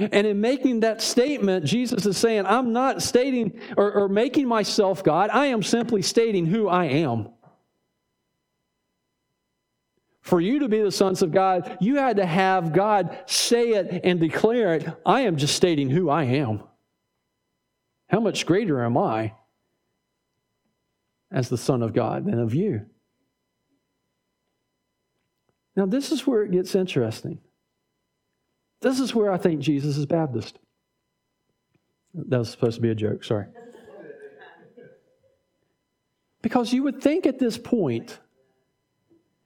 And 0.00 0.26
in 0.26 0.40
making 0.40 0.80
that 0.80 1.02
statement, 1.02 1.64
Jesus 1.64 2.06
is 2.06 2.16
saying, 2.16 2.46
I'm 2.46 2.72
not 2.72 3.02
stating 3.02 3.60
or, 3.76 3.92
or, 3.92 4.08
making 4.08 4.48
myself 4.48 5.04
God. 5.04 5.30
I 5.30 5.46
am 5.46 5.62
simply 5.62 6.00
stating 6.00 6.46
who 6.46 6.68
I 6.68 6.86
am. 6.86 7.28
For 10.22 10.40
you 10.40 10.60
to 10.60 10.68
be 10.68 10.80
the 10.80 10.92
sons 10.92 11.22
of 11.22 11.32
God, 11.32 11.76
you 11.80 11.96
had 11.96 12.16
to 12.16 12.26
have 12.26 12.72
God 12.72 13.18
say 13.26 13.70
it 13.70 14.00
and 14.04 14.18
declare 14.20 14.74
it. 14.74 14.88
I 15.04 15.22
am 15.22 15.36
just 15.36 15.54
stating 15.54 15.90
who 15.90 16.08
I 16.08 16.24
am. 16.24 16.62
How 18.08 18.20
much 18.20 18.46
greater 18.46 18.82
am 18.82 18.96
I 18.96 19.34
as 21.30 21.48
the 21.48 21.58
Son 21.58 21.82
of 21.82 21.92
God 21.92 22.26
than 22.26 22.38
of 22.38 22.54
you? 22.54 22.86
Now, 25.76 25.86
this 25.86 26.10
is 26.10 26.26
where 26.26 26.42
it 26.42 26.50
gets 26.50 26.74
interesting. 26.74 27.38
This 28.80 29.00
is 29.00 29.14
where 29.14 29.30
I 29.30 29.36
think 29.36 29.60
Jesus 29.60 29.96
is 29.96 30.06
Baptist. 30.06 30.58
That 32.14 32.38
was 32.38 32.50
supposed 32.50 32.76
to 32.76 32.80
be 32.80 32.90
a 32.90 32.94
joke, 32.94 33.24
sorry. 33.24 33.46
Because 36.42 36.72
you 36.72 36.82
would 36.82 37.02
think 37.02 37.26
at 37.26 37.38
this 37.38 37.58
point, 37.58 38.18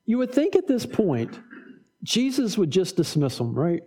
you 0.07 0.18
would 0.18 0.32
think 0.32 0.55
at 0.55 0.66
this 0.66 0.87
point, 0.87 1.39
Jesus 2.03 2.57
would 2.57 2.70
just 2.70 2.97
dismiss 2.97 3.39
them, 3.39 3.55
right? 3.55 3.82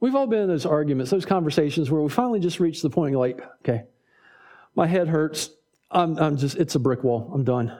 We've 0.00 0.14
all 0.14 0.26
been 0.26 0.40
in 0.42 0.48
those 0.48 0.66
arguments, 0.66 1.10
those 1.10 1.26
conversations 1.26 1.90
where 1.90 2.00
we 2.00 2.08
finally 2.08 2.40
just 2.40 2.58
reach 2.58 2.82
the 2.82 2.90
point 2.90 3.14
like, 3.14 3.40
okay, 3.60 3.84
my 4.74 4.86
head 4.86 5.08
hurts. 5.08 5.50
I'm, 5.90 6.18
I'm 6.18 6.36
just, 6.36 6.56
it's 6.56 6.74
a 6.74 6.78
brick 6.80 7.04
wall. 7.04 7.30
I'm 7.32 7.44
done. 7.44 7.78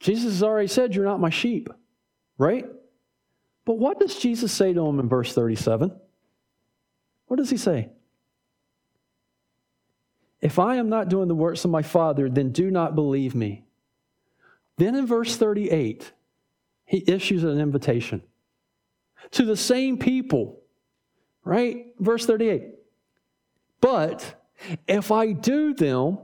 Jesus 0.00 0.32
has 0.32 0.42
already 0.42 0.68
said, 0.68 0.94
You're 0.94 1.04
not 1.04 1.20
my 1.20 1.30
sheep, 1.30 1.68
right? 2.38 2.66
But 3.68 3.78
what 3.78 4.00
does 4.00 4.14
Jesus 4.14 4.50
say 4.50 4.72
to 4.72 4.86
him 4.86 4.98
in 4.98 5.10
verse 5.10 5.34
37? 5.34 5.94
What 7.26 7.36
does 7.36 7.50
he 7.50 7.58
say? 7.58 7.90
If 10.40 10.58
I 10.58 10.76
am 10.76 10.88
not 10.88 11.10
doing 11.10 11.28
the 11.28 11.34
works 11.34 11.66
of 11.66 11.70
my 11.70 11.82
Father, 11.82 12.30
then 12.30 12.50
do 12.50 12.70
not 12.70 12.94
believe 12.94 13.34
me. 13.34 13.66
Then 14.78 14.94
in 14.94 15.06
verse 15.06 15.36
38, 15.36 16.12
he 16.86 17.04
issues 17.06 17.44
an 17.44 17.60
invitation 17.60 18.22
to 19.32 19.44
the 19.44 19.54
same 19.54 19.98
people, 19.98 20.62
right? 21.44 21.88
Verse 21.98 22.24
38. 22.24 22.70
But 23.82 24.48
if 24.86 25.12
I 25.12 25.32
do 25.32 25.74
them, 25.74 26.16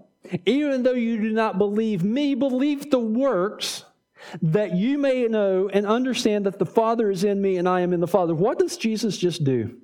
even 0.47 0.83
though 0.83 0.93
you 0.93 1.21
do 1.21 1.33
not 1.35 1.59
believe 1.59 2.03
me, 2.03 2.35
believe 2.35 2.91
the 2.91 2.99
works 2.99 3.85
that 4.43 4.75
you 4.75 4.99
may 4.99 5.27
know 5.29 5.69
and 5.73 5.87
understand 5.87 6.47
that 6.47 6.59
the 6.59 6.67
Father 6.67 7.11
is 7.11 7.25
in 7.25 7.41
me 7.41 7.57
and 7.57 7.69
I 7.69 7.81
am 7.81 7.93
in 7.93 8.01
the 8.01 8.07
Father. 8.07 8.35
What 8.35 8.59
does 8.59 8.77
Jesus 8.77 9.17
just 9.17 9.45
do? 9.45 9.77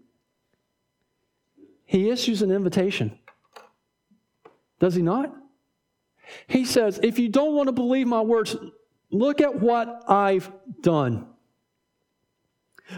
He 1.84 2.10
issues 2.10 2.42
an 2.42 2.50
invitation. 2.50 3.18
Does 4.78 4.94
he 4.94 5.02
not? 5.02 5.34
He 6.46 6.64
says, 6.64 7.00
If 7.02 7.18
you 7.18 7.28
don't 7.28 7.54
want 7.54 7.66
to 7.66 7.72
believe 7.72 8.06
my 8.06 8.20
words, 8.20 8.56
look 9.10 9.40
at 9.40 9.60
what 9.60 10.08
I've 10.08 10.50
done. 10.80 11.26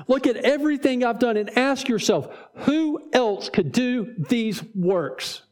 Look 0.06 0.26
at 0.26 0.36
everything 0.36 1.04
I've 1.04 1.18
done 1.18 1.36
and 1.36 1.56
ask 1.56 1.88
yourself, 1.88 2.34
who 2.54 3.10
else 3.12 3.48
could 3.48 3.72
do 3.72 4.14
these 4.28 4.62
works? 4.74 5.42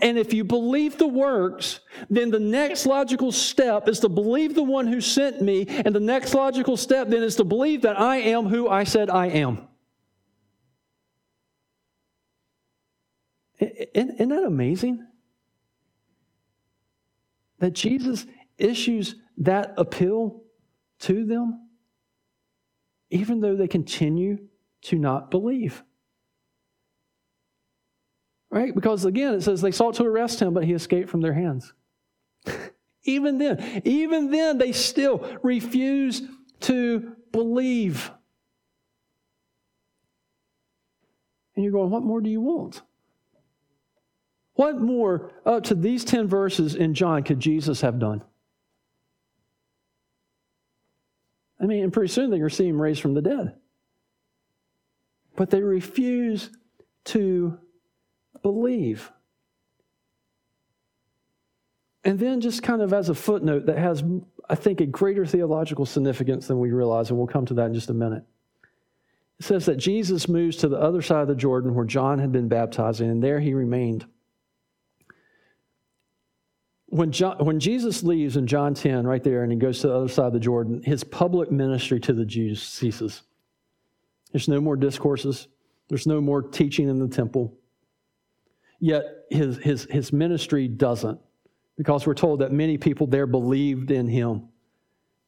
And 0.00 0.18
if 0.18 0.32
you 0.32 0.44
believe 0.44 0.98
the 0.98 1.06
works, 1.06 1.80
then 2.10 2.30
the 2.30 2.40
next 2.40 2.86
logical 2.86 3.32
step 3.32 3.88
is 3.88 4.00
to 4.00 4.08
believe 4.08 4.54
the 4.54 4.62
one 4.62 4.86
who 4.86 5.00
sent 5.00 5.40
me. 5.40 5.66
And 5.68 5.94
the 5.94 6.00
next 6.00 6.34
logical 6.34 6.76
step 6.76 7.08
then 7.08 7.22
is 7.22 7.36
to 7.36 7.44
believe 7.44 7.82
that 7.82 7.98
I 7.98 8.16
am 8.16 8.46
who 8.46 8.68
I 8.68 8.84
said 8.84 9.10
I 9.10 9.26
am. 9.26 9.68
Isn't 13.60 14.28
that 14.28 14.44
amazing? 14.44 15.06
That 17.58 17.72
Jesus 17.72 18.26
issues 18.56 19.16
that 19.38 19.74
appeal 19.76 20.42
to 21.00 21.24
them, 21.24 21.68
even 23.10 23.40
though 23.40 23.56
they 23.56 23.68
continue 23.68 24.38
to 24.82 24.96
not 24.96 25.30
believe. 25.30 25.82
Right? 28.50 28.74
Because 28.74 29.04
again, 29.04 29.34
it 29.34 29.42
says 29.42 29.60
they 29.60 29.70
sought 29.70 29.94
to 29.96 30.04
arrest 30.04 30.40
him, 30.40 30.54
but 30.54 30.64
he 30.64 30.72
escaped 30.72 31.10
from 31.10 31.20
their 31.20 31.34
hands. 31.34 31.72
even 33.04 33.38
then, 33.38 33.82
even 33.84 34.30
then, 34.30 34.58
they 34.58 34.72
still 34.72 35.38
refuse 35.42 36.22
to 36.60 37.16
believe. 37.30 38.10
And 41.54 41.64
you're 41.64 41.72
going, 41.72 41.90
what 41.90 42.02
more 42.02 42.20
do 42.20 42.30
you 42.30 42.40
want? 42.40 42.82
What 44.54 44.80
more 44.80 45.30
up 45.44 45.64
to 45.64 45.74
these 45.74 46.04
10 46.04 46.26
verses 46.26 46.74
in 46.74 46.94
John 46.94 47.22
could 47.22 47.40
Jesus 47.40 47.80
have 47.82 47.98
done? 47.98 48.22
I 51.60 51.66
mean, 51.66 51.84
and 51.84 51.92
pretty 51.92 52.12
soon 52.12 52.30
they're 52.30 52.38
going 52.38 52.50
to 52.50 52.54
see 52.54 52.68
him 52.68 52.80
raised 52.80 53.00
from 53.00 53.14
the 53.14 53.22
dead. 53.22 53.54
But 55.36 55.50
they 55.50 55.62
refuse 55.62 56.50
to 57.06 57.58
believe. 58.42 59.10
And 62.04 62.18
then, 62.18 62.40
just 62.40 62.62
kind 62.62 62.80
of 62.80 62.92
as 62.92 63.08
a 63.08 63.14
footnote 63.14 63.66
that 63.66 63.78
has, 63.78 64.02
I 64.48 64.54
think, 64.54 64.80
a 64.80 64.86
greater 64.86 65.26
theological 65.26 65.84
significance 65.84 66.46
than 66.46 66.58
we 66.58 66.70
realize, 66.70 67.10
and 67.10 67.18
we'll 67.18 67.26
come 67.26 67.46
to 67.46 67.54
that 67.54 67.66
in 67.66 67.74
just 67.74 67.90
a 67.90 67.94
minute. 67.94 68.24
It 69.40 69.44
says 69.44 69.66
that 69.66 69.76
Jesus 69.76 70.28
moves 70.28 70.56
to 70.58 70.68
the 70.68 70.78
other 70.78 71.02
side 71.02 71.22
of 71.22 71.28
the 71.28 71.34
Jordan 71.34 71.74
where 71.74 71.84
John 71.84 72.18
had 72.18 72.32
been 72.32 72.48
baptizing, 72.48 73.10
and 73.10 73.22
there 73.22 73.40
he 73.40 73.52
remained 73.52 74.06
when, 76.90 77.12
John, 77.12 77.36
when 77.44 77.60
Jesus 77.60 78.02
leaves 78.02 78.36
in 78.36 78.46
John 78.46 78.72
10, 78.72 79.06
right 79.06 79.22
there, 79.22 79.42
and 79.42 79.52
he 79.52 79.58
goes 79.58 79.80
to 79.80 79.88
the 79.88 79.94
other 79.94 80.08
side 80.08 80.28
of 80.28 80.32
the 80.32 80.40
Jordan, 80.40 80.82
his 80.82 81.04
public 81.04 81.50
ministry 81.52 82.00
to 82.00 82.14
the 82.14 82.24
Jews 82.24 82.62
ceases. 82.62 83.22
There's 84.32 84.48
no 84.48 84.60
more 84.60 84.76
discourses, 84.76 85.48
there's 85.88 86.06
no 86.06 86.20
more 86.20 86.42
teaching 86.42 86.88
in 86.88 86.98
the 86.98 87.08
temple. 87.08 87.54
Yet 88.80 89.04
his, 89.30 89.58
his, 89.58 89.84
his 89.90 90.12
ministry 90.12 90.68
doesn't, 90.68 91.20
because 91.76 92.06
we're 92.06 92.14
told 92.14 92.40
that 92.40 92.52
many 92.52 92.78
people 92.78 93.06
there 93.06 93.26
believed 93.26 93.90
in 93.90 94.06
him. 94.06 94.48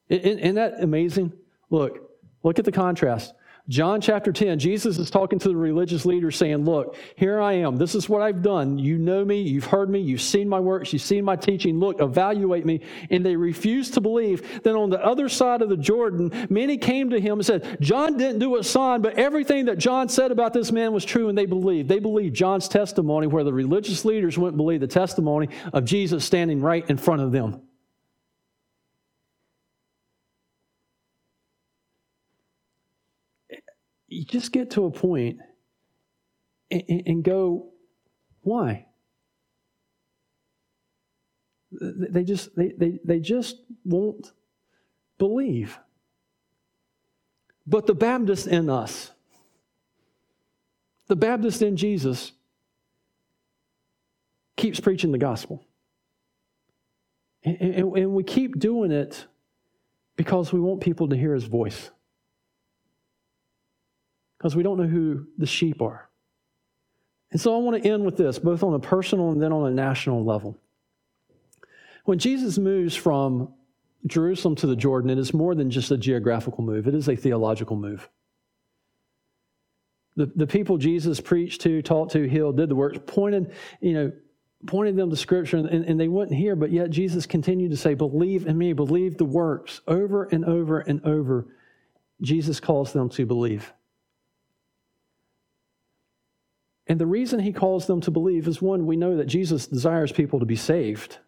Isn't, 0.08 0.54
that 0.56 0.82
amazing? 0.82 1.32
Look, 1.70 2.10
look 2.42 2.58
at 2.58 2.64
the 2.64 2.72
contrast. 2.72 3.34
John 3.70 4.00
chapter 4.00 4.32
10, 4.32 4.58
Jesus 4.58 4.98
is 4.98 5.10
talking 5.10 5.38
to 5.38 5.48
the 5.48 5.54
religious 5.54 6.04
leaders 6.04 6.34
saying, 6.34 6.64
Look, 6.64 6.96
here 7.14 7.40
I 7.40 7.52
am. 7.52 7.76
This 7.76 7.94
is 7.94 8.08
what 8.08 8.20
I've 8.20 8.42
done. 8.42 8.80
You 8.80 8.98
know 8.98 9.24
me. 9.24 9.42
You've 9.42 9.66
heard 9.66 9.88
me. 9.88 10.00
You've 10.00 10.22
seen 10.22 10.48
my 10.48 10.58
works. 10.58 10.92
You've 10.92 11.02
seen 11.02 11.24
my 11.24 11.36
teaching. 11.36 11.78
Look, 11.78 12.00
evaluate 12.00 12.66
me. 12.66 12.80
And 13.10 13.24
they 13.24 13.36
refused 13.36 13.94
to 13.94 14.00
believe. 14.00 14.64
Then 14.64 14.74
on 14.74 14.90
the 14.90 15.00
other 15.00 15.28
side 15.28 15.62
of 15.62 15.68
the 15.68 15.76
Jordan, 15.76 16.48
many 16.50 16.78
came 16.78 17.10
to 17.10 17.20
him 17.20 17.34
and 17.34 17.46
said, 17.46 17.78
John 17.80 18.16
didn't 18.16 18.40
do 18.40 18.56
a 18.56 18.64
sign, 18.64 19.02
but 19.02 19.14
everything 19.14 19.66
that 19.66 19.78
John 19.78 20.08
said 20.08 20.32
about 20.32 20.52
this 20.52 20.72
man 20.72 20.92
was 20.92 21.04
true, 21.04 21.28
and 21.28 21.38
they 21.38 21.46
believed. 21.46 21.88
They 21.88 22.00
believed 22.00 22.34
John's 22.34 22.66
testimony, 22.66 23.28
where 23.28 23.44
the 23.44 23.52
religious 23.52 24.04
leaders 24.04 24.36
wouldn't 24.36 24.56
believe 24.56 24.80
the 24.80 24.88
testimony 24.88 25.48
of 25.72 25.84
Jesus 25.84 26.24
standing 26.24 26.60
right 26.60 26.84
in 26.90 26.96
front 26.96 27.22
of 27.22 27.30
them. 27.30 27.62
You 34.10 34.24
just 34.24 34.52
get 34.52 34.70
to 34.72 34.84
a 34.84 34.90
point 34.90 35.38
and, 36.70 37.02
and 37.06 37.24
go, 37.24 37.68
why? 38.42 38.86
They 41.72 42.24
just 42.24 42.54
they, 42.56 42.72
they, 42.76 42.98
they 43.04 43.20
just 43.20 43.56
won't 43.84 44.32
believe. 45.18 45.78
But 47.64 47.86
the 47.86 47.94
Baptist 47.94 48.48
in 48.48 48.68
us, 48.68 49.12
the 51.06 51.14
Baptist 51.14 51.62
in 51.62 51.76
Jesus, 51.76 52.32
keeps 54.56 54.80
preaching 54.80 55.12
the 55.12 55.18
gospel. 55.18 55.64
And, 57.44 57.56
and, 57.60 57.96
and, 57.96 58.12
we 58.12 58.24
keep 58.24 58.58
doing 58.58 58.90
it 58.90 59.24
because 60.16 60.52
we 60.52 60.60
want 60.60 60.80
people 60.80 61.08
to 61.08 61.16
hear 61.16 61.32
his 61.32 61.44
voice 61.44 61.90
because 64.40 64.56
we 64.56 64.62
don't 64.62 64.78
know 64.78 64.86
who 64.86 65.26
the 65.36 65.44
sheep 65.44 65.82
are. 65.82 66.08
And 67.30 67.38
so 67.38 67.54
I 67.54 67.58
want 67.58 67.82
to 67.82 67.86
end 67.88 68.06
with 68.06 68.16
this, 68.16 68.38
both 68.38 68.62
on 68.62 68.72
a 68.72 68.78
personal 68.78 69.30
and 69.32 69.42
then 69.42 69.52
on 69.52 69.70
a 69.70 69.70
national 69.70 70.24
level. 70.24 70.56
When 72.06 72.18
Jesus 72.18 72.56
moves 72.56 72.96
from 72.96 73.52
Jerusalem 74.06 74.54
to 74.56 74.66
the 74.66 74.74
Jordan, 74.74 75.10
it 75.10 75.18
is 75.18 75.34
more 75.34 75.54
than 75.54 75.70
just 75.70 75.90
a 75.90 75.98
geographical 75.98 76.64
move, 76.64 76.88
it 76.88 76.94
is 76.94 77.06
a 77.06 77.16
theological 77.16 77.76
move. 77.76 78.08
The, 80.16 80.32
the 80.34 80.46
people 80.46 80.78
Jesus 80.78 81.20
preached 81.20 81.60
to, 81.60 81.82
taught 81.82 82.10
to, 82.12 82.26
healed, 82.26 82.56
did 82.56 82.70
the 82.70 82.74
works, 82.74 82.98
pointed, 83.06 83.52
you 83.82 83.92
know, 83.92 84.12
pointed 84.66 84.96
them 84.96 85.10
to 85.10 85.16
Scripture, 85.16 85.58
and, 85.58 85.68
and 85.68 86.00
they 86.00 86.08
wouldn't 86.08 86.36
hear, 86.36 86.56
but 86.56 86.72
yet 86.72 86.88
Jesus 86.88 87.26
continued 87.26 87.72
to 87.72 87.76
say, 87.76 87.92
Believe 87.92 88.46
in 88.46 88.56
me, 88.56 88.72
believe 88.72 89.18
the 89.18 89.24
works. 89.26 89.82
Over 89.86 90.24
and 90.24 90.46
over 90.46 90.80
and 90.80 91.04
over, 91.04 91.46
Jesus 92.22 92.58
calls 92.58 92.94
them 92.94 93.10
to 93.10 93.26
believe. 93.26 93.72
And 96.90 97.00
the 97.00 97.06
reason 97.06 97.38
he 97.38 97.52
calls 97.52 97.86
them 97.86 98.00
to 98.00 98.10
believe 98.10 98.48
is 98.48 98.60
one, 98.60 98.84
we 98.84 98.96
know 98.96 99.16
that 99.16 99.26
Jesus 99.26 99.68
desires 99.68 100.10
people 100.10 100.40
to 100.40 100.44
be 100.44 100.56
saved. 100.56 101.18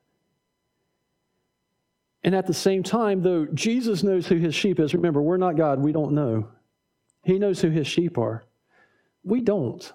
And 2.24 2.34
at 2.34 2.48
the 2.48 2.52
same 2.52 2.82
time, 2.82 3.22
though 3.22 3.46
Jesus 3.46 4.02
knows 4.02 4.26
who 4.26 4.38
his 4.38 4.56
sheep 4.56 4.80
is, 4.80 4.92
remember, 4.92 5.22
we're 5.22 5.36
not 5.36 5.56
God, 5.56 5.78
we 5.78 5.92
don't 5.92 6.14
know. 6.14 6.48
He 7.22 7.38
knows 7.38 7.60
who 7.60 7.70
his 7.70 7.86
sheep 7.86 8.18
are. 8.18 8.42
We 9.22 9.40
don't. 9.40 9.92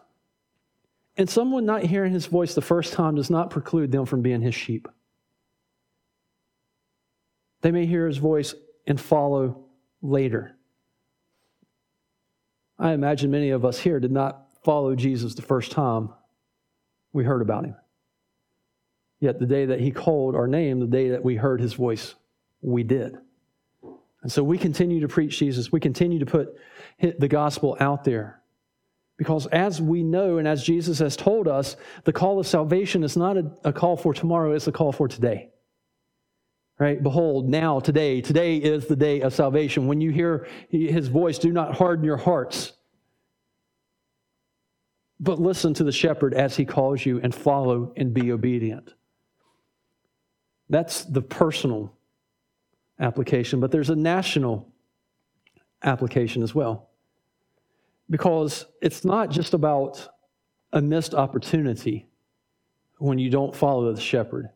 And 1.17 1.29
someone 1.29 1.65
not 1.65 1.83
hearing 1.83 2.13
his 2.13 2.27
voice 2.27 2.55
the 2.55 2.61
first 2.61 2.93
time 2.93 3.15
does 3.15 3.29
not 3.29 3.49
preclude 3.49 3.91
them 3.91 4.05
from 4.05 4.21
being 4.21 4.41
his 4.41 4.55
sheep. 4.55 4.87
They 7.59 7.71
may 7.71 7.85
hear 7.85 8.07
his 8.07 8.19
voice 8.19 8.55
and 8.85 9.01
follow 9.01 9.65
later. 10.01 10.55
I 12.79 12.93
imagine 12.93 13.31
many 13.31 13.49
of 13.49 13.65
us 13.65 13.79
here 13.79 13.99
did 13.99 14.13
not 14.13 14.46
follow 14.67 14.95
Jesus 14.95 15.33
the 15.33 15.41
first 15.41 15.71
time 15.71 16.09
we 17.13 17.23
heard 17.23 17.41
about 17.41 17.63
him. 17.63 17.77
Yet 19.21 19.39
the 19.39 19.45
day 19.45 19.67
that 19.67 19.79
he 19.79 19.91
called 19.91 20.35
our 20.35 20.45
name, 20.45 20.81
the 20.81 20.87
day 20.87 21.11
that 21.11 21.23
we 21.23 21.37
heard 21.37 21.61
his 21.61 21.71
voice, 21.71 22.15
we 22.61 22.83
did. 22.83 23.17
And 24.23 24.29
so 24.29 24.43
we 24.43 24.57
continue 24.57 24.99
to 24.99 25.07
preach 25.07 25.39
Jesus. 25.39 25.71
We 25.71 25.79
continue 25.79 26.19
to 26.19 26.25
put 26.25 26.57
the 26.99 27.29
gospel 27.29 27.77
out 27.79 28.03
there. 28.03 28.41
Because 29.15 29.47
as 29.47 29.81
we 29.81 30.03
know 30.03 30.37
and 30.37 30.45
as 30.45 30.65
Jesus 30.65 30.99
has 30.99 31.15
told 31.15 31.47
us, 31.47 31.77
the 32.03 32.11
call 32.11 32.37
of 32.37 32.45
salvation 32.45 33.05
is 33.05 33.15
not 33.15 33.37
a, 33.37 33.49
a 33.63 33.71
call 33.71 33.95
for 33.95 34.13
tomorrow, 34.13 34.51
it's 34.51 34.67
a 34.67 34.73
call 34.73 34.91
for 34.91 35.07
today. 35.07 35.47
Right? 36.77 37.01
Behold, 37.01 37.47
now, 37.47 37.79
today, 37.79 38.19
today 38.19 38.57
is 38.57 38.85
the 38.87 38.97
day 38.97 39.21
of 39.21 39.33
salvation. 39.33 39.87
When 39.87 40.01
you 40.01 40.11
hear 40.11 40.45
his 40.69 41.07
voice, 41.07 41.39
do 41.39 41.53
not 41.53 41.73
harden 41.73 42.03
your 42.03 42.17
hearts 42.17 42.73
but 45.19 45.39
listen 45.39 45.73
to 45.75 45.83
the 45.83 45.91
shepherd 45.91 46.33
as 46.33 46.55
he 46.55 46.65
calls 46.65 47.05
you 47.05 47.19
and 47.21 47.33
follow 47.33 47.93
and 47.95 48.13
be 48.13 48.31
obedient. 48.31 48.93
That's 50.69 51.05
the 51.05 51.21
personal 51.21 51.93
application, 52.99 53.59
but 53.59 53.71
there's 53.71 53.89
a 53.89 53.95
national 53.95 54.71
application 55.83 56.43
as 56.43 56.53
well. 56.53 56.89
Because 58.09 58.65
it's 58.81 59.03
not 59.03 59.29
just 59.29 59.53
about 59.53 60.07
a 60.73 60.81
missed 60.81 61.13
opportunity 61.13 62.07
when 62.99 63.19
you 63.19 63.29
don't 63.29 63.55
follow 63.55 63.91
the 63.93 64.01
shepherd, 64.01 64.49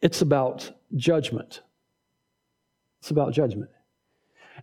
it's 0.00 0.22
about 0.22 0.70
judgment. 0.96 1.62
It's 3.00 3.10
about 3.10 3.32
judgment. 3.32 3.70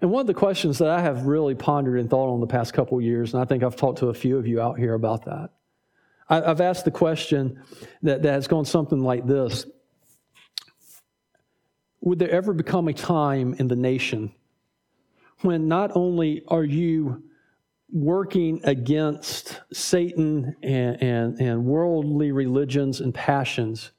And 0.01 0.09
one 0.11 0.21
of 0.21 0.27
the 0.27 0.33
questions 0.33 0.79
that 0.79 0.89
I 0.89 0.99
have 0.99 1.27
really 1.27 1.55
pondered 1.55 1.99
and 1.99 2.09
thought 2.09 2.33
on 2.33 2.39
the 2.39 2.47
past 2.47 2.73
couple 2.73 2.97
of 2.97 3.03
years, 3.03 3.33
and 3.33 3.41
I 3.41 3.45
think 3.45 3.63
I've 3.63 3.75
talked 3.75 3.99
to 3.99 4.07
a 4.07 4.13
few 4.13 4.37
of 4.37 4.47
you 4.47 4.59
out 4.59 4.77
here 4.77 4.95
about 4.95 5.25
that, 5.25 5.51
I've 6.29 6.61
asked 6.61 6.85
the 6.85 6.91
question 6.91 7.61
that, 8.03 8.21
that 8.23 8.31
has 8.31 8.47
gone 8.47 8.65
something 8.65 9.01
like 9.01 9.27
this 9.27 9.65
Would 11.99 12.19
there 12.19 12.31
ever 12.31 12.53
become 12.53 12.87
a 12.87 12.93
time 12.93 13.53
in 13.55 13.67
the 13.67 13.75
nation 13.75 14.33
when 15.41 15.67
not 15.67 15.91
only 15.95 16.43
are 16.47 16.63
you 16.63 17.23
working 17.91 18.61
against 18.63 19.59
Satan 19.73 20.55
and, 20.63 21.01
and, 21.01 21.39
and 21.39 21.65
worldly 21.65 22.31
religions 22.31 23.01
and 23.01 23.13
passions. 23.13 23.91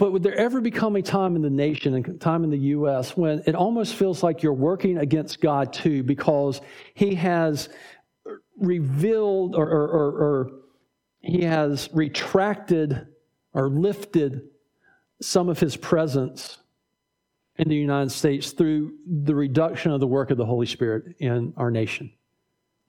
But 0.00 0.12
would 0.12 0.22
there 0.22 0.34
ever 0.34 0.62
become 0.62 0.96
a 0.96 1.02
time 1.02 1.36
in 1.36 1.42
the 1.42 1.50
nation 1.50 1.92
and 1.92 2.18
time 2.18 2.42
in 2.42 2.48
the 2.48 2.58
U.S. 2.58 3.18
when 3.18 3.42
it 3.46 3.54
almost 3.54 3.94
feels 3.94 4.22
like 4.22 4.42
you're 4.42 4.54
working 4.54 4.96
against 4.96 5.42
God 5.42 5.74
too 5.74 6.02
because 6.02 6.62
He 6.94 7.14
has 7.16 7.68
revealed 8.56 9.54
or, 9.54 9.68
or, 9.68 9.88
or, 9.88 10.06
or 10.06 10.50
He 11.20 11.42
has 11.42 11.90
retracted 11.92 13.08
or 13.52 13.68
lifted 13.68 14.40
some 15.20 15.50
of 15.50 15.60
His 15.60 15.76
presence 15.76 16.56
in 17.56 17.68
the 17.68 17.76
United 17.76 18.08
States 18.08 18.52
through 18.52 18.94
the 19.06 19.34
reduction 19.34 19.92
of 19.92 20.00
the 20.00 20.06
work 20.06 20.30
of 20.30 20.38
the 20.38 20.46
Holy 20.46 20.64
Spirit 20.64 21.14
in 21.18 21.52
our 21.58 21.70
nation? 21.70 22.10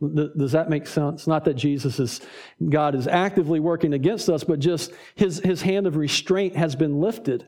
Does 0.02 0.54
that 0.54 0.70
make 0.70 0.88
sense? 0.88 1.28
Not 1.28 1.46
that 1.46 1.54
Jesus 1.54 2.00
is, 2.00 2.22
God 2.70 2.96
is 2.96 3.06
actively 3.06 3.60
working 3.60 3.94
against 3.94 4.30
us, 4.30 4.44
but 4.44 4.60
just 4.60 4.92
his, 5.14 5.40
his 5.40 5.62
hand 5.62 5.86
of 5.86 5.96
restraint 5.96 6.56
has 6.56 6.76
been 6.76 7.00
lifted. 7.00 7.48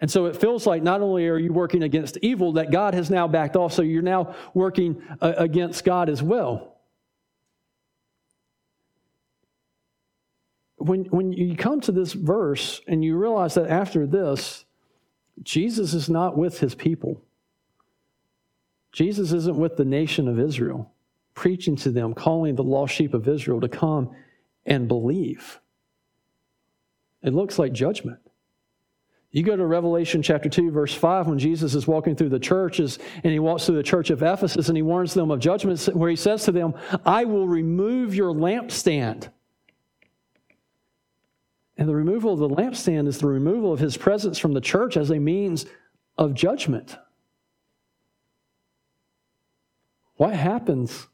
And 0.00 0.08
so 0.08 0.26
it 0.26 0.36
feels 0.36 0.66
like 0.66 0.84
not 0.84 1.00
only 1.00 1.26
are 1.26 1.38
you 1.38 1.52
working 1.52 1.82
against 1.82 2.16
evil, 2.22 2.52
that 2.52 2.70
God 2.70 2.94
has 2.94 3.10
now 3.10 3.26
backed 3.26 3.56
off, 3.56 3.72
so 3.72 3.82
you're 3.82 4.02
now 4.02 4.36
working 4.54 5.02
uh, 5.20 5.34
against 5.36 5.84
God 5.84 6.08
as 6.08 6.22
well. 6.22 6.76
When, 10.76 11.06
when 11.06 11.32
you 11.32 11.56
come 11.56 11.80
to 11.80 11.92
this 11.92 12.12
verse 12.12 12.80
and 12.86 13.02
you 13.02 13.16
realize 13.16 13.54
that 13.54 13.68
after 13.68 14.06
this, 14.06 14.64
Jesus 15.42 15.92
is 15.92 16.08
not 16.08 16.36
with 16.36 16.60
his 16.60 16.76
people, 16.76 17.20
Jesus 18.92 19.32
isn't 19.32 19.56
with 19.56 19.76
the 19.76 19.84
nation 19.84 20.28
of 20.28 20.38
Israel 20.38 20.92
preaching 21.38 21.76
to 21.76 21.92
them, 21.92 22.14
calling 22.14 22.56
the 22.56 22.64
lost 22.64 22.92
sheep 22.92 23.14
of 23.14 23.28
Israel 23.28 23.60
to 23.60 23.68
come 23.68 24.10
and 24.66 24.88
believe. 24.88 25.60
It 27.22 27.32
looks 27.32 27.60
like 27.60 27.72
judgment. 27.72 28.18
You 29.30 29.44
go 29.44 29.54
to 29.54 29.64
Revelation 29.64 30.20
chapter 30.20 30.48
2, 30.48 30.72
verse 30.72 30.92
5, 30.92 31.28
when 31.28 31.38
Jesus 31.38 31.76
is 31.76 31.86
walking 31.86 32.16
through 32.16 32.30
the 32.30 32.40
churches 32.40 32.98
and 33.22 33.32
he 33.32 33.38
walks 33.38 33.66
through 33.66 33.76
the 33.76 33.84
church 33.84 34.10
of 34.10 34.20
Ephesus 34.20 34.66
and 34.66 34.76
he 34.76 34.82
warns 34.82 35.14
them 35.14 35.30
of 35.30 35.38
judgment, 35.38 35.80
where 35.94 36.10
he 36.10 36.16
says 36.16 36.44
to 36.44 36.50
them, 36.50 36.74
I 37.06 37.24
will 37.24 37.46
remove 37.46 38.16
your 38.16 38.34
lampstand. 38.34 39.28
And 41.76 41.88
the 41.88 41.94
removal 41.94 42.32
of 42.32 42.40
the 42.40 42.48
lampstand 42.48 43.06
is 43.06 43.18
the 43.18 43.28
removal 43.28 43.72
of 43.72 43.78
his 43.78 43.96
presence 43.96 44.38
from 44.38 44.54
the 44.54 44.60
church 44.60 44.96
as 44.96 45.10
a 45.10 45.20
means 45.20 45.66
of 46.16 46.34
judgment. 46.34 46.96
What 50.16 50.34
happens 50.34 51.06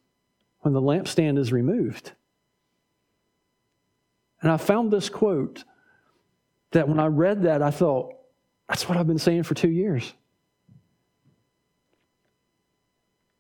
when 0.65 0.73
the 0.73 0.81
lampstand 0.81 1.37
is 1.37 1.53
removed. 1.53 2.13
And 4.41 4.51
I 4.51 4.57
found 4.57 4.91
this 4.91 5.11
quote 5.11 5.63
that 6.71 6.89
when 6.89 6.99
I 6.99 7.07
read 7.07 7.43
that, 7.43 7.61
I 7.61 7.71
thought, 7.71 8.15
that's 8.67 8.89
what 8.89 8.97
I've 8.97 9.07
been 9.07 9.19
saying 9.19 9.43
for 9.43 9.53
two 9.53 9.69
years. 9.69 10.15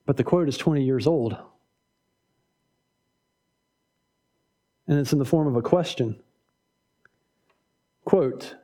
But 0.04 0.18
the 0.18 0.24
quote 0.24 0.50
is 0.50 0.58
20 0.58 0.84
years 0.84 1.06
old. 1.06 1.34
And 4.86 4.98
it's 4.98 5.14
in 5.14 5.18
the 5.18 5.24
form 5.24 5.48
of 5.48 5.56
a 5.56 5.62
question. 5.62 6.20
Quote 8.04 8.54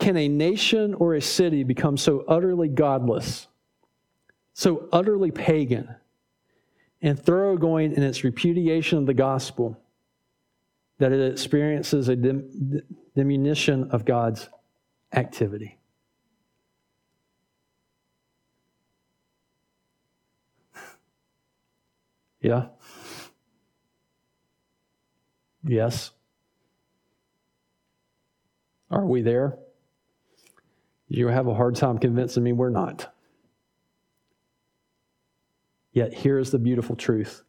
Can 0.00 0.16
a 0.16 0.26
nation 0.26 0.92
or 0.94 1.14
a 1.14 1.22
city 1.22 1.62
become 1.62 1.96
so 1.96 2.24
utterly 2.26 2.66
godless, 2.66 3.46
so 4.54 4.88
utterly 4.90 5.30
pagan? 5.30 5.94
And 7.00 7.18
thoroughgoing 7.18 7.92
in 7.92 8.02
its 8.02 8.24
repudiation 8.24 8.98
of 8.98 9.06
the 9.06 9.14
gospel 9.14 9.80
that 10.98 11.12
it 11.12 11.32
experiences 11.32 12.08
a 12.08 12.16
dim- 12.16 12.82
diminution 13.14 13.90
of 13.90 14.04
God's 14.04 14.48
activity. 15.12 15.78
Yeah? 22.40 22.68
Yes. 25.64 26.12
Are 28.90 29.04
we 29.04 29.22
there? 29.22 29.58
You 31.08 31.28
have 31.28 31.46
a 31.48 31.54
hard 31.54 31.74
time 31.74 31.98
convincing 31.98 32.44
me 32.44 32.52
we're 32.52 32.70
not. 32.70 33.12
Yet 35.98 36.14
here 36.14 36.38
is 36.38 36.52
the 36.52 36.60
beautiful 36.60 36.94
truth 36.94 37.42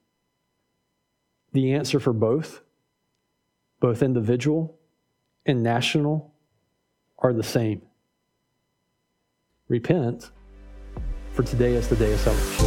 the 1.54 1.74
answer 1.74 2.00
for 2.00 2.14
both, 2.14 2.64
both 3.80 4.02
individual 4.02 4.76
and 5.46 5.62
national, 5.62 6.34
are 7.20 7.32
the 7.32 7.44
same. 7.44 7.84
Repent, 9.68 10.32
for 11.34 11.44
today 11.44 11.74
is 11.74 11.88
the 11.90 11.96
day 11.96 12.12
of 12.12 12.20
salvation. 12.20 12.66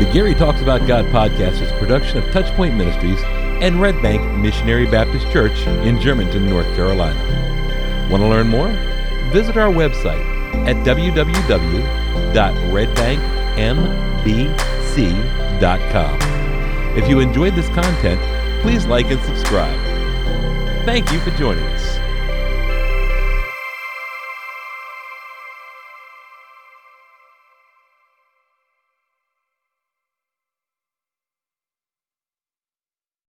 The 0.00 0.10
Gary 0.12 0.34
Talks 0.34 0.60
About 0.60 0.84
God 0.88 1.04
podcast 1.06 1.62
is 1.62 1.70
a 1.70 1.78
production 1.78 2.18
of 2.18 2.24
Touchpoint 2.30 2.76
Ministries 2.76 3.22
and 3.62 3.80
Red 3.80 4.02
Bank 4.02 4.20
Missionary 4.40 4.86
Baptist 4.86 5.30
Church 5.32 5.56
in 5.86 6.00
Germantown, 6.00 6.50
North 6.50 6.66
Carolina. 6.74 8.08
Want 8.10 8.24
to 8.24 8.28
learn 8.28 8.48
more? 8.48 8.70
Visit 9.30 9.56
our 9.56 9.72
website 9.72 10.34
at 10.66 10.74
www.redbank.com 10.84 13.35
mbc.com. 13.56 14.36
If 16.96 17.08
you 17.08 17.20
enjoyed 17.20 17.54
this 17.54 17.68
content, 17.68 18.20
please 18.62 18.86
like 18.86 19.10
and 19.10 19.22
subscribe. 19.22 19.78
Thank 20.86 21.12
you 21.12 21.20
for 21.20 21.30
joining 21.32 21.64
us. 21.64 21.75